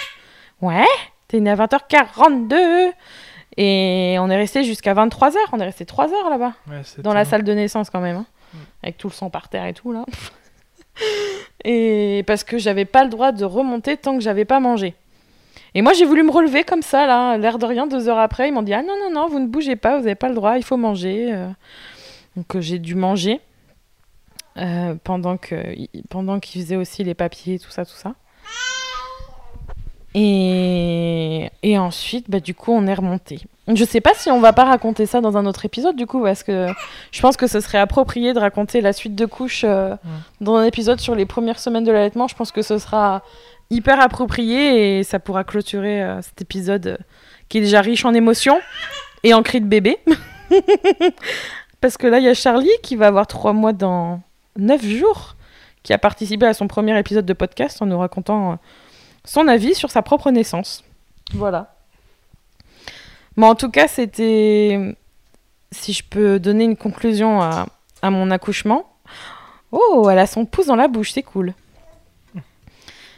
Ouais, 0.60 0.84
t'es 1.28 1.40
née 1.40 1.50
à 1.50 1.56
20h42. 1.56 2.90
Et 3.56 4.16
on 4.20 4.30
est 4.30 4.36
resté 4.36 4.64
jusqu'à 4.64 4.94
23h. 4.94 5.34
On 5.52 5.60
est 5.60 5.64
resté 5.64 5.84
3 5.86 6.12
heures 6.12 6.30
là-bas. 6.30 6.52
ouais, 6.68 6.82
Dans 6.98 7.12
la 7.14 7.24
salle 7.24 7.42
de 7.44 7.52
naissance 7.52 7.90
quand 7.90 8.00
même. 8.00 8.16
hein. 8.16 8.26
Mm. 8.54 8.58
Avec 8.82 8.98
tout 8.98 9.08
le 9.08 9.12
sang 9.14 9.30
par 9.30 9.48
terre 9.48 9.66
et 9.66 9.72
tout 9.74 9.92
là. 9.92 10.04
et 11.64 12.22
parce 12.26 12.44
que 12.44 12.58
j'avais 12.58 12.84
pas 12.84 13.04
le 13.04 13.10
droit 13.10 13.32
de 13.32 13.44
remonter 13.44 13.96
tant 13.96 14.14
que 14.16 14.20
j'avais 14.22 14.44
pas 14.44 14.60
mangé. 14.60 14.94
Et 15.74 15.80
moi 15.82 15.92
j'ai 15.94 16.04
voulu 16.04 16.22
me 16.22 16.30
relever 16.30 16.64
comme 16.64 16.82
ça 16.82 17.06
là, 17.06 17.38
l'air 17.38 17.58
de 17.58 17.64
rien, 17.64 17.86
deux 17.86 18.08
heures 18.08 18.18
après, 18.18 18.48
ils 18.48 18.52
m'ont 18.52 18.62
dit 18.62 18.74
ah 18.74 18.82
non 18.82 18.92
non 19.00 19.10
non 19.10 19.26
vous 19.28 19.38
ne 19.38 19.46
bougez 19.46 19.76
pas, 19.76 19.96
vous 19.98 20.04
avez 20.04 20.14
pas 20.14 20.28
le 20.28 20.34
droit, 20.34 20.56
il 20.58 20.64
faut 20.64 20.76
manger. 20.76 21.30
euh. 21.32 21.48
Donc 22.36 22.58
j'ai 22.60 22.78
dû 22.78 22.94
manger 22.94 23.40
euh, 24.56 24.94
pendant 25.02 25.36
que 25.36 25.56
pendant 26.08 26.40
qu'ils 26.40 26.62
faisaient 26.62 26.76
aussi 26.76 27.04
les 27.04 27.14
papiers, 27.14 27.58
tout 27.58 27.70
ça 27.70 27.84
tout 27.84 27.94
ça. 27.94 28.14
Et, 30.14 31.50
et 31.62 31.78
ensuite, 31.78 32.28
bah, 32.28 32.40
du 32.40 32.54
coup, 32.54 32.72
on 32.72 32.86
est 32.86 32.94
remonté. 32.94 33.40
Je 33.68 33.84
sais 33.84 34.00
pas 34.00 34.12
si 34.14 34.30
on 34.30 34.40
va 34.40 34.52
pas 34.52 34.64
raconter 34.64 35.06
ça 35.06 35.20
dans 35.20 35.36
un 35.36 35.46
autre 35.46 35.64
épisode, 35.64 35.96
du 35.96 36.06
coup, 36.06 36.22
parce 36.22 36.42
que 36.42 36.66
je 37.12 37.20
pense 37.20 37.36
que 37.36 37.46
ce 37.46 37.60
serait 37.60 37.78
approprié 37.78 38.34
de 38.34 38.38
raconter 38.38 38.80
la 38.80 38.92
suite 38.92 39.14
de 39.14 39.24
couches 39.24 39.64
euh, 39.64 39.94
dans 40.40 40.56
un 40.56 40.64
épisode 40.64 41.00
sur 41.00 41.14
les 41.14 41.26
premières 41.26 41.58
semaines 41.58 41.84
de 41.84 41.92
l'allaitement. 41.92 42.28
Je 42.28 42.34
pense 42.34 42.50
que 42.50 42.60
ce 42.60 42.78
sera 42.78 43.22
hyper 43.70 44.00
approprié 44.00 44.98
et 44.98 45.02
ça 45.04 45.18
pourra 45.18 45.44
clôturer 45.44 46.02
euh, 46.02 46.20
cet 46.22 46.42
épisode 46.42 46.86
euh, 46.86 46.96
qui 47.48 47.58
est 47.58 47.62
déjà 47.62 47.80
riche 47.80 48.04
en 48.04 48.12
émotions 48.12 48.60
et 49.22 49.32
en 49.32 49.42
cris 49.42 49.60
de 49.60 49.66
bébé. 49.66 49.98
parce 51.82 51.98
que 51.98 52.06
là, 52.06 52.18
il 52.18 52.24
y 52.24 52.28
a 52.28 52.34
Charlie 52.34 52.70
qui 52.82 52.96
va 52.96 53.08
avoir 53.08 53.26
trois 53.26 53.52
mois 53.52 53.74
dans 53.74 54.22
neuf 54.56 54.82
jours, 54.82 55.36
qui 55.82 55.92
a 55.92 55.98
participé 55.98 56.46
à 56.46 56.54
son 56.54 56.68
premier 56.68 56.98
épisode 56.98 57.26
de 57.26 57.32
podcast 57.34 57.82
en 57.82 57.86
nous 57.86 57.98
racontant 57.98 58.52
euh, 58.52 58.56
son 59.24 59.48
avis 59.48 59.74
sur 59.74 59.90
sa 59.90 60.00
propre 60.00 60.30
naissance. 60.30 60.84
Voilà. 61.34 61.74
Mais 63.36 63.46
en 63.46 63.54
tout 63.54 63.70
cas, 63.70 63.88
c'était. 63.88 64.96
Si 65.70 65.92
je 65.92 66.04
peux 66.04 66.38
donner 66.38 66.64
une 66.64 66.76
conclusion 66.76 67.40
à, 67.42 67.66
à 68.00 68.10
mon 68.10 68.30
accouchement. 68.30 68.88
Oh, 69.72 70.08
elle 70.10 70.18
a 70.18 70.26
son 70.26 70.44
pouce 70.44 70.66
dans 70.66 70.76
la 70.76 70.86
bouche, 70.88 71.12
c'est 71.12 71.22
cool. 71.22 71.54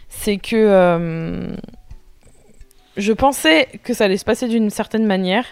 C'est 0.08 0.38
que. 0.38 0.56
euh, 0.56 1.56
je 2.96 3.12
pensais 3.12 3.68
que 3.82 3.92
ça 3.92 4.04
allait 4.04 4.16
se 4.16 4.24
passer 4.24 4.46
d'une 4.46 4.70
certaine 4.70 5.04
manière. 5.04 5.44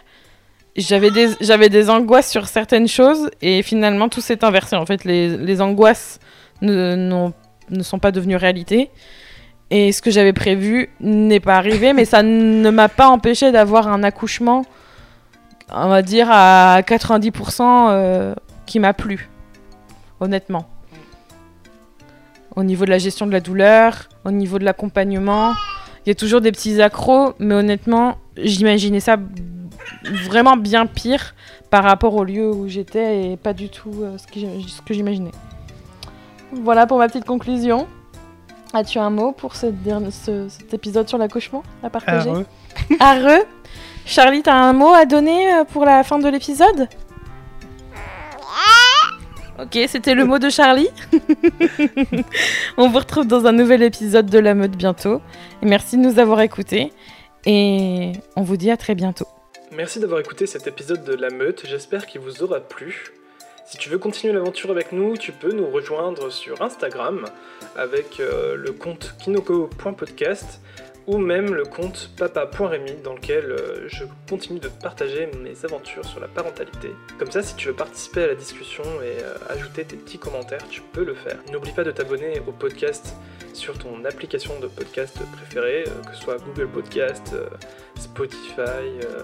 J'avais 0.76 1.10
des, 1.10 1.28
j'avais 1.40 1.68
des 1.68 1.90
angoisses 1.90 2.30
sur 2.30 2.48
certaines 2.48 2.88
choses 2.88 3.30
et 3.42 3.62
finalement 3.62 4.08
tout 4.08 4.22
s'est 4.22 4.44
inversé. 4.44 4.76
En 4.76 4.86
fait, 4.86 5.04
les, 5.04 5.36
les 5.36 5.60
angoisses 5.60 6.18
ne, 6.62 7.30
ne 7.70 7.82
sont 7.82 7.98
pas 7.98 8.10
devenues 8.12 8.36
réalité. 8.36 8.90
Et 9.70 9.90
ce 9.90 10.02
que 10.02 10.10
j'avais 10.10 10.34
prévu 10.34 10.90
n'est 11.00 11.40
pas 11.40 11.56
arrivé, 11.56 11.94
mais 11.94 12.04
ça 12.04 12.22
ne 12.22 12.70
m'a 12.70 12.90
pas 12.90 13.08
empêché 13.08 13.52
d'avoir 13.52 13.88
un 13.88 14.02
accouchement, 14.02 14.66
on 15.70 15.88
va 15.88 16.02
dire, 16.02 16.28
à 16.30 16.82
90% 16.82 17.62
euh, 17.88 18.34
qui 18.66 18.78
m'a 18.78 18.92
plu, 18.92 19.30
honnêtement. 20.20 20.68
Au 22.54 22.64
niveau 22.64 22.84
de 22.84 22.90
la 22.90 22.98
gestion 22.98 23.26
de 23.26 23.32
la 23.32 23.40
douleur, 23.40 24.10
au 24.26 24.30
niveau 24.30 24.58
de 24.58 24.64
l'accompagnement, 24.64 25.54
il 26.04 26.10
y 26.10 26.12
a 26.12 26.14
toujours 26.14 26.42
des 26.42 26.52
petits 26.52 26.82
accros, 26.82 27.32
mais 27.38 27.54
honnêtement, 27.54 28.18
j'imaginais 28.36 29.00
ça 29.00 29.16
vraiment 30.24 30.56
bien 30.56 30.86
pire 30.86 31.34
par 31.70 31.84
rapport 31.84 32.14
au 32.14 32.24
lieu 32.24 32.50
où 32.50 32.68
j'étais 32.68 33.32
et 33.32 33.36
pas 33.36 33.52
du 33.52 33.68
tout 33.68 33.92
euh, 34.02 34.16
ce, 34.18 34.26
que 34.82 34.94
j'imaginais. 34.94 35.30
Voilà 36.52 36.86
pour 36.86 36.98
ma 36.98 37.08
petite 37.08 37.24
conclusion. 37.24 37.86
As-tu 38.74 38.98
un 38.98 39.10
mot 39.10 39.32
pour 39.32 39.54
ce 39.56 39.66
dernier- 39.66 40.10
ce- 40.10 40.48
cet 40.48 40.72
épisode 40.74 41.08
sur 41.08 41.18
l'accouchement 41.18 41.62
à 41.82 41.90
partager? 41.90 42.30
Heureux. 42.30 42.46
Arreux 43.00 43.42
Charlie, 44.06 44.42
t'as 44.42 44.54
un 44.54 44.72
mot 44.72 44.92
à 44.92 45.04
donner 45.04 45.52
euh, 45.54 45.64
pour 45.64 45.84
la 45.84 46.02
fin 46.02 46.18
de 46.18 46.28
l'épisode? 46.28 46.88
Ok, 49.60 49.78
c'était 49.86 50.14
le 50.14 50.24
mot 50.24 50.38
de 50.38 50.48
Charlie. 50.50 50.88
On 52.78 52.88
vous 52.88 52.98
retrouve 52.98 53.26
dans 53.26 53.46
un 53.46 53.52
nouvel 53.52 53.82
épisode 53.82 54.26
de 54.26 54.38
La 54.38 54.54
Meute 54.54 54.72
bientôt. 54.76 55.20
Et 55.62 55.66
merci 55.66 55.96
de 55.96 56.02
nous 56.02 56.18
avoir 56.18 56.40
écoutés. 56.40 56.92
Et 57.46 58.12
on 58.36 58.42
vous 58.42 58.56
dit 58.56 58.70
à 58.70 58.76
très 58.76 58.94
bientôt. 58.94 59.26
Merci 59.72 60.00
d'avoir 60.00 60.20
écouté 60.20 60.46
cet 60.46 60.66
épisode 60.66 61.04
de 61.04 61.14
La 61.14 61.30
Meute, 61.30 61.66
j'espère 61.66 62.06
qu'il 62.06 62.20
vous 62.20 62.42
aura 62.42 62.60
plu. 62.60 63.12
Si 63.64 63.78
tu 63.78 63.88
veux 63.88 63.98
continuer 63.98 64.34
l'aventure 64.34 64.70
avec 64.70 64.92
nous, 64.92 65.16
tu 65.16 65.32
peux 65.32 65.52
nous 65.52 65.70
rejoindre 65.70 66.30
sur 66.30 66.60
Instagram 66.60 67.24
avec 67.74 68.20
euh, 68.20 68.54
le 68.54 68.72
compte 68.72 69.14
kinoko.podcast 69.18 70.60
ou 71.06 71.18
même 71.18 71.54
le 71.54 71.64
compte 71.64 72.10
papa.rémi 72.16 72.92
dans 73.02 73.14
lequel 73.14 73.44
euh, 73.44 73.88
je 73.88 74.04
continue 74.28 74.60
de 74.60 74.68
partager 74.68 75.28
mes 75.42 75.64
aventures 75.64 76.04
sur 76.04 76.20
la 76.20 76.28
parentalité. 76.28 76.90
Comme 77.18 77.30
ça, 77.30 77.42
si 77.42 77.54
tu 77.56 77.68
veux 77.68 77.74
participer 77.74 78.24
à 78.24 78.26
la 78.28 78.34
discussion 78.34 78.84
et 79.02 79.22
euh, 79.22 79.34
ajouter 79.48 79.84
tes 79.84 79.96
petits 79.96 80.18
commentaires, 80.18 80.66
tu 80.68 80.80
peux 80.80 81.04
le 81.04 81.14
faire. 81.14 81.38
N'oublie 81.52 81.72
pas 81.72 81.84
de 81.84 81.90
t'abonner 81.90 82.40
au 82.46 82.52
podcast 82.52 83.16
sur 83.52 83.78
ton 83.78 84.04
application 84.04 84.58
de 84.60 84.66
podcast 84.66 85.18
préférée, 85.32 85.84
euh, 85.86 86.08
que 86.08 86.14
ce 86.14 86.22
soit 86.22 86.38
Google 86.38 86.68
Podcast, 86.68 87.34
Spotify, 87.98 88.62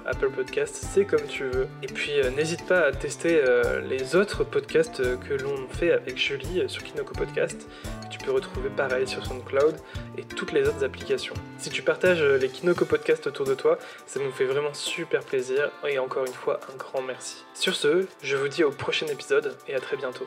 Apple 0.04 0.30
Podcast, 0.30 0.74
c'est 0.92 1.04
comme 1.04 1.26
tu 1.26 1.44
veux. 1.44 1.68
Et 1.82 1.86
puis 1.86 2.12
n'hésite 2.36 2.66
pas 2.66 2.86
à 2.86 2.92
tester 2.92 3.42
les 3.88 4.14
autres 4.14 4.44
podcasts 4.44 5.02
que 5.20 5.34
l'on 5.34 5.66
fait 5.68 5.90
avec 5.90 6.18
Julie 6.18 6.62
sur 6.68 6.84
Kinoko 6.84 7.14
Podcast, 7.14 7.66
tu 8.10 8.18
peux 8.18 8.32
retrouver 8.32 8.68
pareil 8.70 9.06
sur 9.06 9.24
SoundCloud 9.24 9.76
et 10.16 10.22
toutes 10.22 10.52
les 10.52 10.68
autres 10.68 10.84
applications. 10.84 11.34
Tu 11.68 11.82
partages 11.82 12.22
euh, 12.22 12.38
les 12.38 12.48
Kinoko 12.48 12.84
Podcast 12.84 13.26
autour 13.26 13.46
de 13.46 13.54
toi, 13.54 13.78
ça 14.06 14.20
nous 14.20 14.30
fait 14.32 14.44
vraiment 14.44 14.74
super 14.74 15.22
plaisir 15.22 15.70
et 15.86 15.98
encore 15.98 16.24
une 16.24 16.32
fois 16.32 16.60
un 16.72 16.76
grand 16.76 17.02
merci. 17.02 17.44
Sur 17.54 17.74
ce, 17.74 18.06
je 18.22 18.36
vous 18.36 18.48
dis 18.48 18.64
au 18.64 18.70
prochain 18.70 19.06
épisode 19.06 19.56
et 19.66 19.74
à 19.74 19.80
très 19.80 19.96
bientôt. 19.96 20.26